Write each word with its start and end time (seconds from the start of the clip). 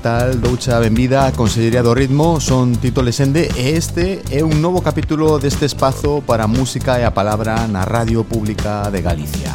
tal? 0.00 0.40
Doucha, 0.40 0.78
benvida 0.78 1.26
a 1.26 1.32
Consellería 1.32 1.82
do 1.82 1.94
Ritmo 1.94 2.40
Son 2.40 2.76
Tito 2.76 3.02
Lesende 3.02 3.48
e 3.56 3.76
este 3.76 4.24
é 4.32 4.42
un 4.42 4.60
novo 4.64 4.80
capítulo 4.80 5.38
deste 5.38 5.68
espazo 5.68 6.24
para 6.24 6.44
a 6.44 6.50
música 6.50 6.96
e 6.98 7.04
a 7.04 7.12
palabra 7.12 7.68
na 7.68 7.84
Radio 7.84 8.24
Pública 8.24 8.88
de 8.88 9.04
Galicia 9.04 9.52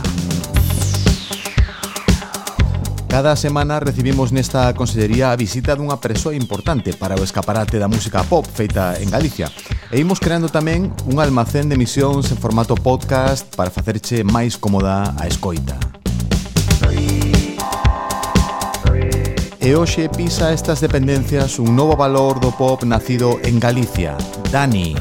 Cada 3.10 3.36
semana 3.40 3.80
recibimos 3.80 4.36
nesta 4.36 4.70
consellería 4.76 5.32
a 5.32 5.40
visita 5.40 5.74
dunha 5.74 5.98
persoa 5.98 6.36
importante 6.36 6.94
para 6.94 7.16
o 7.16 7.24
escaparate 7.24 7.80
da 7.80 7.88
música 7.88 8.28
pop 8.28 8.44
feita 8.44 9.00
en 9.00 9.08
Galicia. 9.08 9.48
E 9.88 10.04
imos 10.04 10.20
creando 10.20 10.52
tamén 10.52 10.92
un 11.08 11.24
almacén 11.24 11.72
de 11.72 11.80
emisións 11.80 12.28
en 12.36 12.38
formato 12.38 12.76
podcast 12.76 13.48
para 13.56 13.72
facerche 13.72 14.28
máis 14.28 14.60
cómoda 14.60 15.16
a 15.16 15.32
escoita. 15.32 15.95
e 19.66 19.74
hoxe 19.74 20.06
pisa 20.14 20.54
estas 20.54 20.78
dependencias 20.78 21.58
un 21.58 21.74
novo 21.74 21.98
valor 21.98 22.38
do 22.38 22.54
pop 22.54 22.86
nacido 22.86 23.42
en 23.42 23.58
Galicia, 23.58 24.14
Dani. 24.54 24.94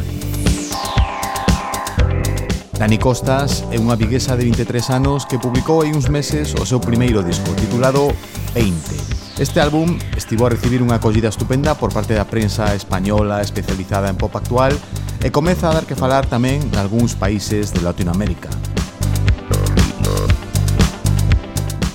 Dani 2.73 2.97
Costas 2.97 3.61
é 3.69 3.77
unha 3.77 3.93
viguesa 3.93 4.33
de 4.33 4.49
23 4.49 4.89
anos 4.97 5.29
que 5.29 5.37
publicou 5.37 5.85
hai 5.85 5.93
uns 5.93 6.09
meses 6.09 6.57
o 6.57 6.65
seu 6.65 6.81
primeiro 6.81 7.21
disco 7.21 7.53
titulado 7.61 8.09
20. 8.57 9.37
Este 9.37 9.61
álbum 9.61 10.01
estivo 10.17 10.49
a 10.49 10.57
recibir 10.57 10.81
unha 10.81 10.97
acollida 10.97 11.29
estupenda 11.29 11.77
por 11.77 11.93
parte 11.93 12.17
da 12.17 12.25
prensa 12.25 12.73
española 12.73 13.45
especializada 13.45 14.09
en 14.09 14.17
pop 14.17 14.33
actual 14.33 14.73
e 15.21 15.29
comeza 15.29 15.69
a 15.69 15.77
dar 15.77 15.85
que 15.85 15.93
falar 15.93 16.25
tamén 16.25 16.65
nalgúns 16.73 17.13
países 17.21 17.69
de 17.69 17.85
Latinoamérica. 17.85 18.49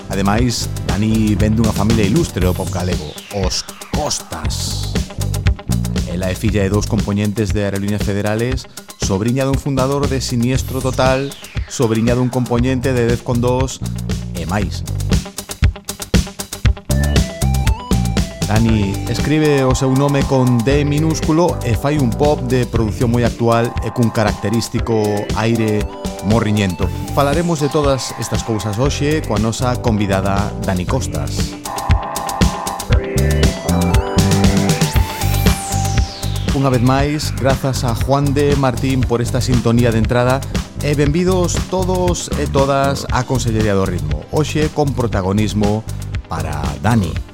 Ademais, 0.09 0.67
Dani 0.87 1.35
ven 1.35 1.53
dunha 1.53 1.71
familia 1.71 2.03
ilustre 2.03 2.45
do 2.45 2.53
pop 2.53 2.71
galego, 2.71 3.13
os 3.45 3.63
Costas. 3.93 4.91
Ela 6.07 6.29
é 6.29 6.35
filla 6.35 6.63
de 6.63 6.69
dous 6.69 6.87
componentes 6.87 7.51
de 7.53 7.61
Aerolíneas 7.63 8.01
Federales, 8.01 8.65
sobrinha 9.05 9.45
dun 9.45 9.53
fundador 9.53 10.07
de 10.07 10.19
Siniestro 10.19 10.81
Total, 10.81 11.29
sobrinha 11.69 12.15
dun 12.15 12.29
componente 12.29 12.89
de 12.91 13.05
Defcon 13.05 13.37
2 13.37 13.79
e 14.41 14.45
máis. 14.45 14.81
Dani 18.49 19.05
escribe 19.05 19.61
o 19.61 19.77
seu 19.77 19.93
nome 19.93 20.25
con 20.25 20.57
D 20.65 20.81
minúsculo 20.81 21.61
e 21.61 21.77
fai 21.77 22.01
un 22.01 22.09
pop 22.09 22.41
de 22.49 22.65
produción 22.65 23.13
moi 23.13 23.21
actual 23.21 23.69
e 23.85 23.93
cun 23.93 24.09
característico 24.09 25.05
aire 25.37 25.85
morriñento. 26.25 26.89
Falaremos 27.13 27.61
de 27.61 27.69
todas 27.69 28.09
estas 28.17 28.41
cousas 28.41 28.81
hoxe 28.81 29.21
coa 29.21 29.37
nosa 29.37 29.77
convidada 29.85 30.49
Dani 30.65 30.89
Costas. 30.89 31.61
Unha 36.57 36.73
vez 36.73 36.81
máis, 36.81 37.29
grazas 37.37 37.85
a 37.85 37.93
Juan 37.93 38.33
de 38.33 38.57
Martín 38.57 39.05
por 39.05 39.21
esta 39.21 39.45
sintonía 39.45 39.93
de 39.93 40.01
entrada 40.01 40.41
E 40.81 40.97
benvidos 40.97 41.53
todos 41.69 42.33
e 42.41 42.49
todas 42.49 43.05
a 43.11 43.27
Consellería 43.29 43.77
do 43.77 43.85
Ritmo 43.85 44.25
Hoxe 44.33 44.73
con 44.73 44.95
protagonismo 44.97 45.83
para 46.31 46.65
Dani 46.81 47.28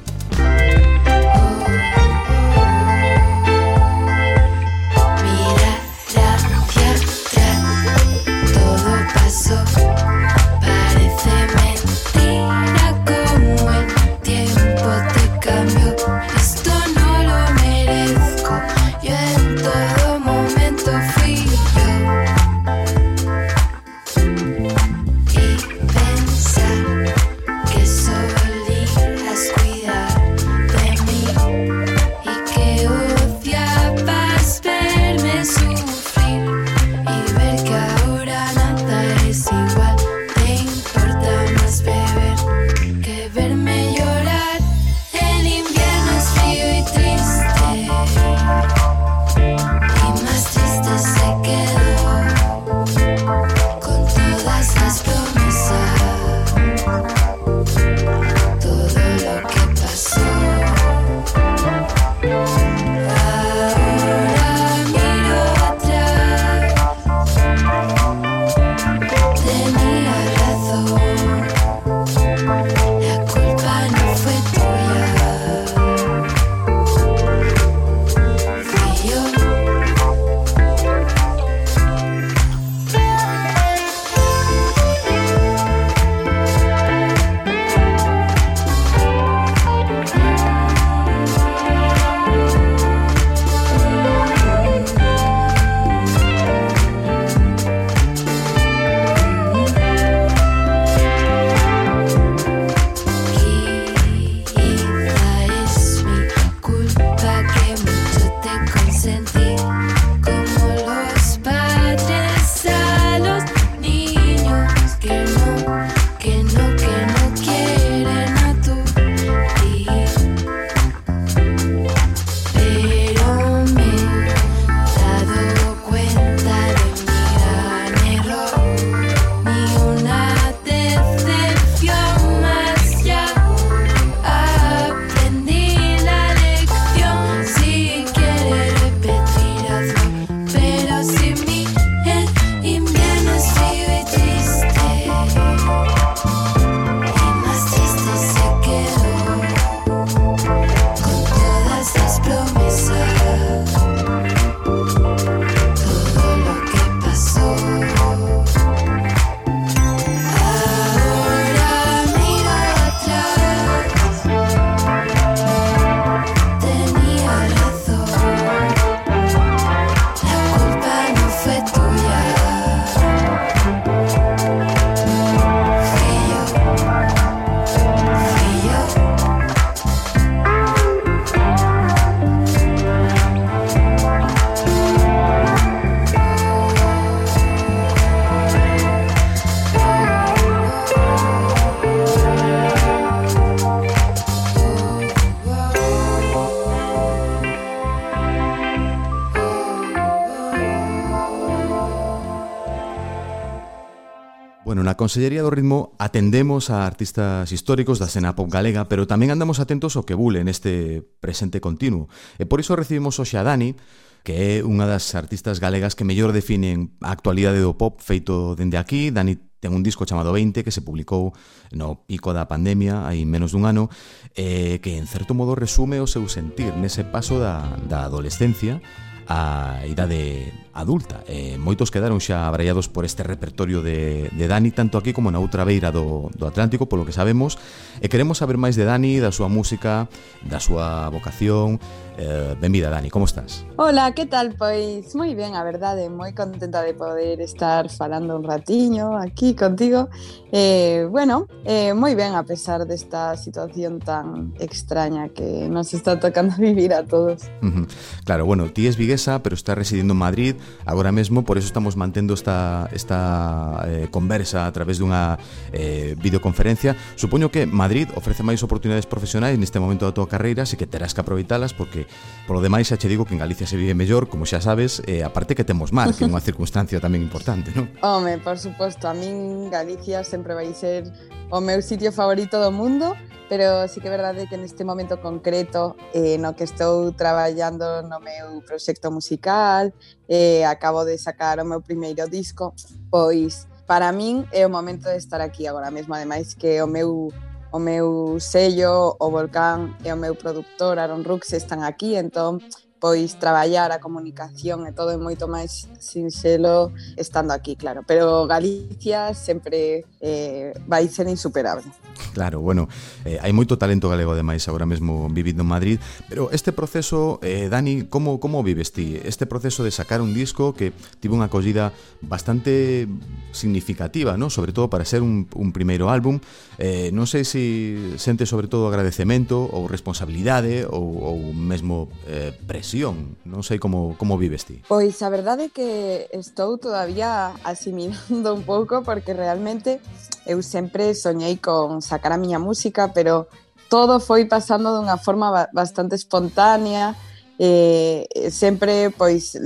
Bueno, 204.75 204.92
na 204.92 205.00
Consellería 205.00 205.39
do 205.39 205.56
Ritmo 205.56 205.95
atendemos 206.04 206.68
a 206.68 206.83
artistas 206.83 207.48
históricos 207.56 207.95
da 207.95 208.12
cena 208.12 208.36
pop 208.36 208.51
galega, 208.51 208.92
pero 208.92 209.07
tamén 209.07 209.31
andamos 209.31 209.63
atentos 209.63 209.95
ao 209.95 210.04
que 210.04 210.19
bule 210.19 210.44
neste 210.44 211.00
presente 211.24 211.63
continuo. 211.63 212.12
E 212.36 212.44
por 212.44 212.60
iso 212.60 212.75
recibimos 212.75 213.16
hoxe 213.16 213.39
a 213.39 213.48
Dani, 213.48 213.80
que 214.27 214.60
é 214.60 214.68
unha 214.68 214.83
das 214.83 215.16
artistas 215.16 215.63
galegas 215.63 215.95
que 215.95 216.04
mellor 216.04 216.36
definen 216.36 216.92
a 217.00 217.16
actualidade 217.16 217.63
do 217.63 217.80
pop 217.80 218.04
feito 218.04 218.51
dende 218.60 218.75
aquí. 218.75 219.16
Dani 219.16 219.39
ten 219.63 219.72
un 219.72 219.80
disco 219.80 220.04
chamado 220.04 220.36
20 220.36 220.68
que 220.68 220.75
se 220.75 220.83
publicou 220.83 221.31
no 221.72 222.04
pico 222.04 222.36
da 222.36 222.44
pandemia 222.44 223.07
hai 223.07 223.24
menos 223.24 223.56
dun 223.56 223.63
ano 223.63 223.88
eh, 224.36 224.83
que 224.83 225.00
en 225.00 225.07
certo 225.07 225.31
modo 225.31 225.56
resume 225.56 226.04
o 226.04 226.07
seu 226.12 226.27
sentir 226.27 226.75
nese 226.75 227.07
paso 227.07 227.39
da, 227.39 227.80
da 227.88 228.04
adolescencia 228.04 228.83
á 229.24 229.88
idade 229.88 230.51
adulta 230.75 231.24
e 231.24 231.56
moitos 231.56 231.88
quedaron 231.88 232.19
xa 232.19 232.51
abraiados 232.51 232.92
por 232.92 233.07
este 233.07 233.24
repertorio 233.24 233.80
de, 233.80 234.27
de 234.36 234.45
Dani 234.45 234.75
tanto 234.75 235.00
aquí 235.00 235.16
como 235.16 235.31
na 235.31 235.39
outra 235.39 235.63
beira 235.63 235.88
do, 235.95 236.27
do 236.36 236.44
Atlántico 236.44 236.92
polo 236.92 237.07
que 237.07 237.16
sabemos 237.16 237.56
e 238.04 238.12
queremos 238.12 238.44
saber 238.44 238.60
máis 238.60 238.75
de 238.75 238.83
Dani, 238.83 239.24
da 239.24 239.31
súa 239.31 239.48
música, 239.48 240.12
da 240.44 240.60
súa 240.60 241.07
vocación 241.07 241.80
eh, 242.19 242.56
Benvida 242.60 242.89
Dani, 242.89 243.10
como 243.10 243.25
estás? 243.25 243.66
Hola, 243.77 244.12
que 244.12 244.25
tal? 244.27 244.56
Pois 244.60 245.16
moi 245.16 245.31
ben, 245.31 245.56
a 245.56 245.63
verdade, 245.63 246.12
moi 246.12 246.36
contenta 246.36 246.83
de 246.83 246.92
poder 246.92 247.39
estar 247.39 247.88
falando 247.88 248.36
un 248.36 248.44
ratiño 248.44 249.16
aquí 249.16 249.56
contigo 249.56 250.12
eh, 250.51 251.07
Bueno, 251.07 251.48
eh, 251.63 251.95
moi 251.95 252.19
ben 252.19 252.36
a 252.36 252.44
pesar 252.44 252.83
desta 252.83 253.39
situación 253.39 254.04
tan 254.04 254.51
extraña 254.60 255.31
que 255.31 255.72
nos 255.72 255.95
está 255.95 256.19
tocando 256.19 256.56
vivir 256.60 256.92
a 256.92 257.07
todos 257.07 257.48
uh 257.63 257.72
-huh. 257.72 257.88
Claro, 258.27 258.44
bueno, 258.44 258.68
ti 258.75 258.88
es 258.88 259.00
viguesa 259.00 259.39
pero 259.39 259.56
está 259.56 259.72
residindo 259.75 260.12
en 260.12 260.19
Madrid 260.19 260.56
agora 260.85 261.12
mesmo, 261.12 261.44
por 261.44 261.57
eso 261.57 261.67
estamos 261.67 261.95
mantendo 261.95 262.33
esta, 262.33 262.89
esta 262.91 263.83
eh, 263.88 264.07
conversa 264.12 264.67
a 264.67 264.71
través 264.71 264.97
dunha 265.01 265.38
eh, 265.73 266.15
videoconferencia. 266.19 266.95
Supoño 267.15 267.50
que 267.50 267.65
Madrid 267.65 268.09
ofrece 268.15 268.45
máis 268.45 268.62
oportunidades 268.62 269.09
profesionais 269.09 269.57
neste 269.57 269.81
momento 269.81 270.06
da 270.06 270.13
tua 270.13 270.29
carreira, 270.29 270.63
así 270.63 270.77
que 270.77 270.85
terás 270.85 271.13
que 271.13 271.21
aproveitalas 271.21 271.73
porque, 271.73 272.06
polo 272.45 272.62
demais, 272.62 272.88
xa 272.89 272.97
che 272.97 273.09
digo 273.09 273.25
que 273.25 273.33
en 273.33 273.41
Galicia 273.41 273.65
se 273.65 273.75
vive 273.75 273.97
mellor, 273.97 274.29
como 274.29 274.45
xa 274.45 274.62
sabes, 274.62 275.01
eh, 275.09 275.25
aparte 275.25 275.57
que 275.57 275.65
temos 275.65 275.89
mar, 275.91 276.13
que 276.13 276.23
é 276.23 276.29
unha 276.29 276.41
circunstancia 276.45 277.01
tamén 277.01 277.25
importante, 277.25 277.73
non? 277.73 277.89
Home, 278.06 278.38
por 278.39 278.62
suposto, 278.62 279.09
a 279.09 279.13
min 279.17 279.67
Galicia 279.73 280.21
sempre 280.21 280.53
vai 280.53 280.69
ser 280.71 281.09
o 281.51 281.62
meu 281.62 281.81
sitio 281.81 282.12
favorito 282.12 282.57
do 282.57 282.71
mundo 282.71 283.15
pero 283.47 283.88
sí 283.88 284.01
que 284.01 284.07
é 284.07 284.12
verdade 284.12 284.47
que 284.47 284.57
neste 284.57 284.83
momento 284.83 285.21
concreto 285.21 285.95
eh, 286.13 286.38
no 286.38 286.56
que 286.56 286.63
estou 286.63 287.12
traballando 287.13 288.01
no 288.03 288.19
meu 288.19 288.62
proxecto 288.65 289.12
musical 289.12 289.94
eh, 290.27 290.65
acabo 290.65 291.06
de 291.06 291.18
sacar 291.18 291.59
o 291.59 291.65
meu 291.65 291.81
primeiro 291.81 292.27
disco 292.30 292.74
pois 293.09 293.68
para 293.86 294.12
min 294.12 294.45
é 294.51 294.65
o 294.65 294.69
momento 294.69 295.09
de 295.09 295.18
estar 295.18 295.42
aquí 295.42 295.68
agora 295.68 295.92
mesmo 295.92 296.15
ademais 296.15 296.56
que 296.56 296.81
o 296.81 296.88
meu 296.88 297.30
o 297.71 297.80
meu 297.80 298.39
sello, 298.39 299.18
o 299.19 299.30
Volcán 299.30 299.98
e 300.06 300.12
o 300.12 300.15
meu 300.15 300.33
produtor 300.33 300.98
Aaron 300.98 301.24
Rux 301.24 301.51
están 301.51 301.83
aquí, 301.83 302.15
entón 302.15 302.63
pois 303.06 303.38
traballar 303.38 303.94
a 303.94 304.02
comunicación 304.02 304.90
e 304.90 304.92
todo 304.92 305.13
é 305.13 305.19
moito 305.22 305.46
máis 305.46 305.86
sinxelo 306.02 306.90
estando 307.22 307.54
aquí, 307.54 307.78
claro, 307.78 308.02
pero 308.02 308.50
Galicia 308.50 309.38
sempre 309.38 310.10
eh, 310.25 310.74
vai 310.90 311.06
ser 311.06 311.30
insuperable. 311.30 311.86
Claro, 312.34 312.66
bueno, 312.66 312.90
eh, 313.22 313.38
hai 313.46 313.54
moito 313.54 313.78
talento 313.78 314.10
galego 314.10 314.34
ademais 314.34 314.66
agora 314.66 314.90
mesmo 314.90 315.30
vivindo 315.30 315.62
en 315.62 315.69
Madrid, 315.69 315.98
pero 316.25 316.50
este 316.50 316.74
proceso, 316.74 317.38
eh, 317.46 317.69
Dani, 317.69 318.10
como 318.10 318.42
como 318.42 318.66
vives 318.66 318.90
ti? 318.90 319.22
Este 319.22 319.46
proceso 319.46 319.86
de 319.86 319.94
sacar 319.94 320.18
un 320.18 320.34
disco 320.34 320.74
que 320.74 320.90
tivo 321.22 321.38
unha 321.38 321.46
acollida 321.46 321.94
bastante 322.25 323.06
significativa, 323.54 324.34
¿no? 324.34 324.50
sobre 324.50 324.74
todo 324.74 324.90
para 324.90 325.06
ser 325.06 325.22
un, 325.22 325.46
un 325.54 325.69
primeiro 325.69 326.10
álbum, 326.10 326.42
eh, 326.81 327.13
non 327.13 327.30
sei 327.30 327.46
se 327.46 328.18
sente 328.18 328.50
sobre 328.50 328.66
todo 328.66 328.90
agradecemento 328.90 329.62
ou 329.62 329.86
responsabilidade 329.86 330.90
ou, 330.90 331.22
ou 331.22 331.38
mesmo 331.54 332.10
eh, 332.25 332.50
presión 332.66 332.94
decisión. 332.95 333.36
Non 333.44 333.62
sei 333.62 333.77
como, 333.77 334.15
como 334.15 334.39
vives 334.39 334.63
ti. 334.63 334.80
Pois 334.88 335.19
a 335.19 335.30
verdade 335.30 335.68
é 335.68 335.74
que 335.74 336.31
estou 336.31 336.80
todavía 336.80 337.51
asimilando 337.68 338.56
un 338.56 338.63
pouco 338.63 339.03
porque 339.03 339.36
realmente 339.36 340.00
eu 340.47 340.63
sempre 340.63 341.12
soñei 341.12 341.59
con 341.59 342.00
sacar 342.00 342.31
a 342.31 342.39
miña 342.39 342.59
música, 342.59 343.12
pero 343.12 343.51
todo 343.92 344.24
foi 344.24 344.47
pasando 344.47 344.95
dunha 344.95 345.19
forma 345.19 345.68
bastante 345.75 346.15
espontánea, 346.15 347.13
eh, 347.59 348.25
sempre 348.50 349.12
pois 349.12 349.59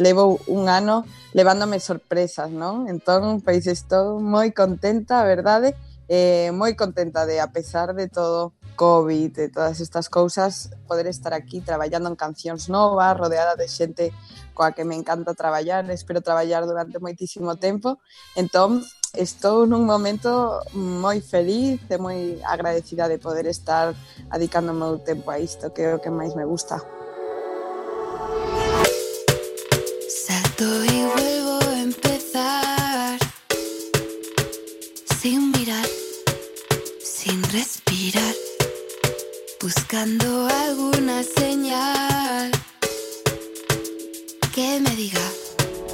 un 0.50 0.68
ano 0.68 1.06
levándome 1.34 1.78
sorpresas, 1.78 2.50
non? 2.50 2.90
Entón, 2.90 3.46
pois 3.46 3.70
estou 3.70 4.18
moi 4.18 4.50
contenta, 4.52 5.22
a 5.22 5.26
verdade, 5.30 5.78
eh, 6.10 6.50
moi 6.52 6.74
contenta 6.74 7.30
de, 7.30 7.38
a 7.38 7.54
pesar 7.54 7.94
de 7.94 8.10
todo, 8.10 8.58
COVID, 8.76 9.34
e 9.40 9.50
todas 9.50 9.82
estas 9.82 10.10
cousas, 10.10 10.70
poder 10.88 11.08
estar 11.08 11.34
aquí 11.34 11.62
traballando 11.62 12.10
en 12.10 12.18
cancións 12.18 12.70
novas, 12.70 13.18
rodeada 13.18 13.56
de 13.56 13.68
xente 13.68 14.14
coa 14.54 14.76
que 14.76 14.84
me 14.84 14.96
encanta 15.00 15.32
traballar, 15.34 15.88
espero 15.88 16.20
traballar 16.20 16.68
durante 16.68 17.00
moitísimo 17.00 17.56
tempo. 17.56 18.04
Entón, 18.36 18.84
estou 19.16 19.64
nun 19.64 19.88
momento 19.88 20.60
moi 20.76 21.24
feliz 21.24 21.80
e 21.88 21.96
moi 21.96 22.38
agradecida 22.44 23.08
de 23.08 23.18
poder 23.18 23.48
estar 23.48 23.96
adicando 24.30 24.76
o 24.76 24.78
meu 24.78 25.00
tempo 25.00 25.32
a 25.32 25.40
isto, 25.40 25.72
que 25.72 25.88
é 25.88 25.96
o 25.96 26.04
que 26.04 26.12
máis 26.12 26.36
me 26.36 26.44
gusta. 26.44 26.78
Salto 30.12 30.68
e 30.68 30.98
vuelvo 31.08 31.56
a 31.64 31.80
empezar 31.80 33.18
Sin 35.20 35.52
mirar, 35.52 35.88
sin 37.00 37.44
respirar 37.52 38.49
buscando 39.62 40.48
alguna 40.48 41.22
señal 41.24 42.52
que 44.54 44.80
me 44.80 44.96
diga 44.96 45.22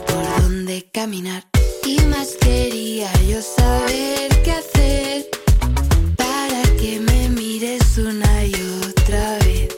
por 0.07 0.43
dónde 0.43 0.87
caminar. 0.91 1.47
Y 1.83 1.99
más 2.01 2.35
quería 2.39 3.11
yo 3.23 3.41
saber 3.41 4.41
qué 4.43 4.51
hacer 4.51 5.29
para 6.15 6.61
que 6.79 6.99
me 6.99 7.29
mires 7.29 7.97
una 7.97 8.45
y 8.45 8.53
otra 8.87 9.39
vez. 9.39 9.69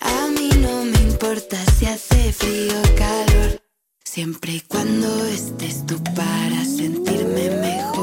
A 0.00 0.28
mí 0.28 0.50
no 0.60 0.84
me 0.84 0.98
importa 1.02 1.58
si 1.78 1.86
hace 1.86 2.32
frío 2.32 2.74
o 2.78 2.94
calor, 2.96 3.60
siempre 4.04 4.52
y 4.54 4.60
cuando 4.60 5.24
estés 5.26 5.84
tú 5.86 6.02
para 6.14 6.64
sentirme 6.64 7.50
mejor. 7.50 7.95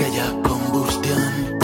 aquella 0.00 0.32
combustión. 0.42 1.59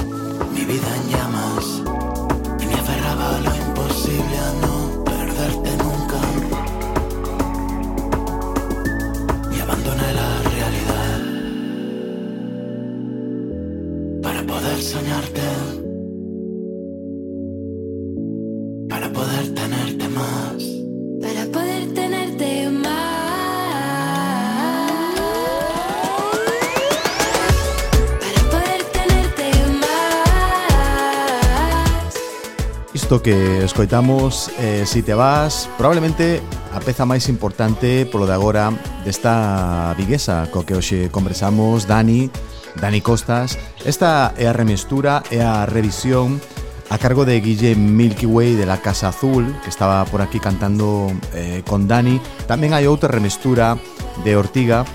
Isto 33.07 33.23
que 33.23 33.63
escoitamos 33.63 34.51
eh, 34.59 34.83
Si 34.85 35.01
te 35.01 35.15
vas 35.15 35.71
Probablemente 35.79 36.43
a 36.75 36.83
peza 36.83 37.07
máis 37.07 37.31
importante 37.31 38.03
Polo 38.03 38.27
de 38.27 38.35
agora 38.35 38.75
desta 39.07 39.95
viguesa 39.95 40.51
Co 40.51 40.67
que 40.67 40.75
hoxe 40.75 41.07
conversamos 41.15 41.87
Dani, 41.87 42.35
Dani 42.75 42.99
Costas 42.99 43.63
Esta 43.87 44.35
é 44.35 44.51
a 44.51 44.55
remestura 44.59 45.23
é 45.31 45.39
a 45.39 45.71
revisión 45.71 46.43
a 46.91 46.99
cargo 46.99 47.23
de 47.23 47.39
Guille 47.39 47.79
Milky 47.79 48.27
Way 48.27 48.55
de 48.55 48.67
la 48.67 48.79
Casa 48.79 49.11
Azul, 49.11 49.55
que 49.63 49.71
estaba 49.71 50.05
por 50.07 50.23
aquí 50.23 50.39
cantando 50.39 51.11
eh, 51.35 51.67
con 51.67 51.91
Dani. 51.91 52.23
Tamén 52.47 52.79
hai 52.79 52.87
outra 52.87 53.11
remestura 53.11 53.75
de 54.23 54.39
Ortiga 54.39 54.87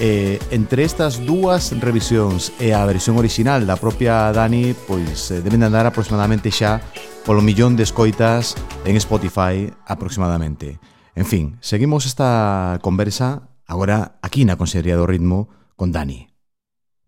Eh, 0.00 0.38
entre 0.52 0.84
estas 0.84 1.26
dúas 1.26 1.74
revisións 1.74 2.54
e 2.62 2.70
a 2.70 2.86
versión 2.86 3.18
original 3.18 3.66
da 3.66 3.74
propia 3.74 4.30
Dani 4.30 4.70
pois 4.86 5.34
eh, 5.34 5.42
deben 5.42 5.58
de 5.58 5.66
andar 5.66 5.90
aproximadamente 5.90 6.54
xa 6.54 6.78
polo 7.26 7.42
millón 7.42 7.74
de 7.74 7.82
escoitas 7.82 8.54
en 8.86 8.94
Spotify 8.94 9.66
aproximadamente. 9.90 10.78
En 11.18 11.26
fin, 11.26 11.58
seguimos 11.58 12.06
esta 12.06 12.78
conversa 12.78 13.50
agora 13.66 14.22
aquí 14.22 14.46
na 14.46 14.54
Consellería 14.54 14.94
do 14.94 15.02
Ritmo 15.02 15.50
con 15.74 15.90
Dani. 15.90 16.30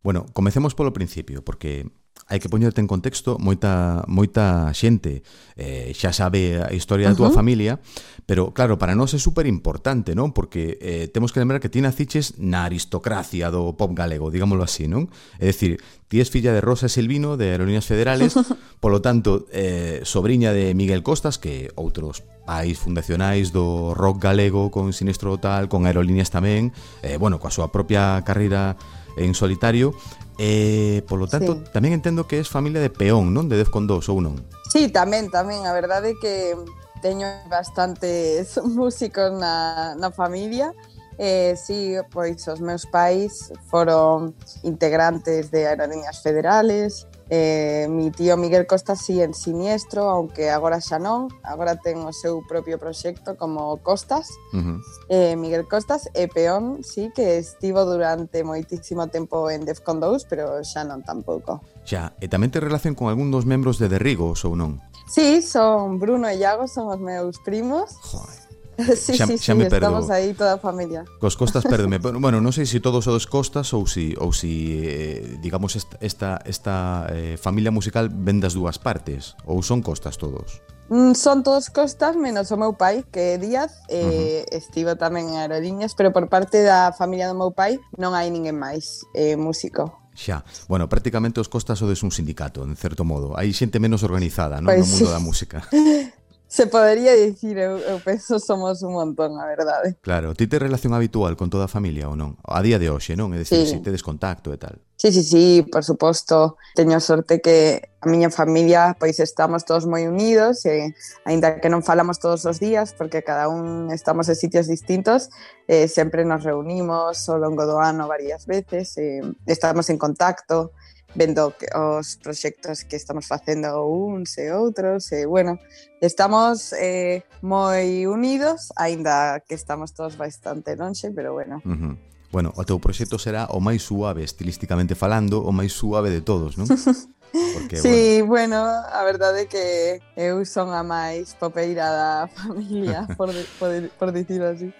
Bueno, 0.02 0.26
comecemos 0.35 0.75
polo 0.75 0.90
principio, 0.90 1.47
porque 1.47 1.87
hai 2.31 2.39
que 2.39 2.47
poñerte 2.47 2.79
en 2.79 2.87
contexto 2.87 3.43
moita 3.43 4.07
moita 4.07 4.71
xente 4.71 5.27
eh, 5.59 5.91
xa 5.99 6.15
sabe 6.15 6.63
a 6.63 6.71
historia 6.71 7.11
uh 7.11 7.13
-huh. 7.13 7.19
da 7.19 7.21
túa 7.27 7.35
familia, 7.35 7.83
pero 8.25 8.55
claro, 8.55 8.79
para 8.79 8.95
nós 8.95 9.13
é 9.13 9.19
super 9.19 9.51
importante, 9.51 10.15
non? 10.15 10.31
Porque 10.31 10.79
eh, 10.79 11.11
temos 11.11 11.35
que 11.35 11.43
lembrar 11.43 11.59
que 11.59 11.69
ti 11.69 11.83
naciches 11.83 12.39
na 12.39 12.63
aristocracia 12.63 13.51
do 13.51 13.75
pop 13.75 13.91
galego, 13.93 14.31
digámoslo 14.31 14.63
así, 14.63 14.87
non? 14.87 15.11
É 15.43 15.51
dicir, 15.51 15.83
ti 16.07 16.23
és 16.23 16.31
filla 16.31 16.55
de 16.55 16.63
Rosa 16.63 16.87
Silvino 16.87 17.35
de 17.35 17.51
Aerolíneas 17.51 17.85
Federales, 17.91 18.39
polo 18.83 19.03
tanto, 19.03 19.51
eh, 19.51 20.01
sobrinha 20.07 20.55
de 20.55 20.73
Miguel 20.79 21.03
Costas, 21.03 21.43
que 21.43 21.75
outros 21.75 22.23
pais 22.47 22.79
fundacionais 22.79 23.51
do 23.51 23.93
rock 23.99 24.23
galego 24.23 24.71
con 24.71 24.95
Sinistro 24.95 25.35
Total, 25.35 25.67
con 25.67 25.85
Aerolíneas 25.85 26.31
tamén, 26.31 26.71
eh, 27.03 27.19
bueno, 27.19 27.43
coa 27.43 27.51
súa 27.51 27.75
propia 27.75 28.23
carreira 28.23 28.79
en 29.19 29.35
solitario 29.35 29.91
Eh, 30.40 30.97
e, 30.99 31.02
polo 31.04 31.28
tanto, 31.28 31.61
sí. 31.61 31.68
tamén 31.68 31.92
entendo 31.92 32.25
que 32.25 32.40
es 32.40 32.49
familia 32.49 32.80
de 32.80 32.88
peón, 32.88 33.37
non? 33.37 33.52
De 33.52 33.61
Defcon 33.61 33.85
2 33.85 34.09
ou 34.09 34.25
non? 34.25 34.40
Sí, 34.73 34.88
tamén, 34.88 35.28
tamén. 35.28 35.68
A 35.68 35.76
verdade 35.76 36.16
é 36.16 36.18
que 36.18 36.56
teño 37.04 37.28
bastantes 37.52 38.56
músicos 38.64 39.37
na, 39.37 39.92
na 40.00 40.09
familia. 40.09 40.73
Eh, 41.20 41.52
sí, 41.61 42.00
pois 42.09 42.40
os 42.49 42.64
meus 42.64 42.88
pais 42.88 43.52
foron 43.68 44.32
integrantes 44.64 45.52
de 45.52 45.68
aerolíneas 45.68 46.25
federales, 46.25 47.04
Eh, 47.31 47.87
mi 47.89 48.11
tío 48.11 48.37
Miguel 48.37 48.67
Costa 48.67 48.97
sí 48.97 49.23
en 49.23 49.35
Siniestro, 49.35 50.11
aunque 50.11 50.51
agora 50.51 50.83
xa 50.83 50.99
non, 50.99 51.31
agora 51.47 51.79
ten 51.79 52.03
o 52.03 52.11
seu 52.11 52.43
propio 52.43 52.75
proxecto 52.75 53.39
como 53.39 53.79
Costas, 53.87 54.27
uh 54.51 54.59
-huh. 54.59 54.79
eh, 55.07 55.39
Miguel 55.39 55.71
Costas, 55.71 56.11
e 56.19 56.27
Peón 56.27 56.83
sí 56.83 57.15
que 57.15 57.39
estivo 57.39 57.87
durante 57.87 58.43
moitísimo 58.43 59.07
tempo 59.07 59.47
en 59.47 59.63
Defcon 59.63 60.03
2, 60.03 60.27
pero 60.27 60.59
xa 60.67 60.83
non 60.83 61.07
tampouco. 61.07 61.63
Xa, 61.87 62.19
e 62.19 62.27
tamén 62.27 62.51
te 62.51 62.59
relación 62.59 62.99
con 62.99 63.07
algún 63.07 63.31
dos 63.31 63.47
membros 63.47 63.79
de 63.79 63.87
Derrigos 63.87 64.43
ou 64.43 64.59
non? 64.59 64.83
Sí, 65.07 65.39
son 65.43 66.03
Bruno 66.03 66.27
e 66.27 66.35
Iago, 66.35 66.67
son 66.67 66.91
os 66.91 66.99
meus 66.99 67.39
primos. 67.47 67.95
Joder. 68.11 68.39
sí, 68.97 69.17
xa, 69.17 69.27
sí, 69.27 69.39
xa 69.39 69.53
sí, 69.53 69.55
me 69.55 69.67
perdo. 69.67 69.89
estamos 69.89 70.11
aí 70.11 70.35
toda 70.35 70.57
a 70.57 70.61
familia. 70.61 71.05
Cos 71.21 71.37
costas 71.37 71.65
perdeme. 71.65 71.99
bueno, 72.25 72.41
non 72.41 72.53
sei 72.53 72.65
se 72.65 72.79
si 72.79 72.81
todos 72.81 73.07
os 73.07 73.27
costas 73.29 73.71
ou 73.77 73.85
si 73.85 74.17
ou 74.17 74.33
si 74.33 74.81
eh, 74.81 75.37
digamos 75.41 75.77
esta 75.77 75.97
esta, 76.01 76.31
esta 76.45 76.77
eh, 77.13 77.37
familia 77.37 77.71
musical 77.71 78.09
ven 78.09 78.41
das 78.41 78.57
dúas 78.57 78.81
partes 78.81 79.37
ou 79.45 79.61
son 79.61 79.85
costas 79.85 80.17
todos. 80.17 80.65
Mm, 80.91 81.15
son 81.15 81.47
todos 81.47 81.71
costas 81.71 82.19
menos 82.19 82.51
o 82.51 82.59
meu 82.59 82.75
pai 82.75 83.07
que 83.15 83.35
é 83.35 83.39
Díaz 83.39 83.87
eh, 83.87 84.03
uh 84.03 84.11
-huh. 84.11 84.59
estivo 84.59 84.99
tamén 84.99 85.31
en 85.31 85.39
Aerolíneas 85.39 85.95
pero 85.95 86.11
por 86.11 86.27
parte 86.27 86.67
da 86.67 86.91
familia 86.91 87.31
do 87.31 87.39
meu 87.39 87.55
pai 87.55 87.79
non 87.95 88.11
hai 88.19 88.27
ninguén 88.27 88.59
máis 88.59 89.07
eh, 89.15 89.39
músico 89.39 90.01
Xa, 90.21 90.45
bueno, 90.69 90.89
prácticamente 90.89 91.41
os 91.41 91.49
costas 91.49 91.79
sodes 91.79 92.03
un 92.03 92.11
sindicato, 92.11 92.65
en 92.65 92.77
certo 92.77 93.09
modo. 93.09 93.39
Hai 93.39 93.55
xente 93.57 93.81
menos 93.81 94.03
organizada, 94.03 94.61
non? 94.61 94.69
pues, 94.69 94.85
no 94.85 94.91
mundo 94.93 95.09
sí. 95.09 95.15
da 95.15 95.23
música. 95.23 95.59
Se 96.50 96.66
podería 96.66 97.14
dicir, 97.14 97.57
eu, 97.59 97.78
eu 97.78 98.02
penso 98.02 98.42
somos 98.42 98.83
un 98.83 98.99
montón, 98.99 99.38
a 99.38 99.47
verdade. 99.47 99.95
Claro, 100.02 100.35
ti 100.35 100.50
te 100.50 100.59
relación 100.59 100.90
habitual 100.95 101.38
con 101.38 101.47
toda 101.47 101.66
a 101.66 101.71
familia 101.71 102.11
ou 102.11 102.19
non? 102.19 102.35
A 102.42 102.59
día 102.59 102.83
de 102.83 102.90
hoxe, 102.90 103.14
non? 103.14 103.30
É 103.30 103.38
dicir, 103.38 103.62
sí. 103.62 103.71
se 103.71 103.78
si 103.78 103.87
tedes 103.87 104.02
contacto 104.02 104.50
e 104.50 104.59
tal. 104.59 104.83
Sí, 104.99 105.14
sí, 105.14 105.23
sí, 105.23 105.62
por 105.71 105.87
suposto. 105.87 106.59
Teño 106.75 106.99
sorte 106.99 107.38
que 107.38 107.95
a 108.02 108.11
miña 108.11 108.35
familia, 108.35 108.99
pois 108.99 109.23
estamos 109.23 109.62
todos 109.62 109.87
moi 109.87 110.11
unidos 110.11 110.66
e 110.66 110.90
aínda 111.23 111.62
que 111.62 111.71
non 111.71 111.87
falamos 111.87 112.19
todos 112.19 112.42
os 112.42 112.59
días 112.59 112.99
porque 112.99 113.23
cada 113.23 113.47
un 113.47 113.95
estamos 113.95 114.26
en 114.26 114.35
sitios 114.35 114.66
distintos, 114.66 115.30
eh, 115.71 115.87
sempre 115.87 116.26
nos 116.26 116.42
reunimos 116.42 117.30
ao 117.30 117.38
longo 117.38 117.62
do 117.62 117.78
ano 117.78 118.11
varias 118.11 118.50
veces, 118.50 118.99
eh, 118.99 119.23
estamos 119.47 119.87
en 119.87 120.02
contacto, 120.02 120.75
vendo 121.14 121.55
que, 121.57 121.67
os 121.75 122.17
proxectos 122.17 122.85
que 122.85 122.97
estamos 122.97 123.26
facendo 123.26 123.83
uns 123.87 124.38
e 124.38 124.50
outros 124.55 125.11
e 125.12 125.26
bueno, 125.26 125.59
estamos 126.00 126.73
eh, 126.79 127.26
moi 127.43 128.07
unidos 128.07 128.71
aínda 128.76 129.43
que 129.43 129.55
estamos 129.55 129.93
todos 129.93 130.17
bastante 130.17 130.76
lonxe, 130.76 131.11
pero 131.11 131.35
bueno. 131.35 131.62
Uh 131.67 131.75
-huh. 131.75 131.95
Bueno, 132.31 132.55
o 132.55 132.62
teu 132.62 132.79
proxecto 132.79 133.19
será 133.19 133.50
o 133.50 133.59
máis 133.59 133.83
suave 133.83 134.23
estilísticamente 134.23 134.95
falando, 134.95 135.43
o 135.43 135.50
máis 135.50 135.75
suave 135.75 136.14
de 136.14 136.23
todos, 136.23 136.55
non? 136.55 136.71
Porque, 137.31 137.76
sí, 137.76 138.23
bueno. 138.23 138.62
bueno, 138.62 138.87
a 138.90 139.02
verdade 139.05 139.43
é 139.43 139.47
que 139.47 140.00
eu 140.17 140.43
son 140.47 140.75
a 140.75 140.83
máis 140.83 141.35
popeira 141.35 141.87
da 141.90 142.26
familia, 142.26 143.07
por, 143.19 143.31
por, 143.59 143.71
por 143.99 144.09
dicirlo 144.12 144.50
así. 144.50 144.75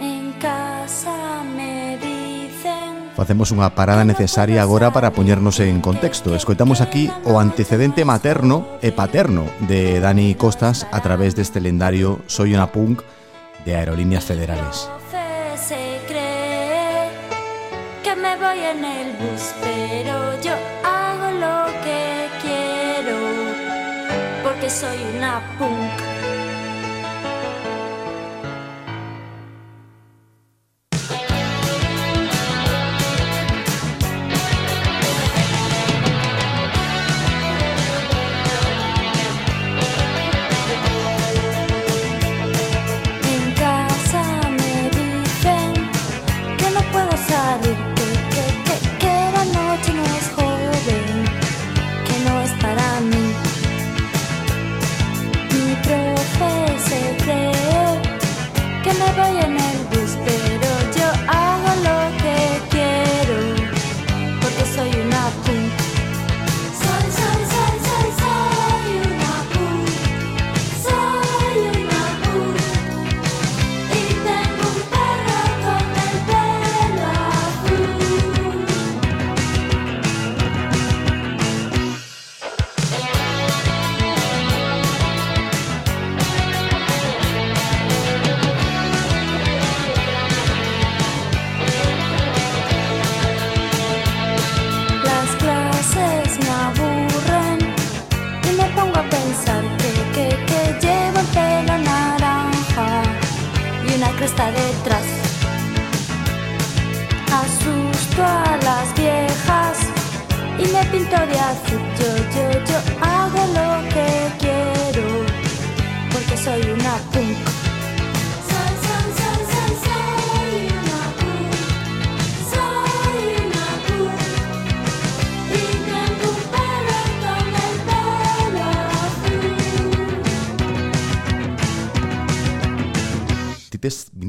En 0.00 0.32
casa 0.38 1.42
me 1.56 1.98
dicen 1.98 3.03
Facemos 3.14 3.54
unha 3.54 3.70
parada 3.78 4.02
necesaria 4.02 4.58
agora 4.58 4.90
para 4.90 5.14
poñernos 5.14 5.62
en 5.62 5.78
contexto. 5.78 6.34
Escoitamos 6.34 6.82
aquí 6.82 7.06
o 7.22 7.38
antecedente 7.38 8.02
materno 8.02 8.66
e 8.82 8.90
paterno 8.90 9.46
de 9.70 10.02
Dani 10.02 10.34
Costas 10.34 10.82
a 10.90 10.98
través 10.98 11.38
deste 11.38 11.62
lendario 11.62 12.26
Soy 12.26 12.58
una 12.58 12.74
punk 12.74 13.06
de 13.62 13.78
Aerolíneas 13.78 14.26
Federales. 14.26 14.90
Se 15.54 16.02
cree 16.10 17.06
que 18.02 18.18
me 18.18 18.34
voy 18.34 18.58
en 18.58 18.82
el 18.82 19.08
bus, 19.14 19.54
pero 19.62 20.34
yo 20.42 20.58
hago 20.82 21.30
lo 21.38 21.70
que 21.86 22.26
quiero, 22.42 23.14
porque 24.42 24.66
soy 24.66 24.98
una 25.14 25.38
punk. 25.54 26.13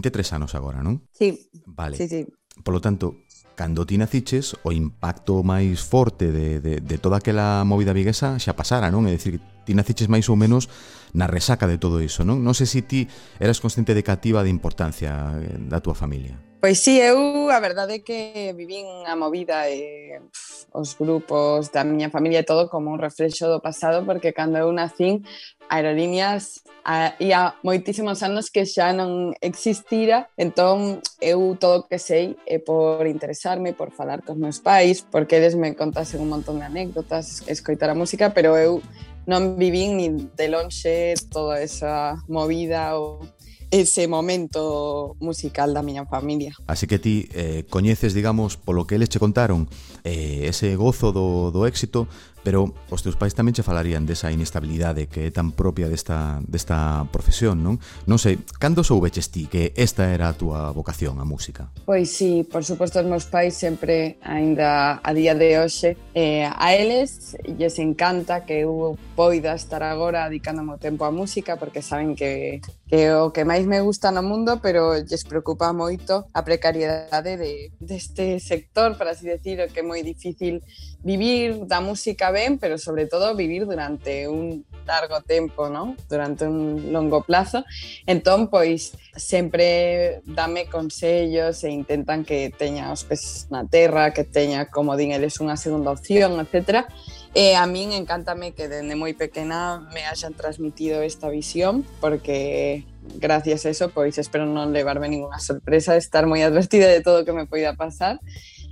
23 0.06 0.34
anos 0.34 0.54
agora, 0.54 0.86
non? 0.86 1.02
Sí. 1.10 1.50
Vale. 1.66 1.98
Sí, 1.98 2.06
sí. 2.06 2.30
Polo 2.62 2.80
tanto, 2.80 3.26
cando 3.58 3.86
ti 3.90 3.98
naciches, 3.98 4.54
o 4.62 4.70
impacto 4.70 5.42
máis 5.42 5.82
forte 5.82 6.30
de, 6.30 6.62
de, 6.62 6.74
de 6.78 6.98
toda 7.02 7.18
aquela 7.18 7.66
movida 7.66 7.96
viguesa 7.96 8.38
xa 8.38 8.54
pasara, 8.54 8.94
non? 8.94 9.10
É 9.10 9.18
dicir, 9.18 9.42
ti 9.66 9.74
naciches 9.74 10.06
máis 10.06 10.30
ou 10.30 10.38
menos 10.38 10.70
na 11.18 11.26
resaca 11.26 11.66
de 11.66 11.82
todo 11.82 12.04
iso, 12.06 12.22
non? 12.22 12.46
Non 12.46 12.54
sei 12.54 12.70
se 12.70 12.86
ti 12.86 13.10
eras 13.42 13.58
consciente 13.58 13.98
de 13.98 14.06
cativa 14.06 14.46
de 14.46 14.54
importancia 14.54 15.34
eh, 15.42 15.58
da 15.58 15.82
túa 15.82 15.98
familia. 15.98 16.38
Pois 16.62 16.82
sí, 16.82 16.98
eu 16.98 17.50
a 17.54 17.60
verdade 17.62 18.02
é 18.02 18.04
que 18.06 18.54
vivín 18.58 18.86
a 19.06 19.14
movida 19.14 19.70
e 19.70 20.18
pff, 20.18 20.66
os 20.74 20.98
grupos 20.98 21.70
da 21.70 21.86
miña 21.86 22.10
familia 22.10 22.42
e 22.42 22.48
todo 22.48 22.68
como 22.68 22.90
un 22.90 22.98
reflexo 22.98 23.46
do 23.48 23.62
pasado 23.62 24.02
porque 24.02 24.34
cando 24.34 24.58
eu 24.58 24.70
nacín 24.74 25.24
aerolíneas 25.70 26.66
hai 26.86 27.34
há 27.34 27.58
moitísimos 27.66 28.22
anos 28.22 28.54
que 28.54 28.62
xa 28.70 28.94
non 28.94 29.34
existira, 29.42 30.30
entón 30.38 31.02
eu 31.18 31.58
todo 31.58 31.82
o 31.82 31.88
que 31.90 31.98
sei 31.98 32.38
é 32.46 32.62
por 32.62 33.10
interesarme, 33.10 33.74
por 33.74 33.90
falar 33.90 34.22
cos 34.22 34.38
meus 34.38 34.62
pais, 34.62 35.02
porque 35.02 35.42
eles 35.42 35.58
me 35.58 35.74
contasen 35.74 36.22
un 36.22 36.30
montón 36.30 36.62
de 36.62 36.70
anécdotas, 36.70 37.42
escoitar 37.50 37.90
a 37.90 37.98
música, 37.98 38.38
pero 38.38 38.54
eu 38.54 38.86
non 39.26 39.58
vivín 39.58 39.98
ni 39.98 40.14
de 40.38 40.46
lonxe 40.46 41.18
toda 41.34 41.58
esa 41.58 42.22
movida 42.30 42.94
ou 43.02 43.26
ese 43.74 44.06
momento 44.06 45.18
musical 45.18 45.74
da 45.74 45.82
miña 45.82 46.06
familia. 46.06 46.54
Así 46.70 46.86
que 46.86 47.02
ti 47.02 47.26
eh, 47.34 47.66
coñeces, 47.66 48.14
digamos, 48.14 48.62
polo 48.62 48.86
que 48.86 48.94
eles 48.94 49.10
che 49.10 49.18
contaron, 49.18 49.66
eh, 50.06 50.46
ese 50.46 50.78
gozo 50.78 51.10
do, 51.10 51.50
do 51.50 51.66
éxito, 51.66 52.06
Pero 52.46 52.78
os 52.94 53.02
teus 53.02 53.18
pais 53.18 53.34
tamén 53.34 53.58
che 53.58 53.66
falarían 53.66 54.06
desa 54.06 54.30
inestabilidade 54.30 55.10
que 55.10 55.26
é 55.26 55.32
tan 55.34 55.50
propia 55.58 55.90
desta, 55.90 56.38
desta 56.46 57.10
profesión, 57.10 57.66
non? 57.66 57.82
Non 58.06 58.22
sei, 58.22 58.38
cando 58.62 58.86
soubeches 58.86 59.34
ti 59.34 59.50
que 59.50 59.74
esta 59.74 60.14
era 60.14 60.30
a 60.30 60.38
túa 60.38 60.70
vocación, 60.70 61.18
a 61.18 61.26
música? 61.26 61.74
Pois 61.90 62.14
sí, 62.14 62.46
por 62.46 62.62
suposto, 62.62 63.02
os 63.02 63.10
meus 63.10 63.26
pais 63.26 63.58
sempre, 63.58 64.22
aínda 64.22 65.02
a 65.02 65.12
día 65.18 65.34
de 65.34 65.58
hoxe, 65.58 65.98
eh, 66.14 66.46
a 66.46 66.78
eles 66.78 67.34
lles 67.50 67.82
encanta 67.82 68.46
que 68.46 68.62
eu 68.62 68.94
poida 69.18 69.58
estar 69.58 69.82
agora 69.82 70.30
dedicándome 70.30 70.78
o 70.78 70.78
tempo 70.78 71.02
á 71.02 71.10
música 71.10 71.58
porque 71.58 71.82
saben 71.82 72.14
que, 72.14 72.62
que 72.86 73.10
é 73.10 73.18
o 73.18 73.34
que 73.34 73.42
máis 73.42 73.66
me 73.66 73.82
gusta 73.82 74.14
no 74.14 74.22
mundo, 74.22 74.62
pero 74.62 75.02
lles 75.02 75.26
preocupa 75.26 75.74
moito 75.74 76.30
a 76.30 76.46
precariedade 76.46 77.42
de, 77.42 77.74
deste 77.82 78.38
sector, 78.38 78.94
para 79.02 79.18
así 79.18 79.26
decir, 79.26 79.58
o 79.58 79.72
que 79.74 79.82
é 79.82 79.84
moi 79.84 80.06
difícil 80.06 80.62
vivir 81.06 81.70
da 81.70 81.80
música 81.86 82.32
ben, 82.34 82.58
pero 82.58 82.82
sobre 82.82 83.06
todo 83.06 83.38
vivir 83.38 83.70
durante 83.70 84.28
un 84.28 84.66
largo 84.88 85.22
tempo, 85.22 85.70
¿no? 85.70 85.96
durante 86.10 86.46
un 86.46 86.92
longo 86.92 87.22
plazo. 87.22 87.64
Entón, 88.08 88.50
pois, 88.50 88.94
sempre 89.16 90.22
dame 90.26 90.66
consellos 90.66 91.64
e 91.64 91.70
intentan 91.70 92.26
que 92.26 92.50
teña 92.50 92.92
os 92.92 93.06
pés 93.06 93.46
na 93.54 93.70
terra, 93.70 94.18
que 94.18 94.26
teña, 94.26 94.66
como 94.74 94.98
din 94.98 95.14
eles, 95.14 95.38
unha 95.38 95.62
segunda 95.62 95.94
opción, 95.94 96.42
etc. 96.42 96.90
E 97.38 97.54
a 97.54 97.70
min 97.70 97.94
encántame 97.94 98.58
que 98.58 98.66
dende 98.66 98.98
moi 98.98 99.14
pequena 99.14 99.86
me 99.94 100.10
hayan 100.10 100.34
transmitido 100.34 101.06
esta 101.06 101.30
visión, 101.30 101.86
porque 102.02 102.82
gracias 103.22 103.66
a 103.66 103.70
eso, 103.70 103.94
pois, 103.94 104.18
espero 104.18 104.50
non 104.50 104.74
levarme 104.74 105.06
ninguna 105.06 105.38
sorpresa, 105.38 105.94
estar 106.02 106.26
moi 106.26 106.42
advertida 106.42 106.90
de 106.90 107.06
todo 107.06 107.22
o 107.22 107.26
que 107.30 107.36
me 107.36 107.46
poida 107.46 107.78
pasar. 107.78 108.18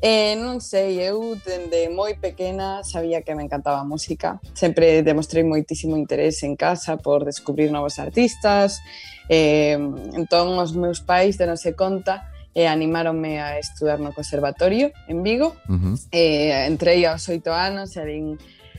Eh, 0.06 0.36
non 0.36 0.60
sei, 0.60 1.00
eu 1.00 1.40
dende 1.40 1.88
moi 1.88 2.20
pequena 2.20 2.84
sabía 2.84 3.24
que 3.24 3.32
me 3.40 3.48
encantaba 3.48 3.80
a 3.80 3.88
música. 3.88 4.44
Sempre 4.52 5.00
demostrei 5.00 5.48
moitísimo 5.48 5.96
interés 5.96 6.44
en 6.44 6.60
casa 6.60 7.00
por 7.00 7.24
descubrir 7.24 7.72
novos 7.72 8.04
artistas. 8.04 8.84
Eh, 9.32 9.80
entón, 10.12 10.60
os 10.60 10.76
meus 10.76 11.00
pais 11.00 11.40
de 11.40 11.48
non 11.48 11.56
se 11.56 11.72
conta 11.72 12.28
e 12.52 12.64
eh, 12.64 12.68
animáronme 12.68 13.40
a 13.40 13.56
estudar 13.56 14.04
no 14.04 14.12
conservatorio 14.12 14.92
en 15.08 15.24
Vigo. 15.24 15.56
Uh 15.72 15.80
-huh. 15.80 15.96
eh, 16.12 16.68
entrei 16.68 17.08
aos 17.08 17.24
oito 17.32 17.56
anos 17.56 17.96
e 17.96 18.04
din 18.04 18.36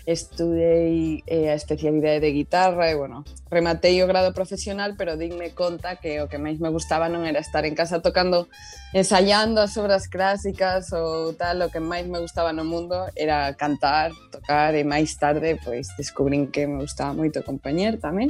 estudei 0.06 1.24
eh, 1.26 1.48
a 1.48 1.54
especialidade 1.54 2.20
de 2.20 2.32
guitarra 2.32 2.90
e, 2.90 2.94
bueno, 2.94 3.24
rematei 3.50 4.02
o 4.02 4.06
grado 4.06 4.34
profesional, 4.34 4.94
pero 4.98 5.16
dime 5.16 5.56
conta 5.56 5.96
que 5.96 6.20
o 6.20 6.28
que 6.28 6.36
máis 6.36 6.60
me 6.60 6.68
gustaba 6.68 7.08
non 7.08 7.24
era 7.24 7.40
estar 7.40 7.64
en 7.64 7.72
casa 7.72 8.04
tocando, 8.04 8.52
ensaiando 8.92 9.64
as 9.64 9.72
obras 9.80 10.04
clásicas 10.06 10.92
ou 10.92 11.32
tal, 11.32 11.64
o 11.64 11.72
que 11.72 11.80
máis 11.80 12.04
me 12.04 12.20
gustaba 12.20 12.52
no 12.52 12.68
mundo 12.68 13.08
era 13.16 13.56
cantar, 13.56 14.12
tocar 14.28 14.76
e 14.76 14.84
máis 14.84 15.16
tarde, 15.16 15.56
pois, 15.64 15.88
descubrín 15.96 16.52
que 16.52 16.68
me 16.68 16.84
gustaba 16.84 17.16
moito 17.16 17.40
acompañar 17.40 17.96
tamén. 17.96 18.28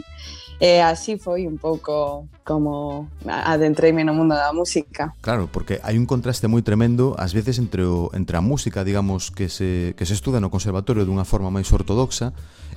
E 0.62 0.78
así 0.80 1.18
foi 1.18 1.50
un 1.50 1.58
pouco 1.58 2.28
como 2.46 3.10
adentreime 3.26 4.06
no 4.06 4.14
mundo 4.14 4.38
da 4.38 4.54
música. 4.54 5.12
Claro, 5.20 5.50
porque 5.50 5.82
hai 5.82 5.98
un 5.98 6.06
contraste 6.06 6.46
moi 6.46 6.62
tremendo 6.62 7.18
ás 7.18 7.34
veces 7.34 7.58
entre 7.58 7.82
o, 7.82 8.12
entre 8.14 8.38
a 8.38 8.42
música, 8.44 8.86
digamos, 8.86 9.34
que 9.34 9.50
se, 9.50 9.98
que 9.98 10.06
se 10.06 10.14
estuda 10.14 10.38
no 10.38 10.54
conservatorio 10.54 11.02
dunha 11.02 11.26
forma 11.26 11.50
máis 11.50 11.66
ortodoxa 11.74 12.30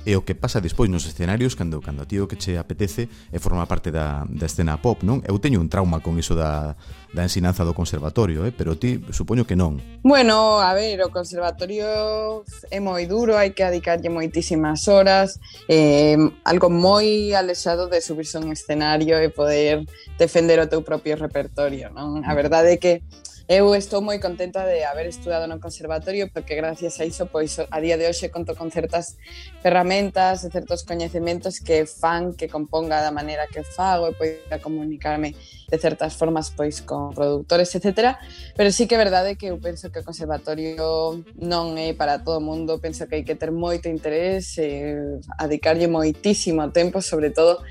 e 0.08 0.16
o 0.16 0.24
que 0.24 0.32
pasa 0.32 0.64
despois 0.64 0.88
nos 0.88 1.04
escenarios 1.04 1.52
cando 1.52 1.84
cando 1.84 2.00
a 2.00 2.08
ti 2.08 2.16
o 2.16 2.24
que 2.24 2.40
che 2.40 2.56
apetece 2.56 3.12
e 3.28 3.36
forma 3.36 3.68
parte 3.68 3.92
da, 3.92 4.24
da 4.24 4.48
escena 4.48 4.80
pop, 4.80 5.04
non? 5.04 5.20
Eu 5.28 5.36
teño 5.36 5.60
un 5.60 5.68
trauma 5.68 6.00
con 6.00 6.16
iso 6.16 6.32
da, 6.32 6.72
da 7.12 7.28
ensinanza 7.28 7.60
do 7.60 7.76
conservatorio, 7.76 8.48
eh? 8.48 8.52
pero 8.56 8.72
ti 8.80 9.04
supoño 9.12 9.44
que 9.44 9.52
non. 9.52 9.76
Bueno, 10.00 10.64
a 10.64 10.72
ver, 10.72 11.04
o 11.04 11.12
conservatorio 11.12 12.40
é 12.72 12.80
moi 12.80 13.04
duro, 13.04 13.36
hai 13.36 13.52
que 13.52 13.60
adicarlle 13.60 14.08
moitísimas 14.08 14.88
horas, 14.88 15.36
eh, 15.68 16.16
algo 16.48 16.72
moi 16.72 17.36
alexado 17.36 17.92
de 17.92 18.00
subirse 18.00 18.40
a 18.40 18.40
un 18.40 18.48
escenario 18.48 19.20
e 19.20 19.28
poder 19.28 19.84
defender 20.16 20.56
o 20.56 20.72
teu 20.72 20.80
propio 20.80 21.20
repertorio, 21.20 21.92
non? 21.92 22.24
A 22.24 22.32
mm. 22.32 22.38
verdade 22.40 22.72
é 22.72 22.80
que 22.80 23.04
Eu 23.48 23.74
estou 23.74 24.04
moi 24.04 24.20
contenta 24.20 24.60
de 24.68 24.84
haber 24.84 25.06
estudado 25.08 25.48
no 25.48 25.56
conservatorio 25.56 26.28
porque 26.28 26.52
gracias 26.54 27.00
a 27.00 27.08
iso 27.08 27.32
pois 27.32 27.56
a 27.56 27.80
día 27.80 27.96
de 27.96 28.04
hoxe 28.04 28.28
conto 28.28 28.52
con 28.52 28.68
certas 28.68 29.16
ferramentas 29.64 30.44
e 30.44 30.52
certos 30.52 30.84
coñecementos 30.84 31.56
que 31.56 31.88
fan 31.88 32.36
que 32.36 32.44
componga 32.44 33.00
da 33.00 33.08
maneira 33.08 33.48
que 33.48 33.64
fago 33.64 34.04
e 34.04 34.12
poida 34.12 34.60
comunicarme 34.60 35.32
de 35.64 35.78
certas 35.80 36.12
formas 36.12 36.52
pois 36.52 36.84
con 36.84 37.16
produtores, 37.16 37.72
etc. 37.72 38.20
Pero 38.52 38.68
sí 38.68 38.84
que 38.84 38.96
é 38.96 39.00
verdade 39.00 39.40
que 39.40 39.48
eu 39.48 39.56
penso 39.56 39.88
que 39.88 40.00
o 40.00 40.04
conservatorio 40.04 41.24
non 41.40 41.72
é 41.80 41.96
para 41.96 42.20
todo 42.20 42.44
o 42.44 42.44
mundo, 42.44 42.84
penso 42.84 43.08
que 43.08 43.16
hai 43.16 43.24
que 43.24 43.32
ter 43.32 43.48
moito 43.48 43.88
interés, 43.88 44.60
e 44.60 44.92
adicarlle 45.40 45.88
moitísimo 45.88 46.68
tempo, 46.68 47.00
sobre 47.00 47.32
todo 47.32 47.64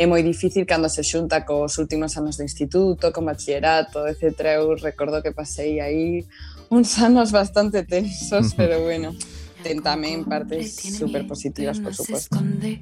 é 0.00 0.06
moi 0.08 0.24
difícil 0.24 0.64
cando 0.64 0.88
se 0.88 1.04
xunta 1.04 1.44
cos 1.44 1.76
últimos 1.76 2.16
anos 2.16 2.40
do 2.40 2.42
instituto, 2.42 3.12
con 3.12 3.28
bachillerato, 3.28 4.08
etc. 4.08 4.56
Eu 4.56 4.72
recordo 4.80 5.20
que 5.20 5.36
pasei 5.36 5.76
aí 5.76 6.24
uns 6.72 6.96
anos 7.04 7.28
bastante 7.28 7.84
tensos, 7.84 8.56
pero 8.56 8.80
bueno, 8.80 9.12
ten 9.60 9.84
tamén 9.84 10.24
partes 10.24 10.80
super 10.96 11.28
positivas, 11.28 11.76
por 11.84 11.92
supuesto. 11.92 12.32
esconde, 12.32 12.80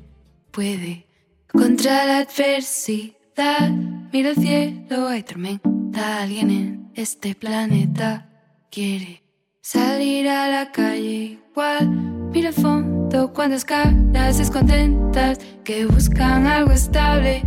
puede 0.55 1.11
contra 1.51 2.07
la 2.07 2.19
adversidad. 2.23 3.67
Mira 4.15 4.31
el 4.31 4.39
cielo, 4.39 5.11
hay 5.11 5.27
tormenta. 5.27 6.23
Alguien 6.23 6.51
en 6.51 6.91
este 6.95 7.35
planeta 7.35 8.31
quiere 8.71 9.27
salir 9.61 10.29
a 10.29 10.47
la 10.47 10.71
calle 10.71 11.43
igual. 11.51 11.91
Mira 12.31 12.51
el 12.51 12.55
fondo, 12.55 12.98
cuántas 13.33 13.65
caras 13.65 14.39
descontentas 14.39 15.39
que 15.65 15.87
buscan 15.87 16.47
algo 16.47 16.73
estable 16.73 17.43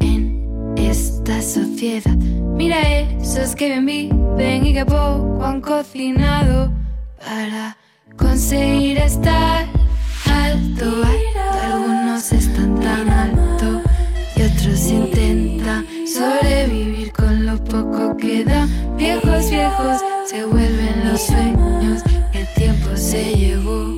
en 0.00 0.74
esta 0.76 1.40
sociedad. 1.40 2.16
Mira 2.56 2.80
esos 3.00 3.54
que 3.54 3.68
bien 3.68 3.86
viven 3.86 4.66
y 4.66 4.74
que 4.74 4.84
poco 4.84 5.44
han 5.44 5.60
cocinado 5.60 6.72
para 7.18 7.76
conseguir 8.16 8.98
estar 8.98 9.66
alto. 10.30 11.02
Algunos 11.62 12.32
están 12.32 12.80
tan 12.80 13.08
alto 13.08 13.82
y 14.36 14.42
otros 14.42 14.86
intentan 14.88 15.86
sobrevivir 16.06 17.12
con 17.12 17.46
lo 17.46 17.62
poco 17.64 18.16
que 18.16 18.44
dan. 18.44 18.68
Viejos, 18.96 19.50
viejos 19.50 20.00
se 20.26 20.44
vuelven 20.44 21.08
los 21.08 21.20
sueños 21.20 22.02
el 22.32 22.46
tiempo 22.54 22.96
se 22.96 23.34
llevó 23.36 23.94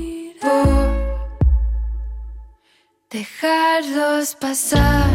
dejarlos 3.16 4.35
pasar. 4.35 5.09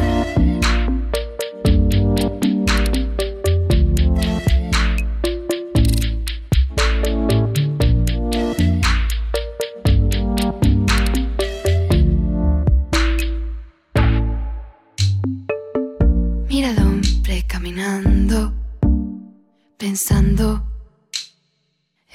Mira 16.49 16.69
al 16.69 16.79
hombre 16.79 17.45
caminando, 17.47 18.51
pensando 19.77 20.63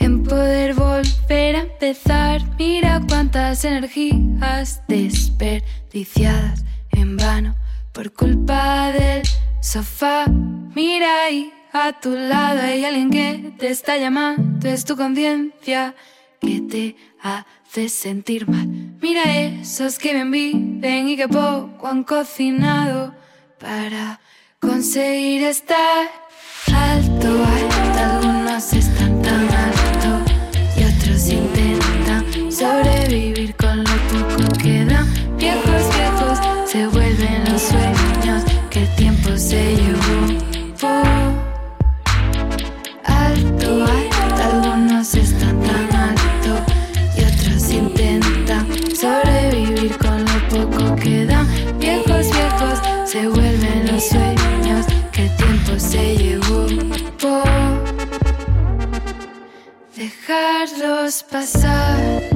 en 0.00 0.24
poder 0.24 0.74
volver 0.74 1.54
a 1.54 1.60
empezar. 1.60 2.42
Mira 2.58 3.00
cuántas 3.08 3.64
energías 3.64 4.26
en 6.90 7.16
vano 7.16 7.56
por 7.92 8.12
culpa 8.12 8.92
del 8.92 9.22
sofá. 9.62 10.26
Mira 10.74 11.24
ahí 11.24 11.50
a 11.72 11.98
tu 11.98 12.10
lado 12.10 12.60
hay 12.60 12.84
alguien 12.84 13.10
que 13.10 13.54
te 13.58 13.70
está 13.70 13.96
llamando. 13.96 14.68
Es 14.68 14.84
tu 14.84 14.94
conciencia 14.94 15.94
que 16.38 16.60
te 16.60 16.96
hace 17.22 17.88
sentir 17.88 18.46
mal. 18.46 18.68
Mira 19.00 19.22
esos 19.38 19.98
que 19.98 20.12
bien 20.12 20.30
viven 20.30 21.08
y 21.08 21.16
que 21.16 21.28
poco 21.28 21.86
han 21.86 22.04
cocinado 22.04 23.14
para 23.58 24.20
conseguir 24.60 25.44
estar 25.44 26.10
alto, 26.74 27.28
alto. 27.42 27.98
Algunos 27.98 28.72
están 28.74 29.22
tan 29.22 29.48
alto 29.48 30.32
y 30.76 30.84
otros 30.84 31.28
intentan 31.30 32.24
lo 32.60 32.95
Viejos, 34.84 35.96
viejos 35.96 36.38
se 36.66 36.86
vuelven 36.88 37.44
los 37.50 37.62
sueños 37.62 38.44
que 38.68 38.82
el 38.82 38.96
tiempo 38.96 39.30
se 39.34 39.74
llevó. 39.74 40.36
Alto, 43.04 43.84
alto. 43.84 44.42
Algunos 44.44 45.14
están 45.14 45.58
tan 45.62 45.94
alto 45.94 46.72
y 47.16 47.24
otros 47.24 47.70
intentan 47.70 48.66
sobrevivir 48.94 49.96
con 49.96 50.22
lo 50.22 50.48
poco 50.50 50.94
que 50.96 51.24
dan. 51.24 51.48
Viejos, 51.78 52.30
viejos 52.30 52.78
se 53.06 53.28
vuelven 53.28 53.90
los 53.90 54.08
sueños 54.08 54.84
que 55.10 55.22
el 55.22 55.36
tiempo 55.36 55.72
se 55.78 56.16
llevó. 56.18 56.66
Dejarlos 59.96 61.22
pasar. 61.22 62.35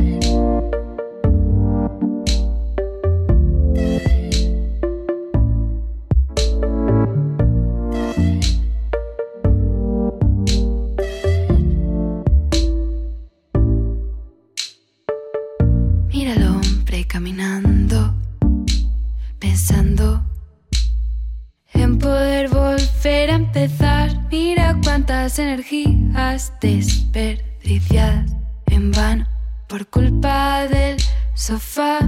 horas 26.40 26.52
desperdiciadas 26.60 28.32
en 28.66 28.90
vano 28.92 29.26
por 29.68 29.86
culpa 29.88 30.66
del 30.68 30.96
sofá. 31.34 32.00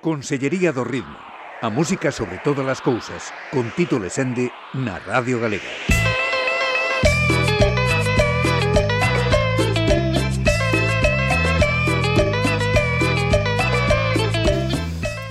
Consellería 0.00 0.70
do 0.70 0.84
Ritmo, 0.84 1.18
a 1.60 1.68
música 1.68 2.12
sobre 2.12 2.38
todas 2.38 2.66
as 2.68 2.78
cousas, 2.78 3.34
con 3.50 3.74
Tito 3.74 3.98
Lesende 3.98 4.54
na 4.70 5.02
Radio 5.02 5.42
Galega. 5.42 5.95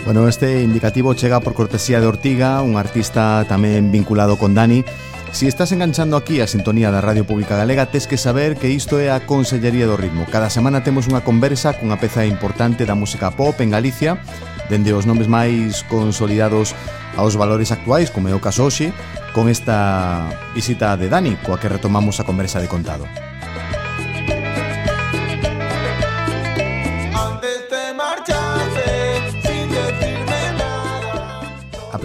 Bueno, 0.06 0.28
este 0.28 0.62
indicativo 0.62 1.16
chega 1.16 1.40
por 1.40 1.56
cortesía 1.56 2.00
de 2.00 2.06
Ortiga, 2.06 2.62
un 2.62 2.78
artista 2.78 3.42
tamén 3.50 3.90
vinculado 3.90 4.38
con 4.38 4.54
Dani. 4.54 4.86
Si 5.34 5.50
estás 5.50 5.74
enganchando 5.74 6.14
aquí 6.14 6.46
a 6.46 6.48
sintonía 6.48 6.94
da 6.94 7.02
Radio 7.02 7.26
Pública 7.26 7.58
Galega, 7.58 7.90
tes 7.90 8.06
que 8.06 8.14
saber 8.14 8.54
que 8.54 8.70
isto 8.70 9.02
é 9.02 9.10
a 9.10 9.26
Consellería 9.26 9.90
do 9.90 9.98
Ritmo. 9.98 10.30
Cada 10.30 10.54
semana 10.54 10.86
temos 10.86 11.10
unha 11.10 11.26
conversa 11.26 11.74
cunha 11.74 11.98
peza 11.98 12.22
importante 12.22 12.86
da 12.86 12.94
música 12.94 13.34
pop 13.34 13.58
en 13.66 13.74
Galicia, 13.74 14.22
dende 14.70 14.94
os 14.94 15.10
nomes 15.10 15.26
máis 15.26 15.82
consolidados 15.90 16.78
aos 17.18 17.34
valores 17.34 17.74
actuais, 17.74 18.14
como 18.14 18.30
é 18.30 18.38
o 18.38 18.44
caso 18.46 18.70
hoxe, 18.70 18.94
con 19.34 19.50
esta 19.50 20.30
visita 20.54 20.94
de 21.02 21.10
Dani, 21.10 21.34
coa 21.42 21.58
que 21.58 21.66
retomamos 21.66 22.22
a 22.22 22.30
conversa 22.30 22.62
de 22.62 22.70
contado. 22.70 23.10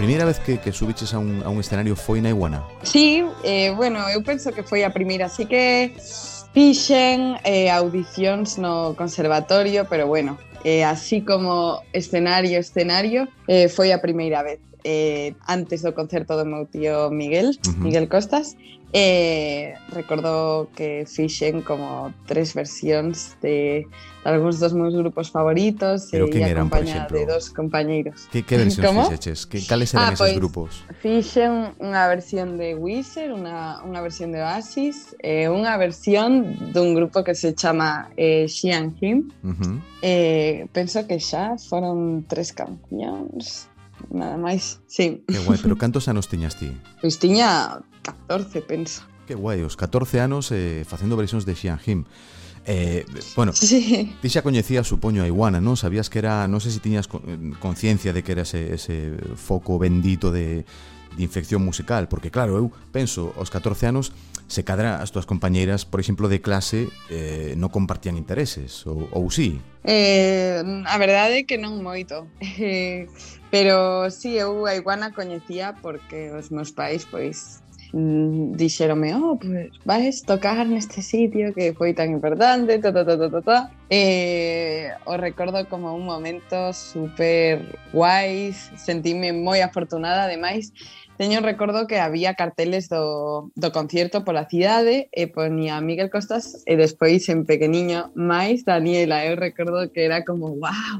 primeira 0.01 0.25
vez 0.25 0.39
que, 0.39 0.57
que 0.57 0.71
subiches 0.71 1.13
a 1.13 1.19
un, 1.19 1.43
a 1.45 1.49
un 1.49 1.59
escenario 1.59 1.95
foi 1.95 2.25
na 2.25 2.33
Iguana? 2.33 2.65
Sí, 2.81 3.21
eh, 3.43 3.69
bueno, 3.77 4.01
eu 4.09 4.23
penso 4.25 4.49
que 4.49 4.63
foi 4.65 4.81
a 4.81 4.89
primeira, 4.89 5.29
así 5.29 5.45
que 5.45 5.93
fixen 6.57 7.37
eh, 7.45 7.69
audicións 7.69 8.57
no 8.57 8.97
conservatorio, 8.97 9.85
pero 9.85 10.09
bueno, 10.09 10.41
eh, 10.65 10.83
así 10.83 11.21
como 11.21 11.85
escenario, 11.93 12.57
escenario, 12.57 13.29
eh, 13.45 13.69
foi 13.69 13.93
a 13.93 14.01
primeira 14.01 14.41
vez 14.41 14.57
eh, 14.83 15.33
antes 15.47 15.81
do 15.81 15.93
concerto 15.93 16.37
do 16.37 16.45
meu 16.45 16.65
tío 16.65 17.09
Miguel, 17.09 17.53
uh 17.53 17.71
-huh. 17.71 17.83
Miguel 17.83 18.07
Costas, 18.07 18.55
eh, 18.93 19.75
recordo 19.89 20.69
que 20.75 21.05
fixen 21.07 21.61
como 21.61 22.13
tres 22.25 22.53
versións 22.53 23.37
de, 23.41 23.87
de 23.87 24.29
algúns 24.29 24.59
dos 24.59 24.73
meus 24.73 24.93
grupos 24.93 25.29
favoritos 25.31 26.09
Pero 26.11 26.27
e 26.27 26.43
eran, 26.43 26.67
acompañada 26.67 27.07
de 27.07 27.25
dos 27.25 27.49
compañeiros. 27.49 28.27
Que, 28.31 28.43
que 28.43 28.57
versións 28.57 28.87
¿Cómo? 28.87 29.03
fixeches? 29.07 29.45
Que, 29.47 29.63
cales 29.65 29.93
eran 29.93 30.11
ah, 30.11 30.13
esos 30.13 30.27
pues, 30.27 30.35
grupos? 30.35 30.71
Fixen 30.99 31.71
unha 31.79 32.03
versión 32.11 32.59
de 32.59 32.75
Wizard, 32.75 33.31
unha, 33.31 33.79
unha 33.87 34.03
versión 34.03 34.35
de 34.35 34.43
Oasis, 34.43 35.15
eh, 35.23 35.47
unha 35.47 35.79
versión 35.79 36.59
dun 36.75 36.91
grupo 36.91 37.23
que 37.23 37.35
se 37.35 37.55
chama 37.55 38.11
eh, 38.19 38.51
She 38.51 38.75
and 38.75 38.99
Him. 38.99 39.31
Uh 39.43 39.55
-huh. 39.55 39.75
eh, 40.03 40.67
penso 40.75 41.07
que 41.07 41.15
xa 41.23 41.55
foron 41.55 42.27
tres 42.27 42.51
cancións 42.51 43.70
nada 44.11 44.37
máis, 44.37 44.83
sí. 44.87 45.23
Que 45.25 45.39
guai, 45.39 45.57
pero 45.57 45.79
cantos 45.79 46.07
anos 46.07 46.27
tiñas 46.27 46.59
ti? 46.59 46.69
Pois 46.99 47.17
tiña 47.17 47.81
14, 48.03 48.61
penso. 48.61 49.07
Que 49.25 49.35
guai, 49.35 49.63
os 49.63 49.79
14 49.79 50.19
anos 50.19 50.51
eh, 50.51 50.83
facendo 50.83 51.15
versións 51.15 51.47
de 51.47 51.55
Xian 51.55 51.79
Him. 51.79 52.05
Eh, 52.65 53.05
bueno, 53.35 53.53
sí. 53.53 54.13
ti 54.21 54.29
xa 54.29 54.45
coñecías, 54.45 54.85
supoño, 54.85 55.23
a 55.23 55.27
Iguana, 55.27 55.57
non? 55.57 55.73
Sabías 55.73 56.13
que 56.13 56.21
era, 56.21 56.45
non 56.45 56.61
sei 56.61 56.69
se 56.69 56.83
tiñas 56.83 57.09
eh, 57.09 57.55
conciencia 57.57 58.13
de 58.13 58.21
que 58.21 58.37
era 58.37 58.45
ese, 58.45 58.75
ese 58.75 59.17
foco 59.33 59.81
bendito 59.81 60.29
de, 60.29 60.67
de 61.17 61.21
infección 61.23 61.65
musical, 61.65 62.05
porque 62.05 62.29
claro, 62.29 62.55
eu 62.57 62.69
penso 62.93 63.33
aos 63.33 63.49
14 63.49 63.89
anos 63.89 64.13
se 64.51 64.67
cadra 64.67 64.99
as 64.99 65.15
túas 65.15 65.23
compañeiras, 65.23 65.87
por 65.87 66.03
exemplo, 66.03 66.27
de 66.27 66.43
clase 66.43 66.91
eh, 67.07 67.55
non 67.55 67.71
compartían 67.71 68.19
intereses, 68.19 68.83
ou, 68.83 69.07
ou 69.15 69.31
sí? 69.31 69.63
Eh, 69.87 70.59
a 70.59 70.95
verdade 70.99 71.41
é 71.41 71.47
que 71.47 71.55
non 71.55 71.79
moito, 71.79 72.27
eh, 72.43 73.07
pero 73.53 74.11
sí, 74.11 74.35
eu 74.35 74.67
a 74.67 74.75
iguana 74.75 75.15
coñecía 75.15 75.79
porque 75.79 76.35
os 76.35 76.51
meus 76.51 76.75
pais, 76.75 77.07
pois, 77.07 77.63
mm, 77.95 78.59
dixerome, 78.59 79.15
oh, 79.15 79.39
pues, 79.39 79.71
vais 79.87 80.19
tocar 80.27 80.67
neste 80.67 80.99
sitio 80.99 81.55
que 81.55 81.71
foi 81.71 81.95
tan 81.95 82.11
importante, 82.11 82.75
ta, 82.83 82.91
ta, 82.91 83.07
ta, 83.07 83.15
ta, 83.15 83.27
ta, 83.31 83.41
ta. 83.41 83.59
Eh, 83.87 84.91
o 85.07 85.15
recordo 85.15 85.63
como 85.71 85.95
un 85.95 86.03
momento 86.03 86.75
super 86.75 87.79
guai, 87.95 88.51
sentime 88.75 89.31
moi 89.31 89.63
afortunada, 89.63 90.27
ademais, 90.27 90.75
Teño 91.21 91.37
un 91.37 91.45
recordo 91.45 91.85
que 91.85 91.99
había 91.99 92.33
carteles 92.33 92.89
do, 92.89 93.51
do 93.53 93.69
concierto 93.69 94.25
pola 94.25 94.49
cidade 94.49 95.05
e 95.13 95.29
ponía 95.29 95.77
Miguel 95.77 96.09
Costas 96.09 96.65
e 96.65 96.73
despois 96.73 97.29
en 97.29 97.45
pequeniño 97.45 98.09
máis 98.17 98.65
Daniela. 98.65 99.21
Eu 99.21 99.37
recordo 99.37 99.85
que 99.93 100.01
era 100.01 100.25
como, 100.25 100.57
wow, 100.57 100.97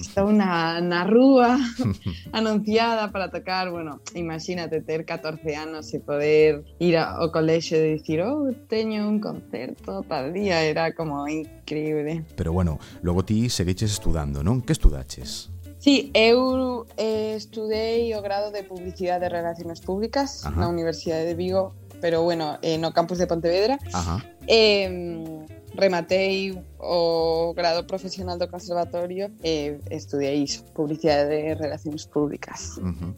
estou 0.00 0.32
na, 0.32 0.80
na 0.80 1.04
rúa 1.04 1.60
anunciada 2.32 3.12
para 3.12 3.28
tocar. 3.28 3.68
Bueno, 3.68 4.00
imagínate 4.16 4.80
ter 4.80 5.04
14 5.04 5.36
anos 5.52 5.92
e 5.92 6.00
poder 6.00 6.64
ir 6.80 6.96
ao 6.96 7.28
colexo 7.28 7.76
e 7.76 8.00
dicir, 8.00 8.24
oh, 8.24 8.48
teño 8.72 9.04
un 9.04 9.20
concerto 9.20 10.00
tal 10.08 10.32
día. 10.32 10.64
Era 10.64 10.96
como 10.96 11.28
increíble. 11.28 12.24
Pero 12.40 12.56
bueno, 12.56 12.80
logo 13.04 13.20
ti 13.20 13.52
seguiches 13.52 13.92
estudando, 13.92 14.40
non? 14.40 14.64
Que 14.64 14.72
estudaches? 14.72 15.52
Sí, 15.78 16.10
eu 16.14 16.86
eh, 16.96 17.34
estudei 17.38 18.14
o 18.14 18.20
grado 18.20 18.50
de 18.50 18.66
Publicidade 18.66 19.26
e 19.26 19.30
Relacións 19.30 19.78
Públicas 19.80 20.42
Ajá. 20.44 20.58
na 20.58 20.66
Universidade 20.68 21.24
de 21.24 21.34
Vigo, 21.38 21.72
pero 22.02 22.22
bueno, 22.22 22.58
eh, 22.62 22.78
no 22.78 22.90
campus 22.92 23.18
de 23.18 23.26
Pontevedra. 23.26 23.78
Ajá. 23.94 24.18
Eh, 24.46 24.90
rematei 25.78 26.58
o 26.78 27.54
grado 27.54 27.86
profesional 27.86 28.38
do 28.38 28.50
conservatorio 28.50 29.30
e 29.46 29.78
estudei 29.94 30.42
iso, 30.42 30.66
Publicidade 30.74 31.30
e 31.30 31.54
Relacións 31.54 32.10
Públicas. 32.10 32.74
Uh 32.82 32.90
-huh. 32.90 33.12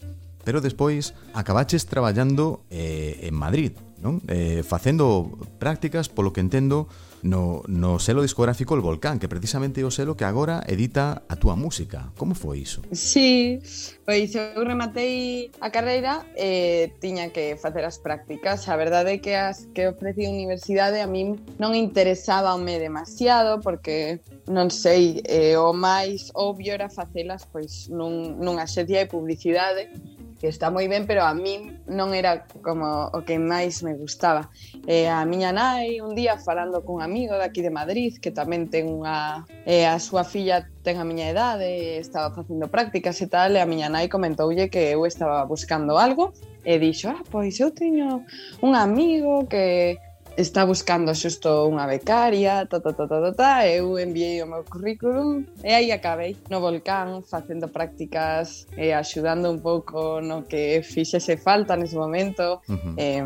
Pero 0.45 0.61
despois 0.61 1.17
acabaches 1.33 1.89
traballando 1.89 2.61
eh, 2.69 3.25
en 3.25 3.35
Madrid, 3.35 3.73
non? 4.01 4.21
Eh, 4.29 4.61
facendo 4.65 5.33
prácticas, 5.57 6.13
polo 6.13 6.33
que 6.33 6.45
entendo, 6.45 6.89
no, 7.23 7.63
no 7.67 7.99
selo 7.99 8.23
discográfico 8.23 8.75
El 8.75 8.81
Volcán, 8.81 9.19
que 9.19 9.29
precisamente 9.29 9.85
o 9.85 9.91
selo 9.91 10.17
que 10.17 10.25
agora 10.25 10.63
edita 10.67 11.23
a 11.29 11.37
túa 11.37 11.57
música. 11.57 12.13
Como 12.17 12.35
foi 12.35 12.65
iso? 12.65 12.83
Sí, 12.93 13.61
pois 14.05 14.35
eu 14.35 14.65
rematei 14.65 15.51
a 15.61 15.71
carreira 15.71 16.27
e 16.37 16.91
eh, 16.91 16.95
tiña 17.01 17.31
que 17.31 17.57
facer 17.57 17.85
as 17.85 17.99
prácticas. 17.99 18.69
A 18.69 18.77
verdade 18.77 19.17
é 19.17 19.19
que 19.19 19.35
as 19.35 19.69
que 19.75 19.89
ofrecía 19.89 20.29
a 20.29 20.35
universidade 20.35 21.01
a 21.01 21.07
min 21.07 21.39
non 21.61 21.77
interesábame 21.77 22.81
demasiado 22.81 23.61
porque 23.61 24.21
non 24.51 24.73
sei, 24.73 25.23
eh, 25.29 25.55
o 25.55 25.71
máis 25.77 26.35
obvio 26.35 26.75
era 26.75 26.91
facelas 26.91 27.47
pois 27.47 27.87
nun, 27.93 28.41
nunha 28.41 28.67
xencia 28.67 29.05
de 29.05 29.09
publicidade 29.09 29.93
que 30.41 30.49
está 30.49 30.73
moi 30.73 30.89
ben, 30.89 31.05
pero 31.05 31.21
a 31.29 31.37
min 31.37 31.85
non 31.85 32.17
era 32.17 32.49
como 32.65 33.13
o 33.13 33.21
que 33.29 33.37
máis 33.37 33.85
me 33.85 33.93
gustaba. 33.93 34.49
E 34.89 35.05
a 35.05 35.21
miña 35.29 35.53
nai 35.53 36.01
un 36.01 36.17
día 36.17 36.41
falando 36.41 36.81
cun 36.81 37.05
amigo 37.05 37.37
daqui 37.37 37.61
de 37.61 37.69
Madrid 37.69 38.17
que 38.17 38.33
tamén 38.33 38.73
ten 38.73 38.89
unha 38.89 39.45
e 39.69 39.85
a 39.85 40.01
súa 40.01 40.25
filla 40.25 40.65
ten 40.81 40.97
a 40.97 41.05
miña 41.05 41.29
idade, 41.29 42.01
estaba 42.01 42.33
facendo 42.33 42.73
prácticas 42.73 43.21
e 43.21 43.29
tal, 43.29 43.53
e 43.53 43.61
a 43.61 43.69
miña 43.69 43.93
nai 43.93 44.09
comentoulle 44.09 44.73
que 44.73 44.97
eu 44.97 45.05
estaba 45.05 45.45
buscando 45.45 46.01
algo 46.01 46.33
e 46.65 46.81
dixo, 46.81 47.13
ah, 47.13 47.21
pois 47.29 47.61
eu 47.61 47.69
teño 47.69 48.25
un 48.65 48.73
amigo 48.73 49.45
que 49.45 50.01
está 50.41 50.65
buscando 50.65 51.13
xusto 51.13 51.69
unha 51.69 51.85
becaria, 51.85 52.65
ta, 52.65 52.81
ta, 52.81 52.93
ta, 52.97 53.05
ta, 53.05 53.19
ta, 53.21 53.33
ta, 53.37 53.55
eu 53.69 54.01
enviei 54.01 54.41
o 54.41 54.49
meu 54.49 54.65
currículum 54.65 55.45
e 55.63 55.69
aí 55.69 55.89
acabei 55.93 56.37
no 56.49 56.65
volcán 56.65 57.21
facendo 57.23 57.69
prácticas 57.69 58.67
e 58.77 58.93
axudando 58.93 59.53
un 59.53 59.61
pouco 59.61 60.21
no 60.25 60.49
que 60.49 60.81
fixese 60.83 61.37
falta 61.37 61.77
nese 61.77 61.97
momento. 61.97 62.65
Uh 62.69 62.75
-huh. 62.75 62.95
eh, 62.97 63.25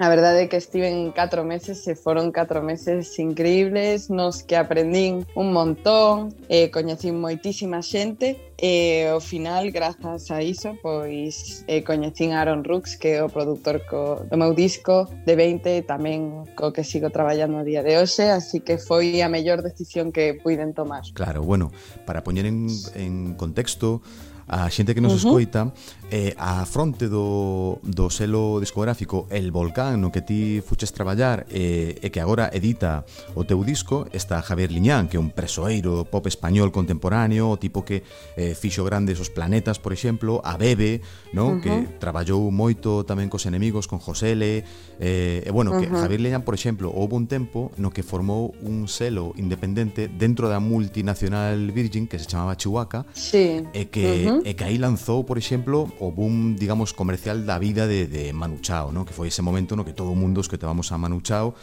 A 0.00 0.08
verdade 0.08 0.42
é 0.42 0.48
que 0.48 0.56
estive 0.58 0.90
en 0.90 1.12
4 1.14 1.44
meses 1.46 1.86
e 1.86 1.94
foron 1.94 2.34
4 2.34 2.58
meses 2.66 3.14
increíbles 3.22 4.10
nos 4.10 4.42
que 4.42 4.58
aprendín 4.58 5.22
un 5.38 5.54
montón 5.54 6.34
e 6.50 6.66
eh, 6.66 6.70
coñecín 6.74 7.22
moitísima 7.22 7.78
xente 7.78 8.34
e 8.58 9.06
eh, 9.06 9.14
ao 9.14 9.22
final, 9.22 9.70
grazas 9.70 10.34
a 10.34 10.42
iso, 10.42 10.74
pois 10.82 11.62
eh, 11.70 11.86
coñecín 11.86 12.34
a 12.34 12.42
Aaron 12.42 12.66
Rooks 12.66 12.98
que 12.98 13.14
é 13.14 13.22
o 13.22 13.30
produtor 13.30 13.86
co, 13.86 14.26
do 14.26 14.34
meu 14.34 14.50
disco 14.50 15.06
de 15.30 15.38
20 15.38 15.86
tamén 15.86 16.42
co 16.58 16.74
que 16.74 16.82
sigo 16.82 17.14
traballando 17.14 17.62
a 17.62 17.64
día 17.64 17.86
de 17.86 17.94
hoxe 17.94 18.34
así 18.34 18.66
que 18.66 18.82
foi 18.82 19.22
a 19.22 19.30
mellor 19.30 19.62
decisión 19.62 20.10
que 20.10 20.34
puiden 20.34 20.74
tomar. 20.74 21.06
Claro, 21.14 21.46
bueno, 21.46 21.70
para 22.02 22.26
poñer 22.26 22.50
en, 22.50 22.66
en 22.98 23.38
contexto 23.38 24.02
a 24.46 24.68
xente 24.68 24.94
que 24.94 25.00
nos 25.00 25.12
uh 25.12 25.16
-huh. 25.16 25.26
escoita 25.28 25.72
eh, 26.10 26.34
a 26.36 26.64
fronte 26.68 27.08
do, 27.08 27.80
do 27.82 28.10
selo 28.12 28.60
discográfico 28.60 29.26
El 29.30 29.50
Volcán 29.50 30.00
no 30.00 30.12
que 30.12 30.20
ti 30.20 30.60
fuches 30.60 30.92
traballar 30.92 31.48
eh, 31.48 31.96
e 31.96 32.08
que 32.12 32.20
agora 32.20 32.52
edita 32.52 33.08
o 33.32 33.48
teu 33.48 33.64
disco 33.64 34.04
está 34.12 34.44
Javier 34.44 34.68
Liñán 34.68 35.08
que 35.08 35.16
é 35.16 35.20
un 35.20 35.32
presoeiro 35.32 36.04
do 36.04 36.04
pop 36.04 36.28
español 36.28 36.68
contemporáneo 36.76 37.48
o 37.48 37.56
tipo 37.56 37.88
que 37.88 38.04
eh, 38.36 38.52
fixo 38.52 38.84
grandes 38.84 39.16
os 39.16 39.32
planetas 39.32 39.80
por 39.80 39.96
exemplo, 39.96 40.44
a 40.44 40.60
Bebe 40.60 41.00
no? 41.32 41.48
uh 41.48 41.50
-huh. 41.56 41.62
que 41.64 41.74
traballou 41.96 42.52
moito 42.52 43.08
tamén 43.08 43.32
cos 43.32 43.48
enemigos 43.48 43.88
con 43.88 43.96
Josele 43.96 44.64
eh, 45.00 45.40
e 45.40 45.50
bueno, 45.50 45.72
que 45.80 45.88
uh 45.88 45.96
-huh. 45.96 46.04
Javier 46.04 46.20
Liñán 46.20 46.44
por 46.44 46.52
exemplo 46.52 46.92
houve 46.92 47.16
un 47.16 47.26
tempo 47.26 47.72
no 47.80 47.88
que 47.88 48.04
formou 48.04 48.52
un 48.60 48.92
selo 48.92 49.32
independente 49.40 50.12
dentro 50.12 50.52
da 50.52 50.60
multinacional 50.60 51.72
Virgin 51.72 52.04
que 52.04 52.20
se 52.20 52.28
chamaba 52.28 52.60
Chihuahua 52.60 53.08
sí. 53.16 53.64
e 53.72 53.88
que 53.88 54.28
uh 54.28 54.33
-huh 54.33 54.33
-huh. 54.40 54.48
E 54.48 54.54
que 54.54 54.64
aí 54.64 54.78
lanzou, 54.78 55.24
por 55.24 55.36
exemplo, 55.38 55.92
o 56.00 56.10
boom, 56.10 56.54
digamos, 56.54 56.92
comercial 56.92 57.44
da 57.44 57.58
vida 57.58 57.86
de, 57.86 58.06
de 58.06 58.32
Manu 58.32 58.58
Chao, 58.60 58.90
¿no? 58.90 59.04
que 59.04 59.12
foi 59.12 59.28
ese 59.28 59.42
momento 59.42 59.76
no 59.76 59.84
que 59.84 59.92
todo 59.92 60.10
o 60.10 60.18
mundo 60.18 60.40
escoitábamos 60.40 60.90
a 60.90 60.96
Manu 60.98 61.20
Chao, 61.20 61.54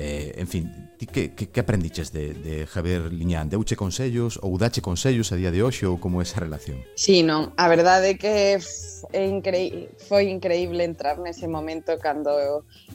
Eh, 0.00 0.34
en 0.38 0.46
fin, 0.46 0.94
ti 0.96 1.06
que, 1.06 1.34
que, 1.34 1.48
que 1.48 1.60
aprendiches 1.60 2.12
de, 2.12 2.32
de 2.32 2.66
Javier 2.66 3.12
Liñán? 3.12 3.50
Deuche 3.50 3.74
consellos 3.74 4.38
ou 4.38 4.54
dache 4.54 4.78
consellos 4.78 5.34
a 5.34 5.36
día 5.36 5.50
de 5.50 5.58
hoxe 5.58 5.90
ou 5.90 5.98
como 5.98 6.20
é 6.20 6.24
esa 6.28 6.38
relación? 6.38 6.78
Sí, 6.94 7.26
non, 7.26 7.50
a 7.58 7.66
verdade 7.66 8.14
é 8.14 8.16
que 8.20 8.62
é 9.10 9.22
incre... 9.26 9.90
foi 10.06 10.30
increíble 10.30 10.86
entrar 10.86 11.18
nese 11.18 11.50
momento 11.50 11.98
cando 11.98 12.30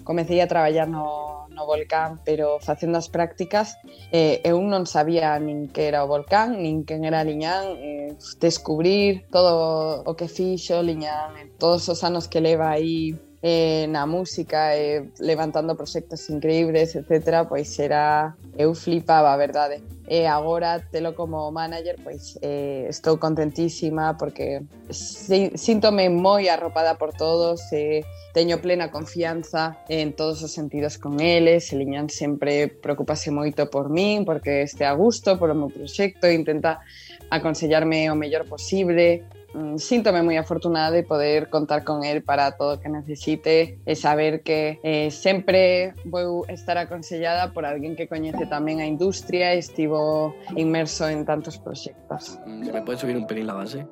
comecei 0.08 0.40
a 0.40 0.48
traballar 0.48 0.88
no, 0.88 1.43
no 1.54 1.66
volcán, 1.66 2.20
pero 2.26 2.60
facendo 2.60 2.98
as 2.98 3.10
prácticas 3.10 3.78
eh, 4.12 4.42
eu 4.44 4.60
non 4.62 4.86
sabía 4.86 5.38
nin 5.40 5.70
que 5.70 5.88
era 5.88 6.04
o 6.04 6.10
volcán, 6.10 6.60
nin 6.60 6.84
quen 6.84 7.06
era 7.06 7.24
Liñán, 7.24 7.78
eh, 7.80 8.12
descubrir 8.42 9.26
todo 9.30 10.04
o 10.04 10.12
que 10.18 10.28
fixo 10.28 10.82
Liñán, 10.82 11.56
todos 11.58 11.88
os 11.90 12.04
anos 12.04 12.28
que 12.28 12.42
leva 12.42 12.74
aí 12.74 13.16
eh, 13.44 13.88
na 13.92 14.08
música 14.08 14.72
e 14.72 14.80
eh, 14.80 15.04
levantando 15.20 15.76
proxectos 15.76 16.30
increíbles, 16.32 16.96
etc., 16.96 17.44
pois 17.44 17.78
era 17.78 18.36
eu 18.56 18.74
flipaba, 18.74 19.34
a 19.34 19.38
verdade. 19.38 19.84
E 20.08 20.26
agora 20.26 20.80
telo 20.80 21.14
como 21.14 21.52
manager, 21.52 22.00
pois 22.02 22.40
eh, 22.42 22.88
estou 22.88 23.20
contentísima 23.20 24.16
porque 24.16 24.64
si, 24.90 25.52
síntome 25.60 26.08
moi 26.08 26.48
arropada 26.48 26.96
por 26.96 27.12
todos, 27.12 27.60
e 27.76 28.00
eh, 28.00 28.06
teño 28.32 28.64
plena 28.64 28.88
confianza 28.90 29.76
en 29.92 30.16
todos 30.16 30.40
os 30.42 30.56
sentidos 30.56 30.96
con 30.96 31.20
eles, 31.20 31.68
e 31.72 31.76
Liñán 31.76 32.08
sempre 32.08 32.72
preocupase 32.72 33.28
moito 33.28 33.68
por 33.68 33.92
min, 33.92 34.24
porque 34.24 34.64
este 34.64 34.88
a 34.88 34.96
gusto, 34.96 35.36
polo 35.36 35.52
meu 35.52 35.68
proxecto, 35.68 36.32
intenta 36.32 36.80
aconsellarme 37.28 38.08
o 38.08 38.16
mellor 38.16 38.48
posible, 38.48 39.28
Mm, 39.54 39.78
síntome 39.78 40.26
moi 40.26 40.34
afortunada 40.42 40.90
de 40.90 41.06
poder 41.06 41.54
contar 41.54 41.86
con 41.86 42.02
él 42.02 42.26
para 42.26 42.58
todo 42.58 42.76
o 42.76 42.80
que 42.82 42.90
necesite, 42.90 43.78
e 43.86 43.94
saber 43.94 44.42
que 44.42 44.82
eh, 44.82 45.14
sempre 45.14 45.94
vou 46.10 46.42
estar 46.50 46.74
aconsellada 46.82 47.54
por 47.54 47.62
alguén 47.62 47.94
que 47.94 48.10
coñece 48.10 48.50
tamén 48.50 48.82
a 48.82 48.88
industria 48.90 49.54
e 49.54 49.62
estivo 49.62 50.34
inmerso 50.58 51.06
en 51.06 51.22
tantos 51.22 51.62
proxectos. 51.62 52.42
Se 52.42 52.50
mm, 52.50 52.74
me 52.74 52.82
pode 52.82 52.98
subir 52.98 53.14
un 53.14 53.30
pelín 53.30 53.46
la 53.46 53.62
base? 53.62 53.86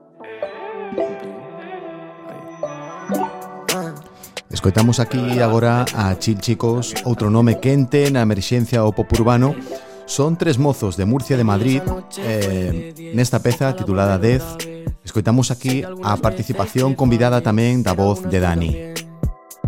Escoitamos 4.49 4.99
aquí 4.99 5.39
agora 5.39 5.85
a 5.93 6.17
Chilchicos, 6.17 7.05
outro 7.05 7.29
nome 7.29 7.61
quente 7.61 8.09
na 8.09 8.25
emerxencia 8.25 8.81
ao 8.81 8.97
pop 8.97 9.07
urbano, 9.13 9.53
Son 10.11 10.35
tres 10.35 10.57
mozos 10.57 10.97
de 10.97 11.05
Murcia 11.05 11.37
de 11.37 11.45
Madrid 11.45 11.81
eh, 12.19 13.13
nesta 13.15 13.39
peza 13.39 13.73
titulada 13.77 14.19
Death 14.19 14.59
Escoitamos 15.03 15.49
aquí 15.49 15.83
a 16.03 16.17
participación 16.17 16.93
convidada 16.93 17.41
tamén 17.41 17.81
da 17.81 17.97
voz 17.97 18.21
de 18.21 18.37
Dani. 18.37 18.71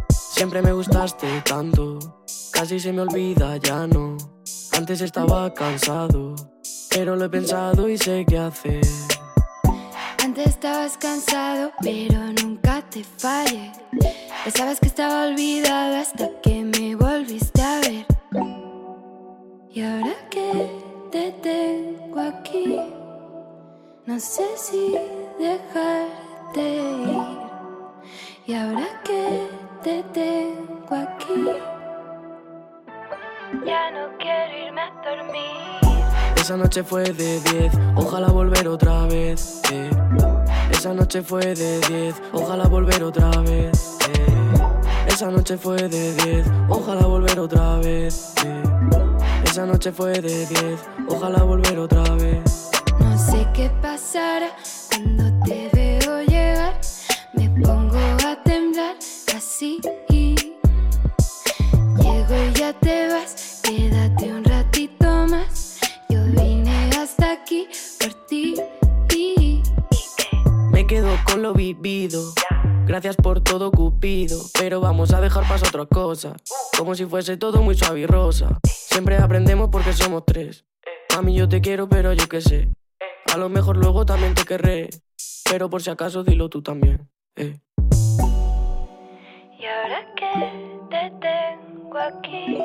Siempre 0.09 0.61
me 0.61 0.73
gustaste 0.73 1.25
tanto, 1.41 1.97
casi 2.53 2.79
se 2.79 2.93
me 2.93 3.01
olvida 3.01 3.57
ya 3.57 3.87
no. 3.89 4.17
Antes 4.77 5.01
estaba 5.01 5.53
cansado, 5.53 6.35
pero 6.89 7.15
lo 7.15 7.25
he 7.25 7.29
pensado 7.29 7.89
y 7.89 7.97
sé 7.97 8.25
qué 8.27 8.37
hacer. 8.37 8.85
Antes 10.23 10.47
estabas 10.47 10.97
cansado, 10.97 11.71
pero 11.81 12.19
nunca 12.41 12.81
te 12.89 13.03
fallé. 13.03 13.71
Pensabas 14.43 14.79
que 14.79 14.87
estaba 14.87 15.27
olvidado 15.27 15.95
hasta 15.97 16.29
que 16.41 16.63
me 16.63 16.95
volviste 16.95 17.61
a 17.61 17.79
ver. 17.79 18.05
Y 19.71 19.81
ahora 19.81 20.15
que 20.29 20.69
te 21.11 21.31
tengo 21.41 22.19
aquí, 22.19 22.77
no 24.05 24.19
sé 24.19 24.43
si 24.55 24.95
dejarte 25.43 26.61
ir. 26.61 27.43
Y 28.45 28.53
ahora 28.53 28.87
que 29.03 29.49
te 29.83 30.03
tengo 30.13 30.95
aquí, 30.95 31.45
ya 33.65 33.91
no 33.91 34.17
quiero 34.17 34.67
irme 34.67 34.81
a 34.81 34.91
dormir. 35.03 35.83
Esa 36.35 36.57
noche 36.57 36.83
fue 36.83 37.03
de 37.03 37.39
10, 37.39 37.73
ojalá 37.95 38.27
volver 38.27 38.67
otra 38.67 39.05
vez. 39.05 39.61
Eh. 39.71 39.89
Esa 40.71 40.93
noche 40.93 41.21
fue 41.21 41.55
de 41.55 41.79
10, 41.87 42.21
ojalá 42.33 42.67
volver 42.67 43.03
otra 43.03 43.29
vez. 43.41 43.97
Eh. 44.09 45.07
Esa 45.07 45.29
noche 45.29 45.57
fue 45.57 45.77
de 45.87 46.13
10, 46.25 46.45
ojalá 46.69 47.05
volver 47.05 47.39
otra 47.39 47.77
vez. 47.77 48.33
Eh. 48.45 48.63
Esa 49.45 49.65
noche 49.65 49.91
fue 49.91 50.13
de 50.13 50.45
10, 50.45 50.79
ojalá 51.07 51.43
volver 51.43 51.79
otra 51.79 52.03
vez. 52.15 52.62
Qué 53.53 53.69
pasará 53.83 54.55
cuando 54.89 55.25
te 55.45 55.69
veo 55.73 56.23
llegar, 56.23 56.81
me 57.33 57.47
pongo 57.61 57.99
a 58.25 58.41
temblar 58.43 58.95
así. 59.35 59.79
Llego 60.09 60.43
y 62.49 62.59
ya 62.59 62.73
te 62.79 63.09
vas, 63.09 63.61
quédate 63.61 64.33
un 64.33 64.43
ratito 64.43 65.27
más. 65.27 65.79
Yo 66.09 66.23
vine 66.25 66.89
hasta 66.99 67.33
aquí 67.33 67.67
por 67.99 68.25
ti. 68.25 68.55
Me 70.71 70.87
quedo 70.87 71.15
con 71.23 71.43
lo 71.43 71.53
vivido. 71.53 72.33
Gracias 72.87 73.15
por 73.15 73.41
todo, 73.41 73.69
Cupido. 73.69 74.41
Pero 74.59 74.81
vamos 74.81 75.13
a 75.13 75.21
dejar 75.21 75.47
pasar 75.47 75.67
otra 75.67 75.85
cosa. 75.85 76.35
Como 76.75 76.95
si 76.95 77.05
fuese 77.05 77.37
todo 77.37 77.61
muy 77.61 77.75
suave 77.75 77.99
y 77.99 78.07
rosa. 78.07 78.59
Siempre 78.63 79.17
aprendemos 79.17 79.69
porque 79.71 79.93
somos 79.93 80.23
tres. 80.25 80.65
A 81.15 81.21
mí 81.21 81.35
yo 81.35 81.47
te 81.47 81.61
quiero, 81.61 81.87
pero 81.87 82.13
yo 82.13 82.27
qué 82.27 82.41
sé. 82.41 82.73
A 83.33 83.37
lo 83.37 83.49
mejor 83.49 83.77
luego 83.77 84.05
también 84.05 84.35
te 84.35 84.45
querré, 84.45 84.91
pero 85.49 85.67
por 85.67 85.81
si 85.81 85.89
acaso 85.89 86.23
dilo 86.23 86.49
tú 86.49 86.61
también. 86.61 87.09
Eh. 87.35 87.57
Y 89.57 89.65
ahora 89.65 90.05
que 90.15 90.51
te 90.91 91.11
tengo 91.19 91.97
aquí, 91.97 92.59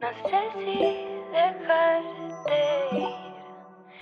no 0.00 0.08
sé 0.28 0.40
si 0.58 0.74
dejarte. 1.30 2.77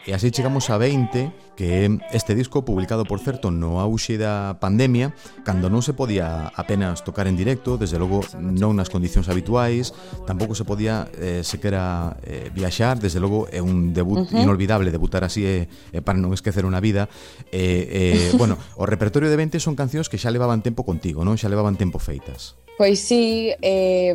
E 0.06 0.14
así 0.14 0.30
chegamos 0.30 0.70
a 0.70 0.78
20, 0.78 1.58
que 1.58 1.82
é 1.82 1.90
este 2.14 2.38
disco 2.38 2.62
publicado, 2.62 3.02
por 3.02 3.18
certo, 3.18 3.50
no 3.50 3.82
auxe 3.82 4.14
da 4.14 4.54
pandemia, 4.62 5.10
cando 5.42 5.66
non 5.66 5.82
se 5.82 5.98
podía 5.98 6.46
apenas 6.54 7.02
tocar 7.02 7.26
en 7.26 7.34
directo, 7.34 7.74
desde 7.74 7.98
logo 7.98 8.22
non 8.38 8.78
nas 8.78 8.86
condicións 8.86 9.26
habituais, 9.26 9.90
tampouco 10.22 10.54
se 10.54 10.62
podía 10.62 11.10
eh, 11.18 11.42
sequera 11.42 12.14
eh, 12.22 12.54
viaxar, 12.54 13.02
desde 13.02 13.18
logo 13.18 13.50
é 13.50 13.58
un 13.58 13.90
debut 13.90 14.22
uh 14.22 14.30
-huh. 14.30 14.46
inolvidable, 14.46 14.94
debutar 14.94 15.26
así 15.26 15.42
é, 15.42 15.66
eh, 15.66 15.98
é 15.98 16.00
para 16.06 16.22
non 16.22 16.30
esquecer 16.30 16.62
unha 16.62 16.78
vida. 16.78 17.10
Eh, 17.50 18.30
eh, 18.30 18.30
bueno, 18.38 18.62
o 18.78 18.86
repertorio 18.86 19.26
de 19.26 19.34
20 19.34 19.58
son 19.58 19.74
cancións 19.74 20.06
que 20.06 20.22
xa 20.22 20.30
levaban 20.30 20.62
tempo 20.62 20.86
contigo, 20.86 21.26
non? 21.26 21.34
Xa 21.34 21.50
levaban 21.50 21.74
tempo 21.74 21.98
feitas. 21.98 22.54
Pois 22.78 23.02
sí, 23.02 23.58
eh, 23.58 24.14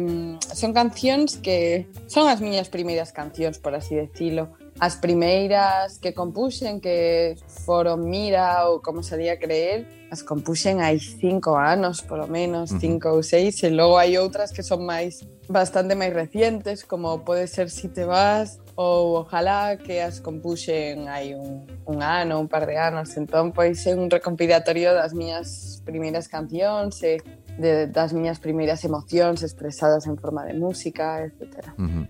son 0.55 0.71
cancións 0.71 1.35
que 1.35 1.91
son 2.07 2.31
as 2.31 2.39
miñas 2.39 2.71
primeiras 2.71 3.11
cancións, 3.11 3.59
por 3.59 3.75
así 3.75 3.99
decirlo 3.99 4.55
As 4.81 4.95
primeiras 4.95 5.99
que 6.01 6.11
compuxen, 6.11 6.81
que 6.81 7.35
foron 7.45 8.09
Mira 8.09 8.65
ou 8.65 8.81
como 8.81 9.03
sería 9.05 9.37
creer, 9.37 9.85
as 10.09 10.25
compuxen 10.25 10.81
hai 10.81 10.97
cinco 10.97 11.53
anos, 11.53 12.01
polo 12.01 12.25
menos, 12.25 12.73
cinco 12.81 13.13
ou 13.13 13.21
seis, 13.21 13.61
e 13.61 13.69
logo 13.69 14.01
hai 14.01 14.17
outras 14.17 14.49
que 14.49 14.65
son 14.65 14.81
máis 14.81 15.21
bastante 15.45 15.93
máis 15.93 16.09
recientes, 16.17 16.81
como 16.81 17.21
pode 17.21 17.45
ser 17.45 17.69
Si 17.69 17.93
te 17.93 18.09
vas, 18.09 18.57
ou 18.73 19.21
ojalá 19.21 19.77
que 19.77 20.01
as 20.01 20.17
compuxen 20.17 21.05
hai 21.05 21.37
un, 21.37 21.69
un 21.85 22.01
ano, 22.01 22.41
un 22.41 22.49
par 22.49 22.65
de 22.65 22.81
anos. 22.81 23.13
Entón, 23.21 23.53
pois 23.53 23.85
é 23.85 23.93
un 23.93 24.09
recompilatorio 24.09 24.97
das 24.97 25.13
miñas 25.13 25.85
primeiras 25.85 26.25
cancións 26.25 27.05
e 27.05 27.21
de, 27.61 27.85
das 27.85 28.17
miñas 28.17 28.41
primeiras 28.41 28.81
emocións 28.81 29.45
expresadas 29.45 30.09
en 30.09 30.17
forma 30.17 30.41
de 30.41 30.57
música, 30.57 31.21
etcétera. 31.21 31.77
Uh 31.77 31.85
-huh 31.85 32.05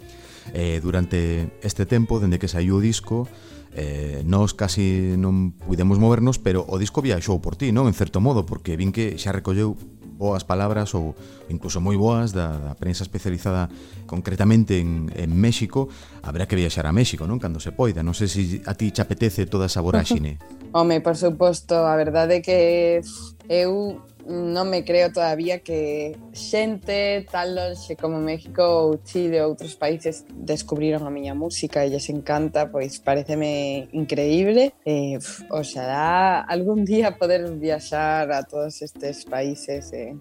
eh, 0.54 0.80
durante 0.82 1.52
este 1.62 1.86
tempo, 1.86 2.20
dende 2.20 2.40
que 2.40 2.50
saiu 2.50 2.78
o 2.78 2.84
disco, 2.84 3.28
eh, 3.74 4.24
nós 4.28 4.52
casi 4.52 5.16
non 5.16 5.56
pudemos 5.56 5.96
movernos, 5.96 6.40
pero 6.40 6.68
o 6.68 6.76
disco 6.76 7.00
viaxou 7.00 7.40
por 7.40 7.56
ti, 7.56 7.72
non? 7.72 7.88
En 7.88 7.96
certo 7.96 8.20
modo, 8.20 8.44
porque 8.44 8.76
vin 8.76 8.92
que 8.92 9.16
xa 9.16 9.32
recolleu 9.32 9.80
boas 10.22 10.46
palabras 10.46 10.94
ou 10.94 11.18
incluso 11.50 11.82
moi 11.82 11.98
boas 11.98 12.30
da, 12.30 12.54
da 12.62 12.74
prensa 12.78 13.02
especializada 13.02 13.74
concretamente 14.06 14.78
en, 14.78 15.10
en 15.18 15.32
México, 15.34 15.90
habrá 16.22 16.46
que 16.46 16.60
viaxar 16.60 16.86
a 16.86 16.94
México, 16.94 17.26
non? 17.26 17.42
Cando 17.42 17.58
se 17.58 17.74
poida, 17.74 18.06
non 18.06 18.14
sei 18.14 18.30
se 18.30 18.62
a 18.68 18.78
ti 18.78 18.94
chapetece 18.94 19.50
toda 19.50 19.66
esa 19.66 19.82
voráxine. 19.82 20.38
Home, 20.74 21.02
por 21.02 21.16
suposto, 21.16 21.76
a 21.76 21.96
verdade 21.96 22.36
é 22.36 22.42
que 22.42 23.02
eu 23.50 24.02
non 24.28 24.70
me 24.70 24.86
creo 24.86 25.12
todavía 25.12 25.60
que 25.60 26.16
xente 26.32 27.26
tal 27.28 27.58
longe 27.58 27.98
como 27.98 28.22
México 28.22 28.62
ou 28.62 29.02
Chile 29.04 29.42
ou 29.42 29.52
outros 29.52 29.76
países 29.76 30.24
descubriron 30.32 31.04
a 31.04 31.12
miña 31.12 31.34
música 31.34 31.84
e 31.84 31.90
lles 31.90 32.08
encanta, 32.08 32.70
pois 32.70 33.02
pareceme 33.02 33.90
increíble. 33.92 34.74
Eh, 34.86 35.18
oxalá 35.50 36.42
algún 36.46 36.86
día 36.92 37.18
poder 37.18 37.50
viaxar 37.58 38.32
a 38.32 38.44
todos 38.46 38.82
estes 38.82 39.26
países 39.26 39.92
e, 39.92 40.16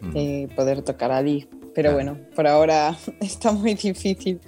mm. 0.00 0.12
e 0.14 0.24
poder 0.54 0.82
tocar 0.86 1.10
ali. 1.10 1.48
Pero 1.74 1.90
claro. 1.90 1.96
bueno, 1.96 2.12
por 2.36 2.46
ahora 2.46 2.92
está 3.20 3.50
moi 3.52 3.74
difícil. 3.74 4.38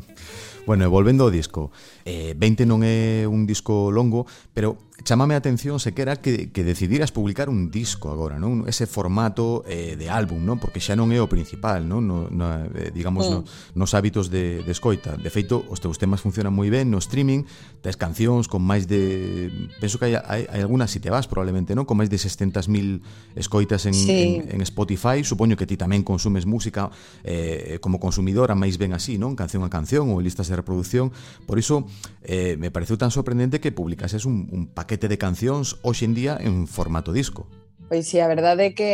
bueno, 0.68 0.84
e 0.84 0.88
volvendo 0.88 1.24
ao 1.24 1.32
disco, 1.32 1.72
Eh, 2.08 2.32
20 2.32 2.64
non 2.64 2.80
é 2.80 3.28
un 3.28 3.44
disco 3.44 3.92
longo, 3.92 4.24
pero 4.56 4.88
chamame 5.04 5.34
a 5.34 5.38
atención 5.38 5.78
sequera 5.78 6.16
que, 6.16 6.50
que 6.50 6.64
decidiras 6.64 7.12
publicar 7.12 7.48
un 7.48 7.70
disco 7.70 8.10
agora, 8.10 8.40
non? 8.40 8.66
Ese 8.66 8.88
formato 8.88 9.62
eh, 9.68 9.94
de 9.94 10.10
álbum, 10.10 10.42
non? 10.42 10.58
Porque 10.58 10.80
xa 10.80 10.98
non 10.98 11.14
é 11.14 11.20
o 11.22 11.30
principal, 11.30 11.86
non? 11.86 12.08
No, 12.08 12.26
no, 12.32 12.66
eh, 12.74 12.90
digamos, 12.90 13.28
sí. 13.28 13.32
no, 13.32 13.44
nos 13.76 13.94
hábitos 13.94 14.32
de, 14.32 14.64
de 14.64 14.72
escoita. 14.72 15.20
De 15.20 15.30
feito, 15.30 15.62
os 15.68 15.78
teus 15.78 16.00
temas 16.00 16.24
funcionan 16.24 16.50
moi 16.50 16.66
ben 16.72 16.90
no 16.90 16.98
streaming, 16.98 17.46
tes 17.84 17.94
cancións 17.94 18.50
con 18.50 18.64
máis 18.64 18.90
de... 18.90 19.52
Penso 19.78 20.02
que 20.02 20.10
hai, 20.10 20.14
hai, 20.18 20.42
hai 20.50 20.60
algunas, 20.64 20.90
si 20.90 20.98
te 20.98 21.12
vas, 21.12 21.30
probablemente, 21.30 21.78
non? 21.78 21.86
Con 21.86 22.00
máis 22.00 22.10
de 22.10 22.18
600.000 22.18 23.38
escoitas 23.38 23.86
en, 23.86 23.94
sí. 23.94 24.42
en, 24.48 24.58
en 24.58 24.60
Spotify. 24.66 25.22
Supoño 25.22 25.54
que 25.54 25.68
ti 25.68 25.78
tamén 25.78 26.02
consumes 26.02 26.42
música 26.42 26.90
eh, 27.22 27.78
como 27.78 28.02
consumidora, 28.02 28.58
máis 28.58 28.80
ben 28.80 28.96
así, 28.96 29.14
non? 29.14 29.38
Canción 29.38 29.62
a 29.62 29.70
canción 29.70 30.10
ou 30.10 30.18
listas 30.18 30.50
de 30.50 30.58
reproducción. 30.58 31.14
Por 31.46 31.60
iso, 31.62 31.86
eh, 32.22 32.56
me 32.58 32.70
pareceu 32.70 32.96
tan 32.96 33.10
sorprendente 33.10 33.60
que 33.60 33.72
publicases 33.72 34.24
un, 34.24 34.48
un 34.52 34.68
paquete 34.68 35.08
de 35.08 35.18
cancións 35.18 35.80
hoxe 35.82 36.04
en 36.04 36.14
día 36.14 36.34
en 36.40 36.66
formato 36.66 37.12
disco. 37.12 37.46
Pois 37.88 38.06
sí, 38.06 38.20
a 38.20 38.28
verdade 38.28 38.70
é 38.70 38.72
que 38.76 38.92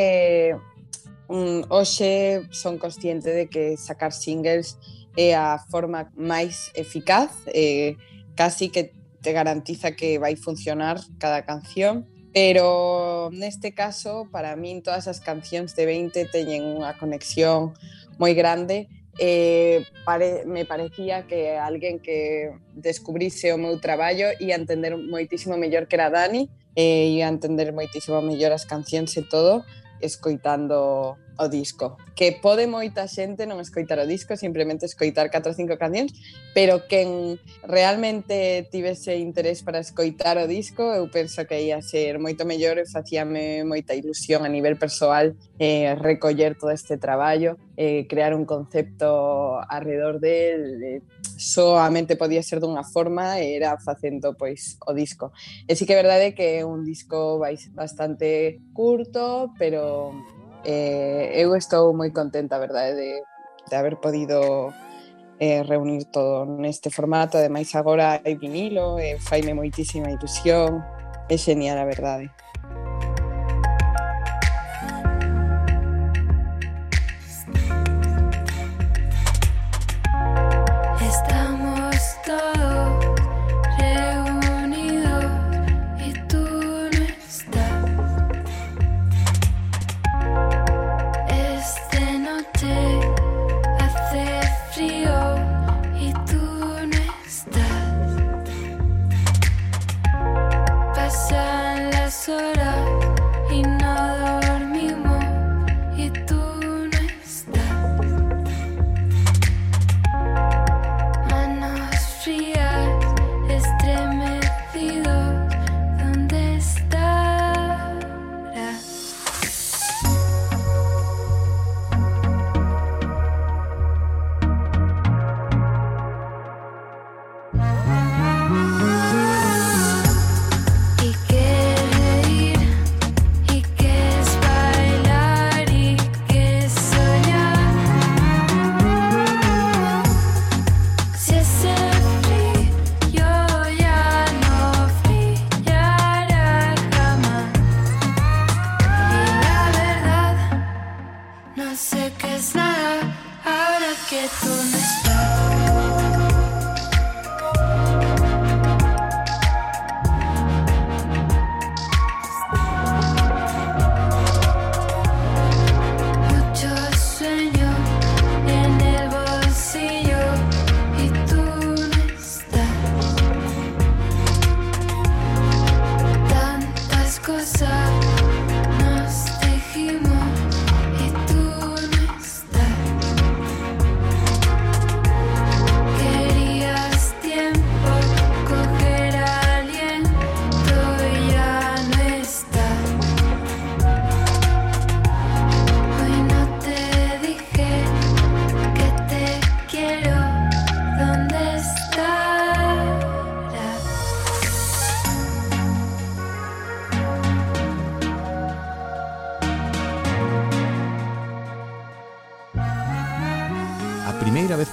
um, 1.29 1.67
hoxe 1.69 2.47
son 2.51 2.79
consciente 2.79 3.35
de 3.35 3.51
que 3.51 3.77
sacar 3.77 4.13
singles 4.13 4.79
é 5.17 5.35
a 5.35 5.59
forma 5.71 6.11
máis 6.15 6.71
eficaz, 6.75 7.31
eh, 7.51 7.97
casi 8.35 8.69
que 8.69 8.93
te 9.23 9.33
garantiza 9.33 9.93
que 9.93 10.19
vai 10.19 10.37
funcionar 10.37 11.01
cada 11.19 11.47
canción, 11.47 12.07
pero 12.35 13.31
neste 13.33 13.73
caso 13.73 14.27
para 14.31 14.59
min 14.59 14.83
todas 14.83 15.07
as 15.07 15.23
cancións 15.23 15.73
de 15.79 15.87
20 15.87 16.35
teñen 16.35 16.67
unha 16.67 16.99
conexión 16.99 17.79
moi 18.19 18.35
grande 18.35 18.91
eh, 19.19 19.85
pare, 20.05 20.45
me 20.47 20.65
parecía 20.65 21.27
que 21.27 21.57
alguén 21.57 22.01
que 22.01 22.53
descubrise 22.75 23.53
o 23.53 23.59
meu 23.59 23.79
traballo 23.79 24.31
e 24.41 24.51
entender 24.51 24.97
moitísimo 24.97 25.57
mellor 25.57 25.87
que 25.87 25.97
era 25.97 26.11
Dani 26.11 26.51
e 26.75 27.19
eh, 27.19 27.23
entender 27.23 27.71
moitísimo 27.71 28.19
mellor 28.23 28.51
as 28.51 28.67
cancións 28.67 29.15
e 29.17 29.23
todo 29.23 29.63
escoitando 30.03 31.17
o 31.39 31.49
disco, 31.49 31.97
que 32.15 32.33
pode 32.33 32.67
moita 32.67 33.07
xente 33.11 33.47
non 33.47 33.59
escoitar 33.59 33.99
o 33.99 34.07
disco, 34.07 34.39
simplemente 34.39 34.87
escoitar 34.87 35.31
4 35.31 35.51
ou 35.51 35.57
5 35.57 35.75
cancións, 35.81 36.15
pero 36.55 36.87
quen 36.87 37.39
realmente 37.67 38.69
tivese 38.71 39.19
interés 39.19 39.67
para 39.67 39.83
escoitar 39.83 40.39
o 40.39 40.47
disco, 40.47 40.95
eu 40.95 41.11
penso 41.11 41.43
que 41.47 41.59
ia 41.59 41.83
ser 41.83 42.23
moito 42.23 42.47
mellor 42.47 42.79
e 42.79 42.87
facíame 42.87 43.67
moita 43.67 43.99
ilusión 43.99 44.47
a 44.47 44.51
nivel 44.53 44.79
persoal 44.79 45.35
eh, 45.59 45.95
recoller 45.99 46.55
todo 46.55 46.71
este 46.71 46.99
traballo, 46.99 47.59
eh, 47.77 48.07
crear 48.07 48.35
un 48.35 48.47
concepto 48.47 49.59
alrededor 49.67 50.21
del, 50.21 50.83
eh, 50.83 51.03
soamente 51.37 52.17
podía 52.17 52.43
ser 52.43 52.61
dunha 52.63 52.87
forma 52.87 53.43
e 53.43 53.59
era 53.59 53.75
facendo 53.79 54.39
pois 54.39 54.79
o 54.87 54.95
disco. 54.95 55.35
E 55.67 55.75
sí 55.75 55.87
que 55.87 55.99
é 55.99 56.03
verdade 56.03 56.35
que 56.35 56.59
é 56.59 56.65
un 56.65 56.87
disco 56.87 57.43
bastante 57.75 58.63
curto, 58.73 59.51
pero 59.59 60.15
eh, 60.65 61.33
eu 61.37 61.55
estou 61.57 61.95
moi 61.95 62.11
contenta, 62.11 62.59
verdade, 62.59 62.97
de, 62.97 63.23
de 63.69 63.75
haber 63.77 63.97
podido 63.97 64.73
eh, 65.39 65.63
reunir 65.63 66.05
todo 66.07 66.45
neste 66.47 66.91
formato, 66.91 67.37
ademais 67.37 67.75
agora 67.75 68.21
hai 68.25 68.35
vinilo, 68.37 68.99
eh, 68.99 69.19
faime 69.19 69.55
moitísima 69.55 70.11
ilusión, 70.11 70.83
é 71.29 71.37
genial, 71.37 71.79
a 71.79 71.85
verdade. 71.85 72.31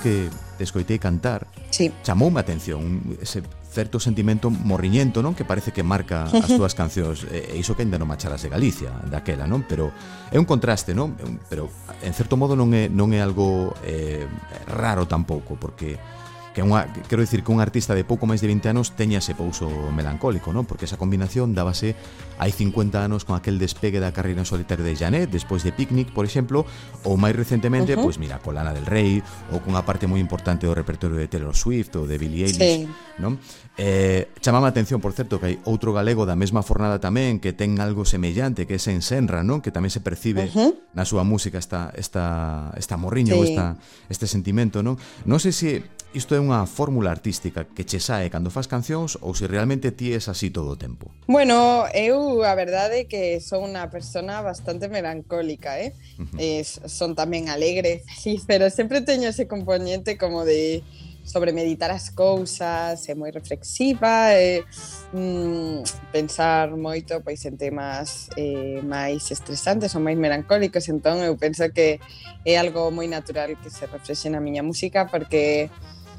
que 0.02 0.28
te 0.58 0.64
escoitei 0.66 0.98
cantar, 0.98 1.48
sí. 1.70 1.94
chamoume 2.02 2.42
a 2.42 2.44
atención 2.44 3.06
ese 3.22 3.46
certo 3.72 4.04
sentimento 4.04 4.52
morriñento, 4.52 5.24
non? 5.24 5.32
Que 5.32 5.48
parece 5.48 5.72
que 5.72 5.86
marca 5.86 6.28
as 6.28 6.52
túas 6.52 6.76
cancións 6.76 7.24
E 7.32 7.56
iso 7.56 7.72
que 7.72 7.88
ainda 7.88 7.96
non 7.96 8.10
macharas 8.10 8.44
de 8.44 8.52
Galicia 8.52 8.92
daquela, 9.08 9.48
non? 9.48 9.64
Pero 9.64 9.96
é 10.28 10.36
un 10.36 10.44
contraste, 10.44 10.92
non? 10.92 11.16
Pero 11.48 11.72
en 12.04 12.12
certo 12.12 12.36
modo 12.36 12.60
non 12.60 12.76
é, 12.76 12.92
non 12.92 13.16
é 13.16 13.24
algo 13.24 13.72
eh, 13.88 14.28
raro 14.68 15.08
tampouco 15.08 15.56
Porque 15.56 15.96
que 16.52 16.60
unha, 16.60 16.84
quero 17.08 17.24
dicir 17.24 17.48
que 17.48 17.52
un 17.52 17.64
artista 17.64 17.96
de 17.96 18.04
pouco 18.04 18.28
máis 18.28 18.44
de 18.44 18.52
20 18.52 18.68
anos 18.68 18.92
teña 18.92 19.24
ese 19.24 19.32
pouso 19.32 19.72
melancólico, 19.96 20.52
non? 20.52 20.68
Porque 20.68 20.84
esa 20.84 21.00
combinación 21.00 21.56
dábase 21.56 21.96
hai 22.36 22.52
50 22.52 23.00
anos 23.00 23.24
con 23.24 23.40
aquel 23.40 23.56
despegue 23.56 24.04
da 24.04 24.12
carreira 24.12 24.44
solitaria 24.44 24.84
de 24.84 24.96
Janet, 24.98 25.32
despois 25.32 25.64
de 25.64 25.72
Picnic, 25.72 26.12
por 26.12 26.28
exemplo, 26.28 26.68
ou 27.08 27.16
máis 27.16 27.32
recentemente, 27.40 27.96
uh 27.96 28.04
-huh. 28.04 28.04
pois 28.04 28.20
mira, 28.20 28.44
con 28.44 28.52
Lana 28.58 28.76
del 28.76 28.84
Rey, 28.84 29.24
ou 29.56 29.64
cunha 29.64 29.88
parte 29.88 30.12
moi 30.12 30.20
importante 30.20 30.68
do 30.68 30.76
repertorio 30.76 31.16
de 31.16 31.32
Taylor 31.32 31.56
Swift 31.56 31.96
ou 31.96 32.04
de 32.04 32.20
Billie 32.20 32.44
Eilish, 32.44 32.84
sí. 32.84 32.90
non? 33.16 33.40
Eh, 33.80 34.28
chamama 34.44 34.68
a 34.68 34.76
atención, 34.76 35.00
por 35.00 35.16
certo, 35.16 35.40
que 35.40 35.48
hai 35.48 35.56
outro 35.64 35.96
galego 35.96 36.28
da 36.28 36.36
mesma 36.36 36.60
fornada 36.68 37.00
tamén 37.00 37.40
que 37.40 37.56
ten 37.56 37.80
algo 37.80 38.04
semellante, 38.04 38.68
que 38.68 38.76
é 38.76 38.82
Sensenra, 38.82 39.40
non? 39.48 39.64
Que 39.64 39.72
tamén 39.72 39.88
se 39.88 40.04
percibe 40.04 40.52
uh 40.52 40.52
-huh. 40.52 40.72
na 40.92 41.08
súa 41.08 41.24
música 41.24 41.56
esta 41.56 41.96
esta 41.96 42.76
esta 42.76 43.00
morriña 43.00 43.34
sí. 43.34 43.40
ou 43.40 43.48
esta 43.48 43.80
este 44.12 44.28
sentimento, 44.28 44.84
non? 44.84 45.00
Non 45.24 45.40
sei 45.40 45.56
se 45.56 45.72
Isto 46.12 46.36
é 46.36 46.44
unha 46.44 46.68
fórmula 46.68 47.08
artística 47.08 47.64
que 47.64 47.88
che 47.88 48.04
sae 48.04 48.28
cando 48.28 48.52
fas 48.52 48.68
cancións 48.68 49.16
ou 49.24 49.32
se 49.32 49.48
realmente 49.48 49.96
ti 49.96 50.12
es 50.12 50.28
así 50.28 50.52
todo 50.52 50.76
o 50.76 50.78
tempo? 50.78 51.08
Bueno, 51.24 51.88
eu 51.96 52.44
a 52.44 52.52
verdade 52.52 53.08
é 53.08 53.08
que 53.08 53.40
son 53.40 53.72
unha 53.72 53.88
persona 53.88 54.44
bastante 54.44 54.92
melancólica, 54.92 55.80
eh? 55.80 55.96
Uh 56.20 56.28
-huh. 56.28 56.36
eh 56.36 56.68
son 56.68 57.16
tamén 57.16 57.48
alegre, 57.48 58.04
sí, 58.22 58.44
pero 58.44 58.68
sempre 58.68 59.00
teño 59.08 59.32
ese 59.32 59.48
componente 59.48 60.20
como 60.20 60.44
de 60.44 60.84
sobre 61.24 61.54
meditar 61.56 61.96
as 61.96 62.12
cousas, 62.12 63.08
é 63.08 63.16
moi 63.16 63.32
reflexiva, 63.32 64.36
e, 64.36 64.68
mm, 65.16 66.12
pensar 66.12 66.76
moito 66.76 67.24
pois 67.24 67.40
en 67.48 67.56
temas 67.56 68.28
eh, 68.36 68.84
máis 68.84 69.32
estresantes 69.32 69.96
ou 69.96 70.04
máis 70.04 70.20
melancólicos, 70.20 70.92
entón 70.92 71.24
eu 71.24 71.40
penso 71.40 71.64
que 71.72 72.04
é 72.44 72.60
algo 72.60 72.92
moi 72.92 73.08
natural 73.08 73.56
que 73.64 73.72
se 73.72 73.88
reflexe 73.88 74.28
na 74.28 74.44
miña 74.44 74.60
música 74.60 75.08
porque 75.08 75.72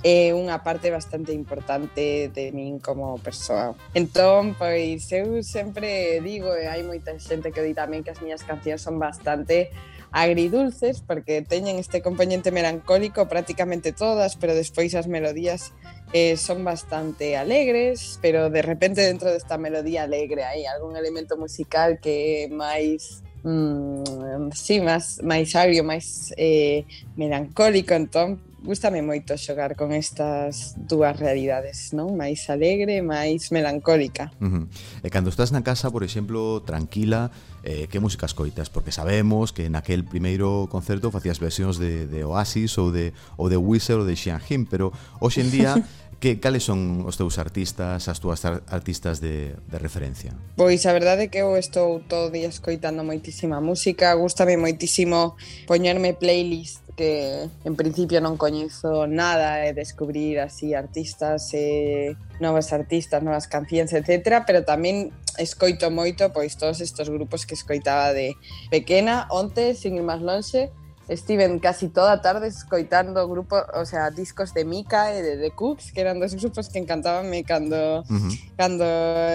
é 0.03 0.35
unha 0.35 0.67
parte 0.67 0.91
bastante 0.91 1.31
importante 1.31 2.27
de 2.35 2.51
min 2.51 2.83
como 2.83 3.23
persoa. 3.23 3.79
Entón, 3.95 4.59
pois 4.59 5.07
eu 5.15 5.47
sempre 5.47 6.19
digo, 6.19 6.51
e 6.59 6.67
hai 6.67 6.83
moita 6.83 7.15
xente 7.23 7.55
que 7.55 7.63
di 7.63 7.71
tamén 7.71 8.03
que 8.03 8.11
as 8.11 8.19
miñas 8.19 8.43
cancións 8.43 8.83
son 8.83 8.99
bastante 8.99 9.71
agridulces 10.13 11.01
porque 11.01 11.41
teñen 11.41 11.79
este 11.79 12.03
componente 12.03 12.51
melancólico 12.51 13.31
prácticamente 13.31 13.93
todas, 13.95 14.37
pero 14.37 14.55
despois 14.55 14.93
as 14.95 15.09
melodías 15.09 15.73
eh, 16.13 16.37
son 16.37 16.67
bastante 16.67 17.39
alegres, 17.39 18.19
pero 18.21 18.51
de 18.51 18.61
repente 18.61 19.01
dentro 19.01 19.33
desta 19.33 19.57
melodía 19.57 20.03
alegre 20.05 20.45
hai 20.45 20.67
algún 20.67 20.99
elemento 20.99 21.39
musical 21.41 21.97
que 22.03 22.45
é 22.45 22.53
máis 22.53 23.25
mm, 23.47 24.53
sí, 24.53 24.85
máis, 24.85 25.23
máis 25.25 25.55
agrio, 25.57 25.87
máis 25.87 26.35
eh, 26.37 26.85
melancólico, 27.17 27.95
entón 27.95 28.52
gustame 28.63 29.03
moito 29.03 29.35
xogar 29.35 29.75
con 29.75 29.91
estas 29.91 30.79
dúas 30.79 31.19
realidades, 31.19 31.91
non? 31.91 32.15
Máis 32.15 32.47
alegre, 32.47 33.03
máis 33.03 33.51
melancólica. 33.51 34.31
Uh 34.39 34.47
-huh. 34.47 34.65
E 35.03 35.09
cando 35.11 35.31
estás 35.31 35.51
na 35.51 35.67
casa, 35.67 35.91
por 35.91 36.07
exemplo, 36.07 36.63
tranquila, 36.63 37.35
eh, 37.67 37.87
que 37.91 37.99
música 37.99 38.27
escoitas? 38.27 38.71
Porque 38.71 38.95
sabemos 38.95 39.51
que 39.51 39.71
naquel 39.71 40.07
primeiro 40.07 40.71
concerto 40.71 41.11
facías 41.11 41.43
versións 41.43 41.79
de, 41.79 42.07
de 42.07 42.23
Oasis 42.23 42.79
ou 42.79 42.91
de, 42.91 43.13
ou 43.39 43.51
de 43.51 43.59
Wizard 43.59 44.03
ou 44.03 44.07
de 44.07 44.15
Xianjin, 44.15 44.67
pero 44.67 44.95
hoxe 45.19 45.43
en 45.43 45.51
día 45.51 45.73
Que, 46.23 46.39
cales 46.39 46.63
son 46.63 47.03
os 47.03 47.19
teus 47.19 47.35
artistas, 47.43 48.07
as 48.07 48.23
túas 48.23 48.47
artistas 48.47 49.19
de, 49.19 49.59
de 49.59 49.79
referencia? 49.83 50.31
Pois 50.55 50.87
a 50.87 50.95
verdade 50.95 51.27
é 51.27 51.29
que 51.35 51.43
eu 51.43 51.59
estou 51.59 51.99
todo 52.07 52.31
día 52.31 52.47
escoitando 52.47 53.03
moitísima 53.03 53.59
música, 53.59 54.15
gustame 54.15 54.55
moitísimo 54.55 55.35
poñerme 55.67 56.15
playlist 56.15 56.79
que 56.95 57.51
en 57.67 57.75
principio 57.75 58.23
non 58.23 58.39
coñezo 58.39 59.11
nada 59.11 59.67
e 59.67 59.75
descubrir 59.75 60.39
así 60.39 60.79
artistas 60.79 61.51
e 61.59 62.15
novas 62.39 62.71
artistas, 62.71 63.19
novas 63.19 63.51
cancións, 63.51 63.91
etc. 63.91 64.47
Pero 64.47 64.63
tamén 64.63 65.11
escoito 65.43 65.91
moito 65.91 66.31
pois 66.31 66.55
todos 66.55 66.79
estes 66.79 67.11
grupos 67.11 67.51
que 67.51 67.59
escoitaba 67.59 68.15
de 68.15 68.39
pequena, 68.71 69.27
onte, 69.27 69.75
sin 69.75 69.99
ir 69.99 70.07
máis 70.07 70.23
lonxe, 70.23 70.71
Steven 71.11 71.59
casi 71.59 71.89
toda 71.89 72.23
tarde 72.23 72.49
escoitando 72.49 73.29
grupo, 73.29 73.57
o 73.75 73.85
sea, 73.85 74.11
discos 74.11 74.55
de 74.55 74.65
Mika 74.65 75.13
e 75.13 75.23
de 75.23 75.37
The 75.37 75.51
Cooks, 75.51 75.93
que 75.93 76.01
eran 76.01 76.21
dos 76.21 76.35
grupos 76.35 76.69
que 76.69 76.79
encantábanme 76.79 77.45
cando 77.45 78.01
uh 78.01 78.07
-huh. 78.07 78.33
cando 78.57 78.87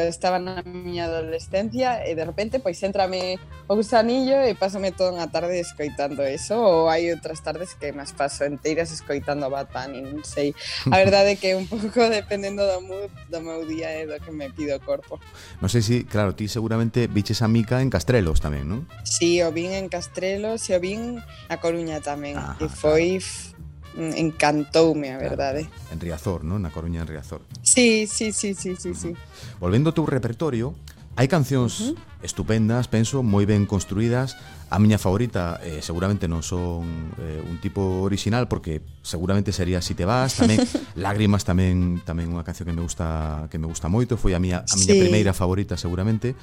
estaba 0.07 0.39
na 0.39 0.63
miña 0.63 1.05
adolescencia 1.05 2.07
e 2.07 2.15
de 2.15 2.23
repente 2.23 2.59
pois 2.59 2.79
entrame 2.83 3.39
o 3.67 3.75
gusanillo 3.75 4.47
e 4.47 4.55
pásame 4.55 4.95
toda 4.95 5.11
unha 5.11 5.27
tarde 5.27 5.59
escoitando 5.59 6.23
eso 6.23 6.55
ou 6.55 6.87
hai 6.87 7.11
outras 7.11 7.43
tardes 7.43 7.75
que 7.75 7.91
máis 7.91 8.15
paso 8.15 8.47
enteiras 8.47 8.95
escoitando 8.95 9.51
Bad 9.51 9.67
Bunny, 9.75 10.01
non 10.01 10.23
sei. 10.23 10.55
A 10.87 10.97
verdade 11.03 11.35
é 11.35 11.37
que 11.37 11.51
un 11.53 11.67
pouco 11.67 12.07
dependendo 12.07 12.63
do 12.63 12.79
mood 12.79 13.11
do 13.27 13.39
meu 13.43 13.67
día 13.67 13.91
e 13.99 14.07
do 14.07 14.15
que 14.23 14.31
me 14.31 14.47
pido 14.49 14.79
o 14.79 14.81
corpo. 14.81 15.19
Non 15.59 15.67
sei 15.67 15.83
si, 15.83 16.07
claro, 16.07 16.31
ti 16.31 16.47
seguramente 16.47 17.11
viches 17.11 17.43
a 17.43 17.51
Mika 17.51 17.83
en 17.83 17.91
Castrelos 17.91 18.39
tamén, 18.39 18.65
non? 18.71 18.87
Si, 19.03 19.37
sí, 19.37 19.43
o 19.43 19.51
vin 19.51 19.75
en 19.75 19.91
Castrelos 19.91 20.63
e 20.71 20.73
o 20.73 20.79
vin 20.79 21.19
a 21.51 21.56
a 21.57 21.59
Coruña 21.59 21.97
tamén 22.05 22.37
Ajá, 22.37 22.61
e 22.61 22.69
foi 22.69 23.17
claro. 23.17 24.13
encantoume, 24.13 25.09
a 25.09 25.17
verdade. 25.17 25.65
Claro. 25.65 25.91
En 25.91 25.97
Riazor, 25.97 26.39
non? 26.45 26.61
Na 26.61 26.69
Coruña 26.69 27.01
en 27.01 27.09
Riazor. 27.09 27.41
Sí, 27.65 28.05
sí, 28.05 28.29
sí, 28.29 28.53
sí, 28.53 28.77
sí, 28.77 28.93
sí. 28.93 29.17
Volvendo 29.57 29.89
ao 29.89 29.97
teu 29.97 30.05
repertorio, 30.05 30.77
hai 31.17 31.25
cancións 31.25 31.81
uh 31.81 31.97
-huh. 31.97 32.21
estupendas, 32.21 32.85
penso, 32.85 33.25
moi 33.25 33.49
ben 33.49 33.65
construídas. 33.65 34.37
A 34.69 34.77
miña 34.77 34.99
favorita 35.01 35.57
eh, 35.63 35.79
seguramente 35.81 36.29
non 36.29 36.45
son 36.45 37.15
eh, 37.17 37.41
un 37.41 37.57
tipo 37.57 38.05
original 38.05 38.45
porque 38.51 38.83
seguramente 39.01 39.55
sería 39.55 39.81
Si 39.81 39.95
te 39.97 40.05
vas, 40.05 40.37
tamén 40.37 40.61
Lágrimas 40.99 41.41
tamén 41.41 42.03
tamén 42.05 42.29
unha 42.29 42.45
canción 42.45 42.69
que 42.69 42.75
me 42.75 42.83
gusta 42.85 43.47
que 43.49 43.57
me 43.57 43.65
gusta 43.65 43.89
moito, 43.89 44.13
foi 44.19 44.37
a 44.37 44.39
miña 44.43 44.61
a 44.61 44.75
miña 44.77 44.93
sí. 44.93 45.01
primeira 45.01 45.33
favorita 45.33 45.73
seguramente. 45.73 46.37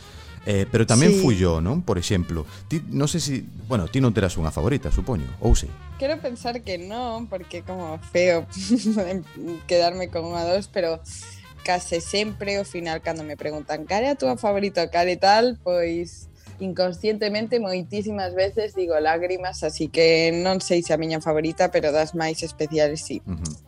Eh, 0.45 0.69
pero 0.69 0.85
tamén 0.85 1.17
sí. 1.17 1.21
fui 1.25 1.41
yo, 1.41 1.65
non? 1.65 1.81
Por 1.81 1.97
exemplo, 1.97 2.45
ti, 2.69 2.85
non 2.93 3.09
sei 3.09 3.21
se, 3.21 3.41
si, 3.41 3.49
bueno, 3.65 3.89
ti 3.89 4.05
non 4.05 4.13
terás 4.13 4.37
unha 4.37 4.53
favorita, 4.53 4.93
supoño, 4.93 5.25
ou 5.41 5.57
sei. 5.57 5.73
Quero 5.97 6.21
pensar 6.21 6.61
que 6.61 6.77
non, 6.77 7.33
porque 7.33 7.65
como 7.65 7.97
feo 8.13 8.45
quedarme 9.71 10.13
con 10.13 10.29
unha 10.29 10.45
dos, 10.45 10.69
pero 10.69 11.01
case 11.65 12.05
sempre 12.05 12.61
ao 12.61 12.69
final 12.69 13.01
cando 13.01 13.25
me 13.25 13.41
preguntan 13.41 13.89
cal 13.89 14.05
é 14.05 14.13
a 14.13 14.21
túa 14.21 14.37
favorita, 14.37 14.93
cal 14.93 15.09
e 15.09 15.17
tal, 15.17 15.57
pois 15.65 16.29
inconscientemente 16.61 17.59
moitísimas 17.59 18.37
veces 18.37 18.77
digo 18.77 18.95
lágrimas, 19.01 19.65
así 19.65 19.89
que 19.89 20.31
non 20.31 20.61
sei 20.61 20.85
se 20.85 20.93
a 20.93 21.01
miña 21.01 21.25
favorita, 21.25 21.73
pero 21.73 21.91
das 21.91 22.13
máis 22.13 22.45
especiales 22.45 23.01
sí. 23.03 23.25
Uh 23.25 23.41
-huh. 23.41 23.64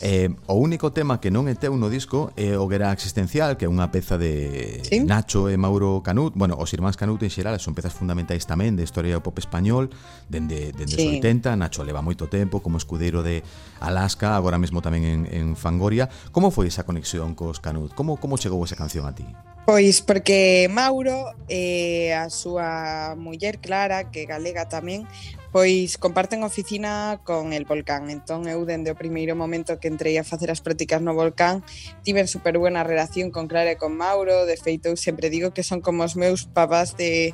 Eh, 0.00 0.30
o 0.46 0.54
único 0.54 0.92
tema 0.92 1.18
que 1.18 1.30
non 1.30 1.50
é 1.50 1.54
teu 1.58 1.74
no 1.74 1.90
disco 1.90 2.30
é 2.38 2.54
o 2.54 2.70
Guerra 2.70 2.94
Existencial, 2.94 3.58
que 3.58 3.66
é 3.66 3.70
unha 3.70 3.90
peza 3.90 4.14
de 4.14 4.78
¿Sí? 4.86 5.02
Nacho 5.02 5.50
e 5.50 5.58
Mauro 5.58 6.00
Canut. 6.06 6.38
Bueno, 6.38 6.54
os 6.54 6.70
irmáns 6.70 6.94
Canut 6.94 7.18
en 7.26 7.32
xeral 7.34 7.58
son 7.58 7.74
pezas 7.74 7.90
fundamentais 7.90 8.46
tamén 8.46 8.78
de 8.78 8.86
historia 8.86 9.18
do 9.18 9.22
pop 9.24 9.34
español, 9.42 9.90
dende, 10.30 10.70
dende 10.70 10.94
sí. 10.94 11.18
os 11.18 11.18
80. 11.18 11.58
Nacho 11.58 11.82
leva 11.82 11.98
moito 11.98 12.30
tempo 12.30 12.62
como 12.62 12.78
escudeiro 12.78 13.26
de 13.26 13.42
Alaska, 13.82 14.38
agora 14.38 14.62
mesmo 14.62 14.78
tamén 14.78 15.02
en, 15.02 15.20
en 15.34 15.46
Fangoria. 15.58 16.06
Como 16.30 16.54
foi 16.54 16.70
esa 16.70 16.86
conexión 16.86 17.34
cos 17.34 17.58
Canut? 17.58 17.90
Como, 17.98 18.22
como 18.22 18.38
chegou 18.38 18.62
esa 18.62 18.78
canción 18.78 19.02
a 19.02 19.12
ti? 19.18 19.26
Pois 19.68 20.00
porque 20.00 20.64
Mauro 20.72 21.36
e 21.44 22.08
eh, 22.08 22.16
a 22.16 22.32
súa 22.32 23.12
muller 23.20 23.60
Clara, 23.60 24.08
que 24.08 24.24
galega 24.24 24.64
tamén, 24.64 25.04
Pois 25.50 25.96
comparten 25.96 26.44
oficina 26.44 27.20
con 27.24 27.52
el 27.56 27.64
volcán 27.64 28.10
Entón 28.12 28.44
eu 28.44 28.68
dende 28.68 28.92
o 28.92 29.00
primeiro 29.00 29.32
momento 29.32 29.80
que 29.80 29.88
entrei 29.88 30.20
a 30.20 30.28
facer 30.28 30.52
as 30.52 30.60
prácticas 30.60 31.00
no 31.00 31.16
volcán 31.16 31.64
Tiven 32.04 32.28
super 32.28 32.60
buena 32.60 32.84
relación 32.84 33.32
con 33.32 33.48
Clara 33.48 33.72
e 33.72 33.80
con 33.80 33.96
Mauro 33.96 34.44
De 34.44 34.60
feito, 34.60 34.92
eu 34.92 34.96
sempre 35.00 35.32
digo 35.32 35.56
que 35.56 35.64
son 35.64 35.80
como 35.80 36.04
os 36.04 36.20
meus 36.20 36.44
papás 36.44 37.00
de, 37.00 37.32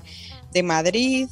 de 0.55 0.63
Madrid 0.63 1.27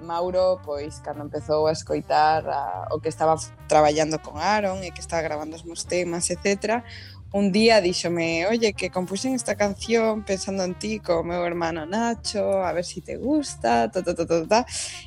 Mauro, 0.00 0.60
pois, 0.64 1.00
cando 1.00 1.24
empezou 1.24 1.66
a 1.66 1.72
escoitar 1.72 2.44
a, 2.48 2.88
o 2.92 3.00
que 3.00 3.08
estaba 3.08 3.36
traballando 3.66 4.20
con 4.20 4.36
Aaron 4.36 4.84
e 4.84 4.92
que 4.92 5.00
estaba 5.00 5.22
gravando 5.22 5.56
os 5.56 5.64
meus 5.64 5.88
temas, 5.88 6.28
etc. 6.28 6.84
Un 7.32 7.50
día 7.50 7.80
díxome, 7.80 8.46
oye, 8.46 8.72
que 8.72 8.90
compuxen 8.90 9.34
esta 9.34 9.56
canción 9.56 10.22
pensando 10.22 10.64
en 10.64 10.76
ti 10.78 11.00
co 11.00 11.24
meu 11.24 11.44
hermano 11.44 11.84
Nacho, 11.84 12.62
a 12.62 12.72
ver 12.72 12.84
si 12.84 13.00
te 13.00 13.16
gusta, 13.16 13.90
ta, 13.90 14.02
ta, 14.02 14.14
ta, 14.14 14.24
ta, 14.24 14.46
ta. 14.46 14.60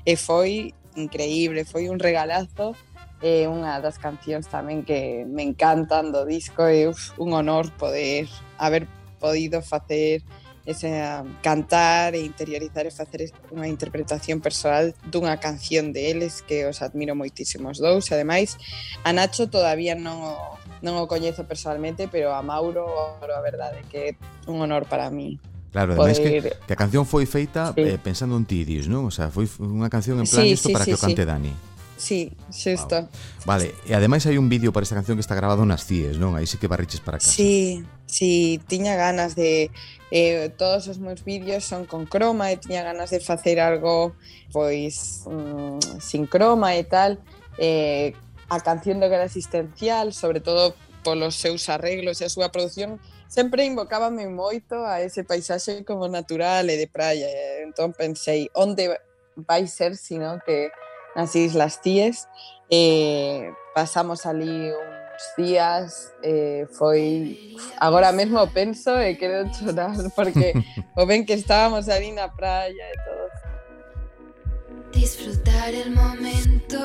E 0.05 0.17
foi 0.17 0.73
increíble, 0.95 1.65
foi 1.65 1.89
un 1.89 1.99
regalazo 1.99 2.75
eh 3.21 3.51
unha 3.51 3.83
das 3.83 3.99
cancións 3.99 4.47
tamén 4.47 4.87
que 4.87 5.27
me 5.27 5.43
encantan 5.43 6.15
do 6.15 6.23
disco 6.23 6.63
e 6.71 6.87
uf, 6.87 7.11
un 7.19 7.35
honor 7.35 7.67
poder 7.75 8.31
haber 8.55 8.87
podido 9.19 9.59
facer 9.59 10.23
ese 10.63 10.87
um, 10.87 11.35
cantar 11.41 12.15
e 12.15 12.23
interiorizar 12.23 12.87
e 12.87 12.93
facer 12.95 13.27
unha 13.51 13.67
interpretación 13.67 14.39
personal 14.39 14.95
dunha 15.03 15.35
canción 15.35 15.91
de 15.91 16.13
eles 16.13 16.39
que 16.45 16.63
os 16.63 16.79
admiro 16.79 17.17
moitísimos 17.17 17.81
dous. 17.81 18.07
Ademais, 18.13 18.55
a 19.03 19.11
Nacho 19.11 19.49
todavía 19.49 19.97
non 19.97 20.21
o, 20.21 20.55
non 20.79 20.95
o 21.01 21.09
coñezo 21.09 21.43
personalmente, 21.43 22.07
pero 22.07 22.31
a 22.31 22.39
Mauro, 22.39 22.87
a 23.19 23.41
verdade 23.41 23.83
que 23.91 24.15
é 24.15 24.47
un 24.47 24.63
honor 24.63 24.87
para 24.87 25.11
mí 25.11 25.41
Claro, 25.71 25.95
poder... 25.95 26.17
ademais 26.17 26.19
que, 26.19 26.53
que 26.65 26.73
a 26.73 26.79
canción 26.79 27.05
foi 27.05 27.29
feita 27.29 27.73
sí. 27.77 27.85
eh, 27.85 27.97
pensando 28.01 28.33
en 28.37 28.45
ti, 28.45 28.65
dis, 28.65 28.89
non? 28.89 29.05
O 29.05 29.13
sea, 29.13 29.29
foi 29.29 29.45
unha 29.61 29.89
canción 29.89 30.17
en 30.17 30.25
plan 30.25 30.45
sí, 30.45 30.57
isto 30.57 30.69
sí, 30.69 30.73
para 30.73 30.85
sí, 30.85 30.91
que 30.91 30.97
o 30.97 31.01
cante 31.01 31.23
sí. 31.23 31.29
Dani. 31.29 31.53
Sí, 31.99 32.31
xesta. 32.49 33.11
Wow. 33.11 33.45
Vale, 33.45 33.75
e 33.83 33.91
ademais 33.91 34.23
hai 34.23 34.39
un 34.39 34.47
vídeo 34.47 34.71
para 34.71 34.87
esta 34.87 34.95
canción 34.95 35.19
que 35.19 35.25
está 35.25 35.35
grabado 35.35 35.67
nas 35.67 35.83
CIES, 35.83 36.15
non? 36.15 36.39
Aí 36.39 36.47
sí 36.47 36.55
que 36.55 36.71
barriches 36.71 37.03
para 37.03 37.19
casa. 37.19 37.35
Sí, 37.35 37.83
sí, 38.07 38.63
tiña 38.71 38.95
ganas 38.95 39.35
de... 39.35 39.69
Eh, 40.09 40.49
todos 40.57 40.89
os 40.89 40.97
meus 40.97 41.21
vídeos 41.21 41.61
son 41.61 41.85
con 41.85 42.09
croma 42.09 42.49
e 42.49 42.57
tiña 42.57 42.81
ganas 42.81 43.13
de 43.13 43.21
facer 43.21 43.61
algo 43.61 44.17
pois 44.49 45.21
mm, 45.29 46.01
sin 46.01 46.25
croma 46.25 46.73
e 46.79 46.87
tal. 46.87 47.19
Eh, 47.59 48.15
a 48.49 48.57
canción 48.63 48.97
do 48.97 49.11
que 49.11 49.19
era 49.19 49.27
existencial, 49.27 50.15
sobre 50.15 50.39
todo 50.41 50.73
polos 51.09 51.41
seus 51.41 51.65
arreglos 51.73 52.21
e 52.21 52.25
a 52.25 52.29
súa 52.29 52.53
produción, 52.53 53.01
sempre 53.25 53.65
invocábame 53.65 54.29
moito 54.29 54.77
a 54.85 55.01
ese 55.01 55.25
paisaxe 55.25 55.81
como 55.81 56.05
natural 56.05 56.69
e 56.69 56.77
de 56.77 56.85
praia. 56.85 57.25
E 57.25 57.65
entón 57.65 57.97
pensei, 57.97 58.53
onde 58.53 58.93
vai 59.33 59.65
ser 59.65 59.97
sino 59.97 60.37
que 60.45 60.69
nas 61.17 61.33
Islas 61.33 61.81
Cíes 61.81 62.29
eh, 62.69 63.49
pasamos 63.73 64.29
ali 64.29 64.69
uns 64.69 65.25
días 65.33 66.13
eh, 66.21 66.69
foi 66.77 67.57
agora 67.81 68.13
mesmo 68.13 68.45
penso 68.53 68.93
e 69.01 69.17
quero 69.17 69.49
chorar 69.49 69.97
porque 70.15 70.53
o 70.93 71.09
ben 71.09 71.25
que 71.25 71.33
estábamos 71.33 71.89
ali 71.89 72.13
na 72.13 72.29
praia 72.29 72.85
e 72.85 72.97
todo 73.01 73.19
Disfrutar 74.93 75.73
el 75.73 75.91
momento 75.91 76.77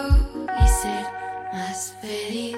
y 0.46 0.68
ser 0.68 1.04
más 1.52 1.94
feliz. 2.00 2.56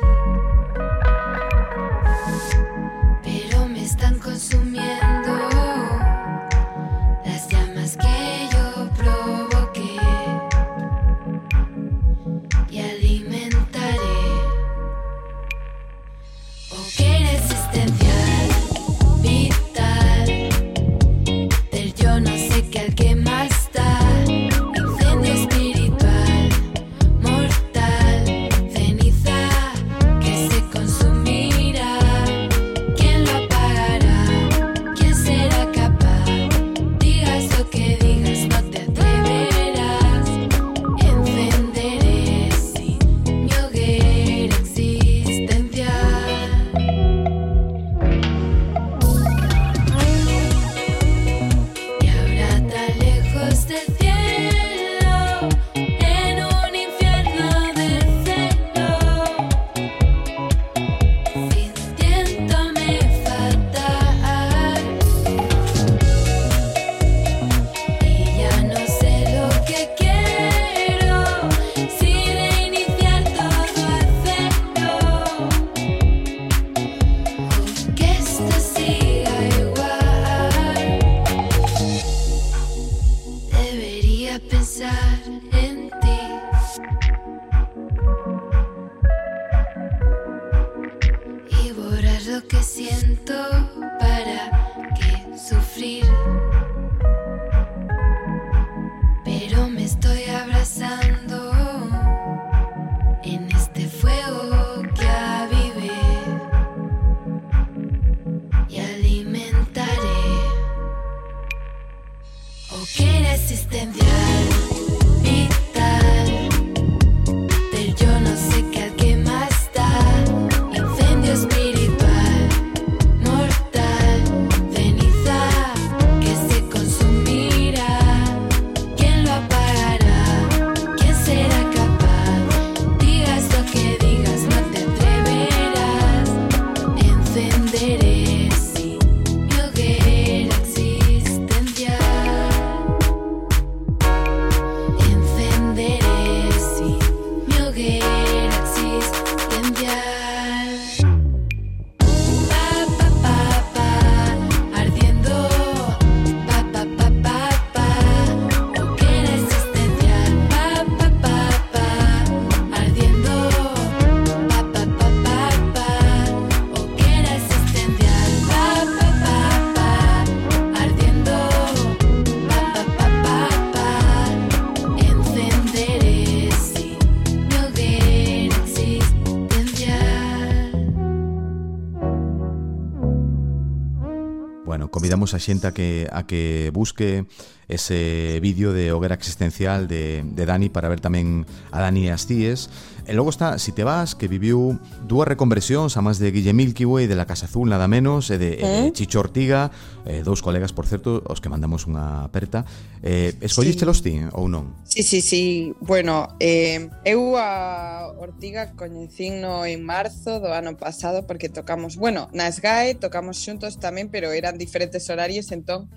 convidamos 185.16 185.32
a 185.32 185.40
xente 185.40 185.64
a 185.66 185.72
que, 185.72 186.04
a 186.12 186.28
que 186.28 186.68
busque 186.76 187.24
ese 187.68 188.38
vídeo 188.40 188.72
de 188.72 188.92
Hoguera 188.92 189.14
Existencial 189.14 189.88
de, 189.88 190.22
de 190.24 190.46
Dani 190.46 190.68
para 190.68 190.88
ver 190.88 191.02
tamén 191.02 191.42
a 191.74 191.82
Dani 191.82 192.06
e 192.06 192.14
Astíes. 192.14 192.70
E 193.06 193.14
logo 193.14 193.30
está 193.30 193.58
Si 193.62 193.70
te 193.70 193.86
vas, 193.86 194.18
que 194.18 194.26
viviu 194.26 194.82
dúas 195.06 195.30
reconversións 195.30 195.94
a 195.94 196.02
máis 196.02 196.18
de 196.18 196.34
Guille 196.34 196.54
Milkyway, 196.54 197.06
de 197.06 197.14
La 197.14 197.26
Casa 197.26 197.46
Azul, 197.46 197.70
nada 197.70 197.86
menos, 197.86 198.30
e 198.30 198.38
de, 198.38 198.58
eh? 198.58 198.62
e 198.62 198.66
de 198.66 198.82
eh? 198.90 198.94
Chicho 198.94 199.22
Ortiga, 199.22 199.70
eh, 200.06 200.26
dous 200.26 200.42
colegas, 200.42 200.74
por 200.74 200.90
certo, 200.90 201.22
os 201.26 201.38
que 201.38 201.46
mandamos 201.46 201.86
unha 201.86 202.26
aperta. 202.26 202.66
Eh, 203.02 203.34
escollistelos 203.42 204.02
sí. 204.02 204.10
ti 204.10 204.30
ou 204.34 204.50
non? 204.50 204.74
Sí, 204.82 205.06
sí, 205.06 205.22
sí. 205.22 205.70
Bueno, 205.82 206.34
eh, 206.42 206.90
eu 207.06 207.38
a 207.38 208.10
Ortiga 208.18 208.74
coñecín 208.74 209.38
no 209.38 209.62
en 209.66 209.86
marzo 209.86 210.42
do 210.42 210.50
ano 210.50 210.74
pasado 210.74 211.26
porque 211.30 211.46
tocamos, 211.46 211.94
bueno, 211.94 212.26
na 212.34 212.50
SGAE 212.50 212.98
tocamos 212.98 213.38
xuntos 213.38 213.78
tamén, 213.78 214.10
pero 214.10 214.34
eran 214.34 214.58
diferentes 214.58 215.06
horarios, 215.10 215.54
entón 215.54 215.90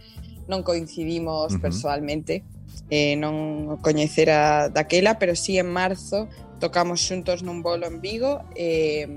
non 0.49 0.65
coincidimos 0.65 1.53
uh 1.53 1.55
-huh. 1.55 1.61
persoalmente, 1.61 2.43
eh, 2.89 3.13
non 3.15 3.77
coñecera 3.85 4.67
daquela, 4.73 5.21
pero 5.21 5.37
sí 5.37 5.61
en 5.61 5.69
marzo 5.69 6.27
tocamos 6.59 6.99
xuntos 6.99 7.45
nun 7.45 7.61
bolo 7.61 7.85
en 7.87 8.01
Vigo 8.01 8.43
e 8.57 9.05
eh, 9.05 9.07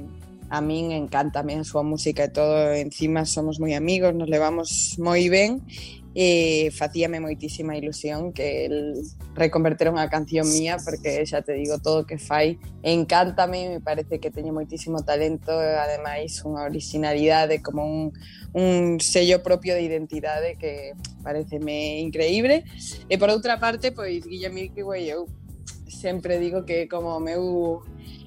a 0.52 0.60
min 0.60 0.92
encanta 0.92 1.40
a 1.40 1.64
súa 1.64 1.80
música 1.80 2.28
e 2.28 2.30
todo, 2.30 2.76
encima 2.76 3.24
somos 3.24 3.56
moi 3.56 3.72
amigos, 3.72 4.12
nos 4.12 4.28
levamos 4.28 5.00
moi 5.00 5.24
ben 5.32 5.64
e 6.14 6.68
facíame 6.76 7.20
moitísima 7.20 7.76
ilusión 7.76 8.32
que 8.32 8.66
el 8.66 9.00
reconverter 9.32 9.88
unha 9.88 10.12
canción 10.12 10.44
mía 10.44 10.76
porque 10.84 11.24
xa 11.24 11.40
te 11.40 11.56
digo 11.56 11.80
todo 11.80 12.04
o 12.04 12.06
que 12.06 12.20
fai 12.20 12.60
encántame, 12.84 13.72
me 13.72 13.80
parece 13.80 14.20
que 14.20 14.28
teño 14.28 14.52
moitísimo 14.52 15.00
talento 15.00 15.56
e 15.56 15.72
ademais 15.80 16.36
unha 16.44 16.68
originalidade 16.68 17.64
como 17.64 17.88
un, 17.88 18.12
un 18.52 19.00
sello 19.00 19.40
propio 19.40 19.72
de 19.72 19.88
identidade 19.88 20.60
que 20.60 20.92
pareceme 21.24 22.00
increíble. 22.00 22.64
E 23.08 23.16
por 23.16 23.32
outra 23.32 23.56
parte, 23.56 23.92
pois 23.92 24.28
Guilla 24.28 24.52
que 24.52 24.84
eu 24.84 25.24
sempre 25.88 26.38
digo 26.38 26.64
que 26.64 26.88
como 26.88 27.20
meu 27.20 27.80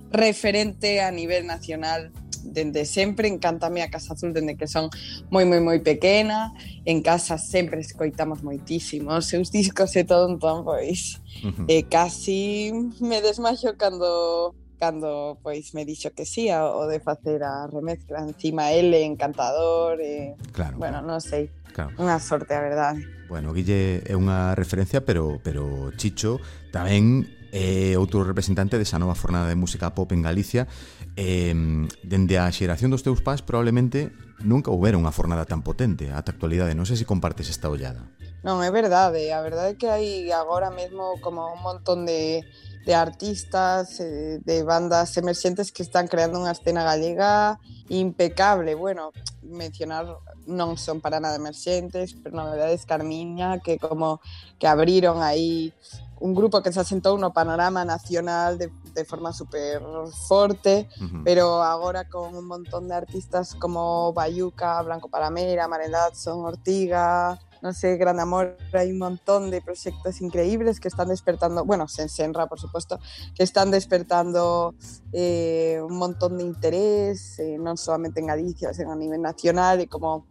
referente 0.10 1.02
a 1.02 1.12
nivel 1.12 1.46
nacional 1.46 2.10
dende 2.46 2.86
sempre, 2.86 3.28
encantame 3.28 3.82
a 3.82 3.90
Casa 3.90 4.14
Azul 4.14 4.34
dende 4.34 4.56
que 4.56 4.68
son 4.68 4.90
moi, 5.30 5.46
moi, 5.46 5.60
moi 5.60 5.80
pequena, 5.82 6.54
en 6.86 7.02
casa 7.02 7.38
sempre 7.38 7.82
escoitamos 7.82 8.46
moitísimo 8.46 9.12
os 9.12 9.26
seus 9.26 9.50
discos 9.50 9.96
e 9.98 10.04
todo, 10.06 10.30
entón, 10.30 10.64
pois, 10.64 11.22
uh 11.44 11.52
-huh. 11.52 11.66
eh, 11.68 11.84
casi 11.90 12.72
me 13.02 13.22
desmaxo 13.22 13.74
cando 13.76 14.54
cando 14.78 15.40
pois 15.42 15.74
me 15.74 15.86
dixo 15.86 16.12
que 16.12 16.26
sí 16.26 16.52
o 16.52 16.86
de 16.88 17.00
facer 17.00 17.44
a 17.44 17.68
remezcla 17.68 18.20
encima 18.20 18.72
ele 18.72 19.04
encantador 19.04 20.00
e 20.02 20.36
claro, 20.52 20.78
bueno, 20.78 21.00
claro. 21.00 21.08
non 21.08 21.20
sei. 21.24 21.50
Claro. 21.76 21.92
Unha 22.00 22.16
sorte, 22.24 22.56
a 22.56 22.64
verdade. 22.64 23.04
Bueno, 23.28 23.52
Guille 23.52 24.00
é 24.08 24.16
unha 24.16 24.56
referencia, 24.56 25.04
pero 25.04 25.44
pero 25.44 25.92
Chicho 26.00 26.40
tamén 26.72 27.28
é 27.52 27.96
outro 28.00 28.24
representante 28.24 28.80
desa 28.80 29.00
nova 29.00 29.16
fornada 29.16 29.48
de 29.52 29.60
música 29.60 29.92
pop 29.92 30.12
en 30.12 30.24
Galicia 30.24 30.68
Eh, 31.16 31.56
dende 32.04 32.36
a 32.36 32.52
xeración 32.52 32.92
dos 32.92 33.04
teus 33.04 33.24
pais 33.24 33.40
probablemente 33.40 34.12
nunca 34.44 34.68
houbera 34.68 35.00
unha 35.00 35.16
fornada 35.16 35.48
tan 35.48 35.64
potente 35.64 36.12
ata 36.12 36.32
a 36.32 36.34
actualidade. 36.36 36.76
Non 36.76 36.84
sei 36.84 37.00
se 37.00 37.08
compartes 37.08 37.48
esta 37.48 37.72
ollada. 37.72 38.04
Non, 38.44 38.62
é 38.62 38.70
verdade. 38.70 39.32
A 39.32 39.40
verdade 39.42 39.74
é 39.74 39.80
que 39.80 39.88
hai 39.90 40.30
agora 40.30 40.70
mesmo 40.70 41.18
como 41.24 41.50
un 41.50 41.64
montón 41.64 42.06
de, 42.06 42.44
de 42.86 42.94
artistas, 42.94 43.98
eh, 44.04 44.38
de 44.44 44.62
bandas 44.62 45.16
emerxentes 45.18 45.72
que 45.72 45.82
están 45.82 46.06
creando 46.12 46.38
unha 46.38 46.54
escena 46.54 46.84
galega 46.86 47.58
impecable. 47.90 48.76
Bueno, 48.76 49.16
mencionar 49.42 50.06
non 50.46 50.78
son 50.78 51.02
para 51.02 51.18
nada 51.18 51.42
emerxentes, 51.42 52.14
pero 52.14 52.38
na 52.38 52.46
verdade 52.46 52.78
es 52.78 52.86
Carmiña, 52.86 53.64
que 53.64 53.82
como 53.82 54.22
que 54.60 54.70
abriron 54.70 55.26
aí 55.26 55.74
un 56.20 56.38
grupo 56.38 56.62
que 56.62 56.70
se 56.70 56.86
asentou 56.86 57.18
no 57.18 57.34
panorama 57.34 57.82
nacional 57.82 58.62
de 58.62 58.70
de 58.96 59.06
forma 59.06 59.30
uh 59.30 59.34
-huh. 59.34 61.22
pero 61.24 61.62
agora 61.62 62.08
con 62.08 62.36
un 62.36 62.48
montón 62.48 62.88
de 62.88 62.96
artistas 62.96 63.54
como 63.56 64.14
Bayuca, 64.14 64.82
Blanco 64.82 65.10
Paramera, 65.10 65.68
Maren 65.68 65.92
Datson, 65.92 66.46
Ortiga, 66.46 67.38
no 67.62 67.74
sé, 67.74 67.98
Gran 67.98 68.20
Amor, 68.20 68.58
hay 68.74 68.92
un 68.92 69.00
montón 69.00 69.50
de 69.52 69.62
proyectos 69.62 70.22
increíbles 70.22 70.80
que 70.80 70.88
están 70.88 71.10
despertando, 71.10 71.66
bueno, 71.66 71.88
Sensenra, 71.88 72.48
por 72.48 72.60
supuesto, 72.60 73.00
que 73.36 73.44
están 73.44 73.72
despertando 73.72 74.76
eh, 75.12 75.82
un 75.84 75.98
montón 75.98 76.38
de 76.38 76.44
interés, 76.44 77.40
eh, 77.40 77.58
no 77.60 77.76
solamente 77.76 78.20
en 78.20 78.28
Galicia, 78.28 78.74
sino 78.74 78.92
a 78.92 78.96
nivel 78.96 79.22
nacional, 79.22 79.82
y 79.82 79.88
como 79.88 80.28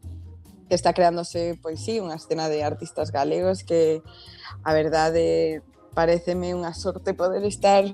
que 0.69 0.75
está 0.75 0.95
creándose, 0.95 1.59
pois 1.61 1.83
sí, 1.83 2.01
unha 2.01 2.17
escena 2.17 2.49
de 2.49 2.65
artistas 2.65 3.12
galegos 3.12 3.69
que 3.69 4.01
a 4.65 4.73
verdade 4.73 5.61
pareceme 5.95 6.53
unha 6.53 6.74
sorte 6.74 7.14
poder 7.14 7.47
estar 7.47 7.86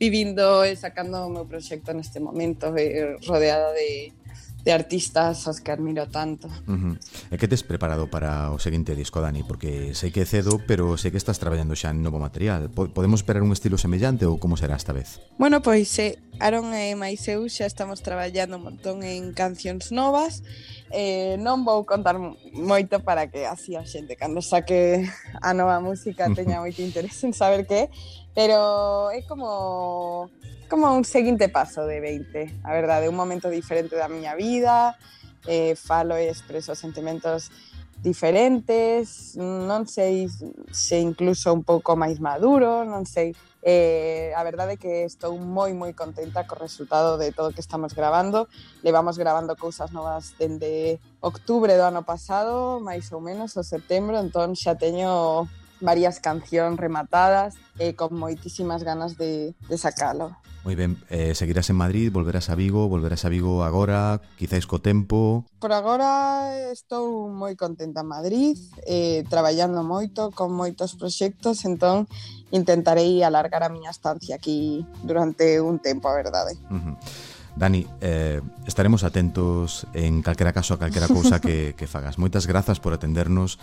vivindo 0.00 0.64
e 0.64 0.74
sacando 0.74 1.20
o 1.22 1.30
meu 1.30 1.44
proxecto 1.44 1.92
neste 1.92 2.18
momento 2.18 2.72
eh, 2.74 3.20
rodeada 3.28 3.76
de, 3.76 4.16
de 4.64 4.72
artistas 4.72 5.46
aos 5.46 5.60
que 5.60 5.72
admiro 5.72 6.06
tanto. 6.06 6.46
Uh 6.70 6.94
-huh. 6.94 6.94
E 7.30 7.36
que 7.36 7.50
tes 7.50 7.66
preparado 7.66 8.06
para 8.06 8.54
o 8.54 8.58
seguinte 8.62 8.94
disco, 8.94 9.18
Dani? 9.18 9.42
Porque 9.42 9.94
sei 9.98 10.14
que 10.14 10.22
é 10.22 10.26
cedo, 10.26 10.62
pero 10.62 10.94
sei 10.94 11.10
que 11.10 11.18
estás 11.18 11.42
traballando 11.42 11.74
xa 11.74 11.90
en 11.90 12.02
novo 12.02 12.22
material. 12.22 12.70
Podemos 12.70 13.26
esperar 13.26 13.42
un 13.42 13.50
estilo 13.50 13.74
semellante 13.74 14.22
ou 14.26 14.38
como 14.38 14.54
será 14.54 14.78
esta 14.78 14.94
vez? 14.94 15.18
Bueno, 15.34 15.58
pois 15.60 15.90
eh, 15.98 16.22
Aaron 16.38 16.70
e 16.74 16.94
Maiseu 16.94 17.42
xa 17.50 17.66
estamos 17.66 18.02
traballando 18.06 18.56
un 18.58 18.70
montón 18.70 19.02
en 19.02 19.34
cancións 19.34 19.90
novas. 19.90 20.46
Eh, 20.94 21.40
non 21.42 21.66
vou 21.66 21.82
contar 21.82 22.20
moito 22.54 23.00
para 23.02 23.26
que 23.26 23.48
así 23.48 23.74
a 23.74 23.82
xente 23.82 24.14
cando 24.14 24.44
saque 24.44 25.08
a 25.40 25.50
nova 25.56 25.80
música 25.80 26.28
teña 26.30 26.60
moito 26.64 26.84
interés 26.84 27.16
en 27.24 27.32
saber 27.32 27.66
que 27.66 27.88
é 27.88 27.90
Pero 28.34 29.10
é 29.10 29.22
como 29.28 30.30
como 30.72 30.88
un 30.88 31.04
seguinte 31.04 31.52
paso 31.52 31.84
de 31.84 32.00
20, 32.00 32.64
a 32.64 32.72
verdade, 32.72 33.12
un 33.12 33.14
momento 33.14 33.52
diferente 33.52 33.92
da 33.92 34.08
miña 34.08 34.32
vida, 34.32 34.96
eh, 35.44 35.76
falo 35.76 36.16
e 36.16 36.32
expreso 36.32 36.72
sentimentos 36.72 37.52
diferentes, 38.00 39.36
non 39.36 39.84
sei 39.84 40.32
se 40.72 40.96
incluso 40.96 41.52
un 41.52 41.60
pouco 41.60 41.92
máis 41.94 42.18
maduro, 42.24 42.88
non 42.88 43.04
sei. 43.04 43.36
Eh, 43.62 44.34
a 44.34 44.42
verdade 44.42 44.74
é 44.74 44.80
que 44.80 45.06
estou 45.06 45.38
moi 45.38 45.70
moi 45.76 45.92
contenta 45.94 46.48
co 46.48 46.56
resultado 46.56 47.14
de 47.20 47.30
todo 47.36 47.52
o 47.52 47.54
que 47.54 47.62
estamos 47.62 47.92
grabando. 47.92 48.48
Levamos 48.80 49.20
grabando 49.20 49.54
cousas 49.60 49.92
novas 49.92 50.34
dende 50.40 50.98
octubre 51.20 51.76
do 51.76 51.84
ano 51.84 52.02
pasado, 52.02 52.80
máis 52.80 53.12
ou 53.12 53.20
menos, 53.20 53.54
o 53.54 53.62
setembro, 53.62 54.18
entón 54.18 54.56
xa 54.56 54.74
teño 54.74 55.46
varias 55.82 56.22
cancións 56.22 56.78
rematadas 56.78 57.58
e 57.76 57.92
con 57.98 58.14
moitísimas 58.14 58.86
ganas 58.86 59.18
de, 59.18 59.52
de 59.66 59.76
sacalo. 59.76 60.38
Moi 60.62 60.78
ben, 60.78 60.94
eh, 61.10 61.34
seguirás 61.34 61.66
en 61.74 61.76
Madrid, 61.82 62.14
volverás 62.14 62.46
a 62.46 62.54
Vigo, 62.54 62.86
volverás 62.86 63.26
a 63.26 63.28
Vigo 63.28 63.66
agora, 63.66 64.22
quizáis 64.38 64.70
co 64.70 64.78
tempo? 64.78 65.42
Por 65.58 65.74
agora 65.74 66.54
estou 66.70 67.26
moi 67.26 67.58
contenta 67.58 68.06
en 68.06 68.08
Madrid, 68.08 68.54
eh, 68.86 69.26
traballando 69.26 69.82
moito, 69.82 70.30
con 70.30 70.54
moitos 70.54 70.94
proxectos, 70.94 71.66
entón 71.66 72.06
intentarei 72.54 73.26
alargar 73.26 73.66
a 73.66 73.74
miña 73.74 73.90
estancia 73.90 74.38
aquí 74.38 74.86
durante 75.02 75.58
un 75.58 75.82
tempo, 75.82 76.06
a 76.06 76.14
verdade. 76.14 76.54
Uh 76.70 76.78
-huh. 76.78 76.94
Dani, 77.56 77.86
eh, 78.00 78.40
estaremos 78.66 79.04
atentos 79.04 79.86
en 79.92 80.22
calquera 80.22 80.52
caso 80.52 80.74
a 80.74 80.78
calquera 80.78 81.08
cousa 81.08 81.40
que, 81.40 81.74
que 81.78 81.86
fagas. 81.86 82.16
Moitas 82.16 82.48
grazas 82.48 82.80
por 82.80 82.96
atendernos 82.96 83.60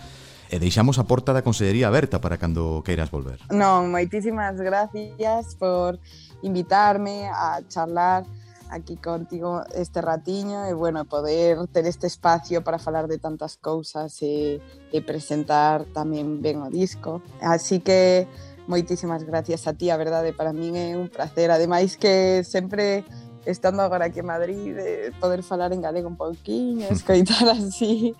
e 0.50 0.58
deixamos 0.58 0.98
a 0.98 1.06
porta 1.06 1.30
da 1.30 1.46
Consellería 1.46 1.86
aberta 1.86 2.18
para 2.18 2.38
cando 2.38 2.82
queiras 2.82 3.10
volver. 3.10 3.38
Non, 3.50 3.90
moitísimas 3.90 4.58
gracias 4.58 5.54
por 5.58 5.98
invitarme 6.42 7.30
a 7.30 7.62
charlar 7.70 8.26
aquí 8.70 8.96
contigo 8.96 9.62
este 9.74 10.00
ratiño 10.00 10.66
e, 10.66 10.72
bueno, 10.72 11.04
poder 11.04 11.58
ter 11.68 11.86
este 11.86 12.06
espacio 12.06 12.62
para 12.62 12.78
falar 12.78 13.06
de 13.08 13.18
tantas 13.18 13.58
cousas 13.58 14.22
e, 14.22 14.62
e 14.94 14.98
presentar 15.02 15.86
tamén 15.90 16.38
ben 16.38 16.62
o 16.62 16.70
disco. 16.70 17.22
Así 17.42 17.82
que 17.82 18.26
moitísimas 18.70 19.26
gracias 19.26 19.66
a 19.66 19.74
ti, 19.74 19.90
a 19.90 19.98
verdade, 19.98 20.30
para 20.34 20.54
min 20.54 20.78
é 20.78 20.94
un 20.94 21.10
placer. 21.10 21.50
Ademais 21.50 21.98
que 21.98 22.46
sempre 22.46 23.02
estando 23.50 23.82
agora 23.82 24.06
aquí 24.06 24.20
en 24.20 24.26
Madrid, 24.26 24.74
de 24.74 25.12
poder 25.20 25.42
falar 25.42 25.72
en 25.72 25.80
galego 25.82 26.08
un 26.08 26.16
pouquiño, 26.16 26.86
escoitar 26.88 27.48
así, 27.48 28.14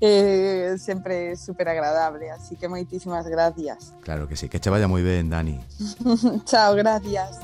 eh, 0.00 0.76
sempre 0.78 1.36
super 1.36 1.68
agradable. 1.68 2.30
Así 2.30 2.56
que 2.56 2.68
moitísimas 2.68 3.26
gracias. 3.26 3.94
Claro 4.02 4.28
que 4.28 4.36
sí, 4.36 4.48
que 4.48 4.60
che 4.60 4.70
vaya 4.70 4.88
moi 4.88 5.02
ben, 5.02 5.30
Dani. 5.30 5.60
Chao, 6.44 6.74
gracias. 6.74 7.40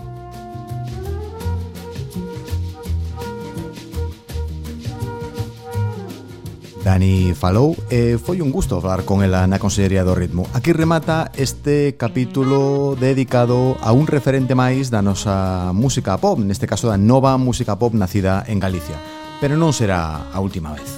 Dani 6.84 7.34
falou 7.34 7.76
e 7.92 8.16
foi 8.16 8.40
un 8.40 8.48
gusto 8.48 8.80
falar 8.80 9.04
con 9.04 9.20
ela 9.20 9.44
na 9.44 9.60
Consellería 9.60 10.00
do 10.00 10.16
Ritmo. 10.16 10.48
Aquí 10.56 10.72
remata 10.72 11.28
este 11.36 11.92
capítulo 12.00 12.96
dedicado 12.96 13.76
a 13.84 13.92
un 13.92 14.08
referente 14.08 14.56
máis 14.56 14.88
da 14.88 15.04
nosa 15.04 15.76
música 15.76 16.16
pop, 16.16 16.40
neste 16.40 16.64
caso 16.64 16.88
da 16.88 16.96
nova 16.96 17.36
música 17.36 17.76
pop 17.76 17.92
nacida 17.92 18.48
en 18.48 18.64
Galicia. 18.64 18.96
Pero 19.44 19.60
non 19.60 19.76
será 19.76 20.32
a 20.32 20.40
última 20.40 20.72
vez. 20.72 20.88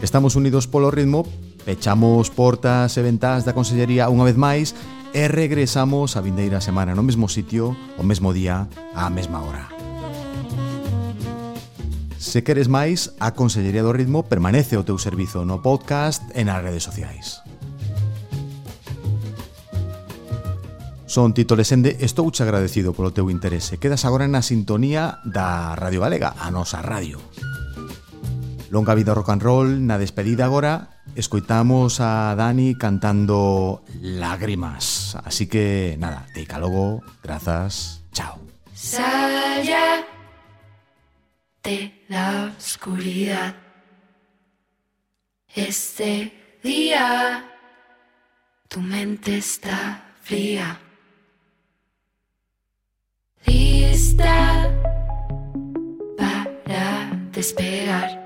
Estamos 0.00 0.40
unidos 0.40 0.64
polo 0.64 0.88
ritmo, 0.88 1.28
pechamos 1.68 2.32
portas 2.32 2.96
e 2.96 3.04
ventás 3.04 3.44
da 3.44 3.52
Consellería 3.52 4.08
unha 4.08 4.24
vez 4.24 4.40
máis 4.40 4.72
e 5.12 5.28
regresamos 5.28 6.16
a 6.16 6.24
vindeira 6.24 6.64
semana 6.64 6.96
no 6.96 7.04
mesmo 7.04 7.28
sitio, 7.28 7.76
o 8.00 8.02
mesmo 8.08 8.32
día, 8.32 8.72
á 8.96 9.12
mesma 9.12 9.44
hora. 9.44 9.79
Se 12.20 12.44
queres 12.44 12.68
máis, 12.68 13.16
a 13.16 13.32
Consellería 13.32 13.80
do 13.80 13.96
Ritmo 13.96 14.28
permanece 14.28 14.76
o 14.76 14.84
teu 14.84 15.00
servizo 15.00 15.48
no 15.48 15.64
podcast 15.64 16.20
e 16.36 16.44
nas 16.44 16.60
redes 16.60 16.84
sociais. 16.84 17.40
Son 21.08 21.32
Tito 21.32 21.56
Lesende, 21.56 21.96
estou 22.04 22.28
che 22.28 22.44
agradecido 22.44 22.92
polo 22.92 23.16
teu 23.16 23.32
interese. 23.32 23.80
Quedas 23.80 24.04
agora 24.04 24.28
na 24.28 24.44
sintonía 24.44 25.16
da 25.24 25.72
Radio 25.72 26.04
Galega, 26.04 26.36
a 26.36 26.52
nosa 26.52 26.84
radio. 26.84 27.16
Longa 28.68 28.92
vida 28.92 29.16
rock 29.16 29.32
and 29.32 29.40
roll, 29.40 29.68
na 29.88 29.96
despedida 29.96 30.44
agora, 30.44 31.00
escoitamos 31.16 32.04
a 32.04 32.36
Dani 32.36 32.76
cantando 32.76 33.80
Lágrimas. 33.96 35.16
Así 35.24 35.48
que, 35.48 35.96
nada, 35.96 36.28
te 36.36 36.44
logo, 36.60 37.00
grazas, 37.24 38.04
chao. 38.12 38.36
Sal 38.76 39.64
ya. 39.64 40.19
De 41.62 42.04
la 42.08 42.52
oscuridad. 42.56 43.54
Este 45.54 46.58
día 46.62 47.44
tu 48.68 48.80
mente 48.80 49.36
está 49.38 50.14
fría. 50.22 50.78
Lista 53.46 54.70
para 56.16 57.10
despegar 57.32 58.20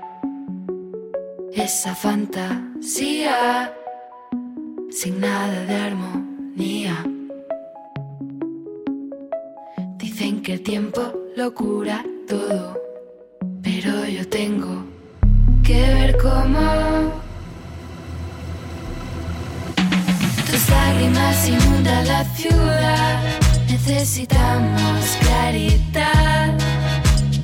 esa 1.53 1.95
fantasía 1.95 3.73
sin 4.91 5.19
nada 5.19 5.65
de 5.65 5.75
armonía. 5.75 7.03
Dicen 9.97 10.41
que 10.41 10.53
el 10.53 10.61
tiempo 10.61 11.13
lo 11.35 11.53
cura 11.53 12.05
todo, 12.27 12.79
tus 20.49 20.69
lágrimas 20.69 21.47
inundan 21.47 22.07
la 22.07 22.23
ciudad. 22.35 23.19
Necesitamos 23.69 25.17
claridad. 25.19 26.57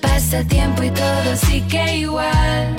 Pasa 0.02 0.44
tiempo 0.46 0.84
y 0.84 0.90
todo 0.90 1.36
sigue 1.36 1.98
igual. 1.98 2.76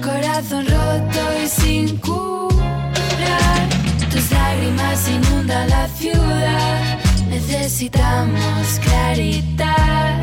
Corazón 0.00 0.66
roto 0.66 1.20
y 1.42 1.48
sin 1.48 1.96
curar. 1.98 3.68
Tus 4.12 4.30
lágrimas 4.30 5.08
inundan 5.08 5.68
la 5.68 5.88
ciudad. 5.88 6.98
Necesitamos 7.28 8.78
claridad. 8.84 10.20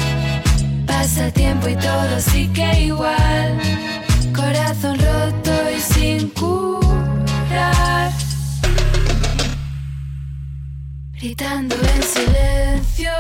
Pasa 0.86 1.32
tiempo 1.32 1.68
y 1.68 1.76
todo 1.76 2.20
sigue 2.22 2.84
igual. 2.84 3.91
Corazón 4.34 4.98
roto 5.00 5.52
y 5.76 5.80
sin 5.80 6.30
curar. 6.30 8.12
Gritando 11.14 11.76
en 11.76 12.04
silencio 12.04 13.12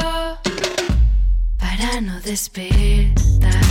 para 1.57 2.01
no 2.01 2.19
despertar 2.21 3.61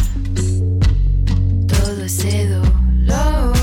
todo 1.66 2.04
ese 2.04 2.48
dolor 2.48 3.59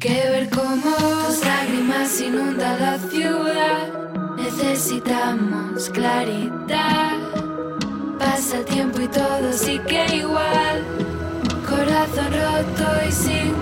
que 0.00 0.08
ver 0.08 0.48
cómo 0.48 0.96
tus 1.26 1.44
lágrimas 1.44 2.20
inundan 2.22 2.80
la 2.80 2.98
ciudad. 2.98 3.92
Necesitamos 4.36 5.90
claridad. 5.90 7.18
Pasa 8.18 8.58
el 8.58 8.64
tiempo 8.64 9.02
y 9.02 9.08
todo 9.08 9.52
sigue 9.52 10.16
igual. 10.16 10.84
Corazón 11.68 12.32
roto 12.32 12.88
y 13.06 13.12
sin 13.12 13.52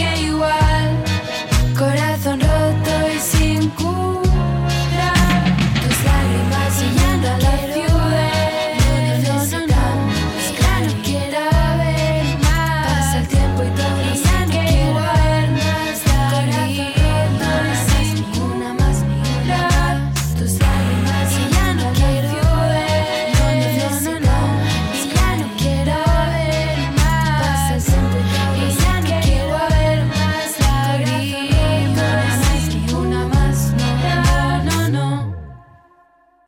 Yeah, 0.00 0.14
you 0.14 0.39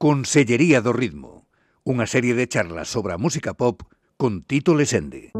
Consellería 0.03 0.83
do 0.83 0.91
Ritmo, 0.91 1.47
unha 1.87 2.11
serie 2.11 2.35
de 2.35 2.51
charlas 2.51 2.91
sobre 2.91 3.15
a 3.15 3.23
música 3.23 3.55
pop 3.55 3.87
con 4.19 4.43
Tito 4.43 4.75
Lesende. 4.75 5.31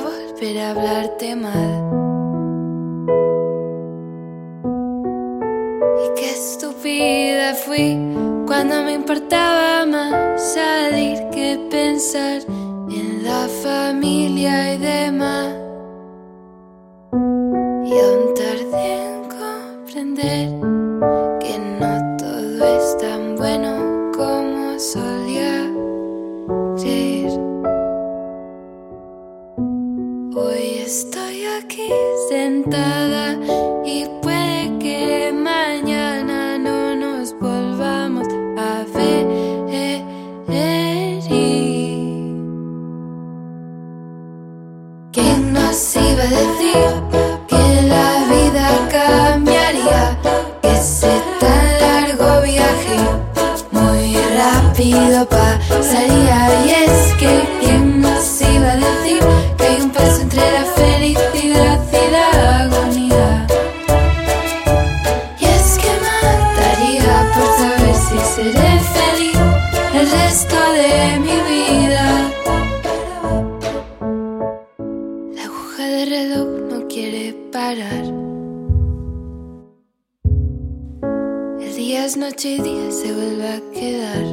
Volveré 0.00 0.62
a 0.62 0.70
hablarte 0.70 1.36
mal. 1.36 1.74
Y 6.04 6.20
qué 6.20 6.30
estúpida 6.30 7.54
fui 7.54 7.98
cuando 8.46 8.82
me 8.82 8.92
importaba 8.92 9.86
más 9.86 10.54
salir 10.54 11.18
que 11.30 11.58
pensar 11.70 12.42
en 12.90 13.24
la 13.24 13.48
familia 13.62 14.74
y 14.74 14.78
demás. 14.78 15.55
Y 32.68 34.06
puede 34.22 34.76
que 34.80 35.32
mañana 35.32 36.58
no 36.58 36.96
nos 36.96 37.32
volvamos 37.38 38.26
a 38.58 38.84
ver. 38.92 39.26
¿Quién 45.12 45.52
nos 45.52 45.96
iba 45.96 46.22
a 46.24 46.26
decir 46.26 46.88
que 47.46 47.82
la 47.82 48.24
vida 48.34 48.68
cambiaría? 48.90 50.18
Que 50.60 50.72
ese 50.72 51.22
tan 51.38 51.66
largo 51.80 52.42
viaje 52.42 52.98
muy 53.70 54.16
rápido 54.36 55.24
pasaría. 55.28 56.64
Y 56.66 56.70
es 56.70 57.05
mi 71.20 71.36
vida. 71.50 72.06
La 75.34 75.42
aguja 75.44 75.84
de 75.84 76.04
reloj 76.06 76.48
no 76.70 76.78
quiere 76.88 77.34
parar. 77.52 78.04
El 81.60 81.76
día 81.76 82.06
es 82.06 82.16
noche 82.16 82.56
y 82.56 82.60
día 82.60 82.90
se 82.90 83.12
vuelve 83.12 83.48
a 83.48 83.60
quedar. 83.72 84.24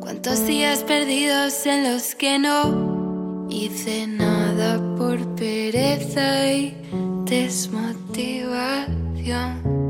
¿Cuántos 0.00 0.44
días 0.46 0.82
perdidos 0.84 1.66
en 1.66 1.84
los 1.92 2.14
que 2.14 2.38
no 2.38 3.48
hice 3.50 4.06
nada 4.06 4.80
por 4.96 5.18
pereza 5.34 6.52
y 6.52 6.76
desmotivación? 7.24 9.81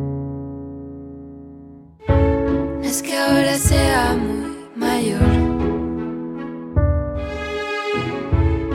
Es 2.92 3.02
que 3.02 3.16
ahora 3.16 3.56
sea 3.56 4.14
muy 4.14 4.68
mayor. 4.76 5.32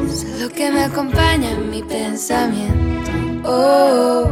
Solo 0.09 0.49
que 0.57 0.71
me 0.71 0.85
acompaña 0.85 1.51
en 1.51 1.69
mi 1.69 1.83
pensamiento. 1.83 3.11
Oh, 3.45 4.31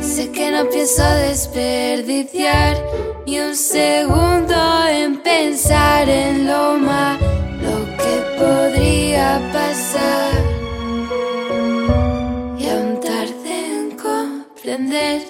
y 0.00 0.02
sé 0.02 0.32
que 0.32 0.50
no 0.50 0.68
pienso 0.68 1.04
desperdiciar 1.28 2.76
ni 3.26 3.38
un 3.38 3.54
segundo 3.54 4.58
en 4.88 5.22
pensar 5.22 6.08
en 6.08 6.48
lo 6.48 6.78
malo 6.78 7.74
que 8.02 8.14
podría 8.40 9.40
pasar. 9.52 10.34
Y 12.58 12.68
aún 12.74 12.98
tarde 13.00 13.52
en 13.70 13.96
comprender 13.96 15.22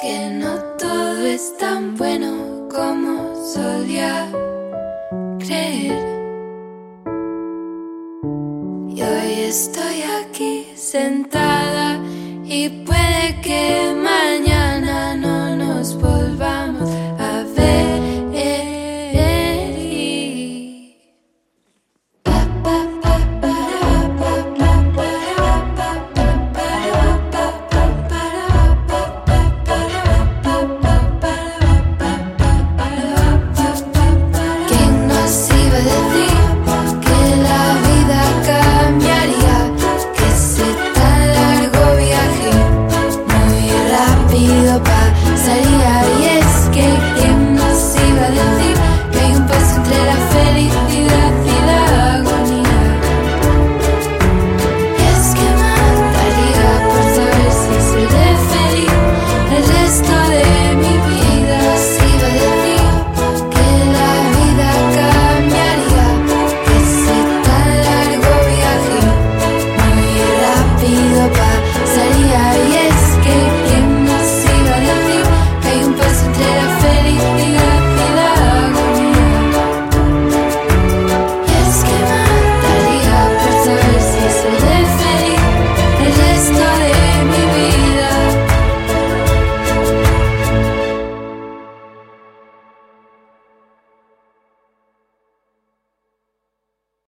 que 0.00 0.30
no 0.30 0.75
todo 1.16 1.26
es 1.28 1.56
tan 1.56 1.96
bueno 1.96 2.68
como 2.70 3.34
solía 3.54 4.28
creer. 5.38 5.98
Y 8.94 9.02
hoy 9.02 9.32
estoy 9.48 9.98
aquí 10.20 10.66
sentada 10.74 11.98
y 12.44 12.68
puede 12.84 13.40
que 13.40 13.94
mañana 13.96 14.55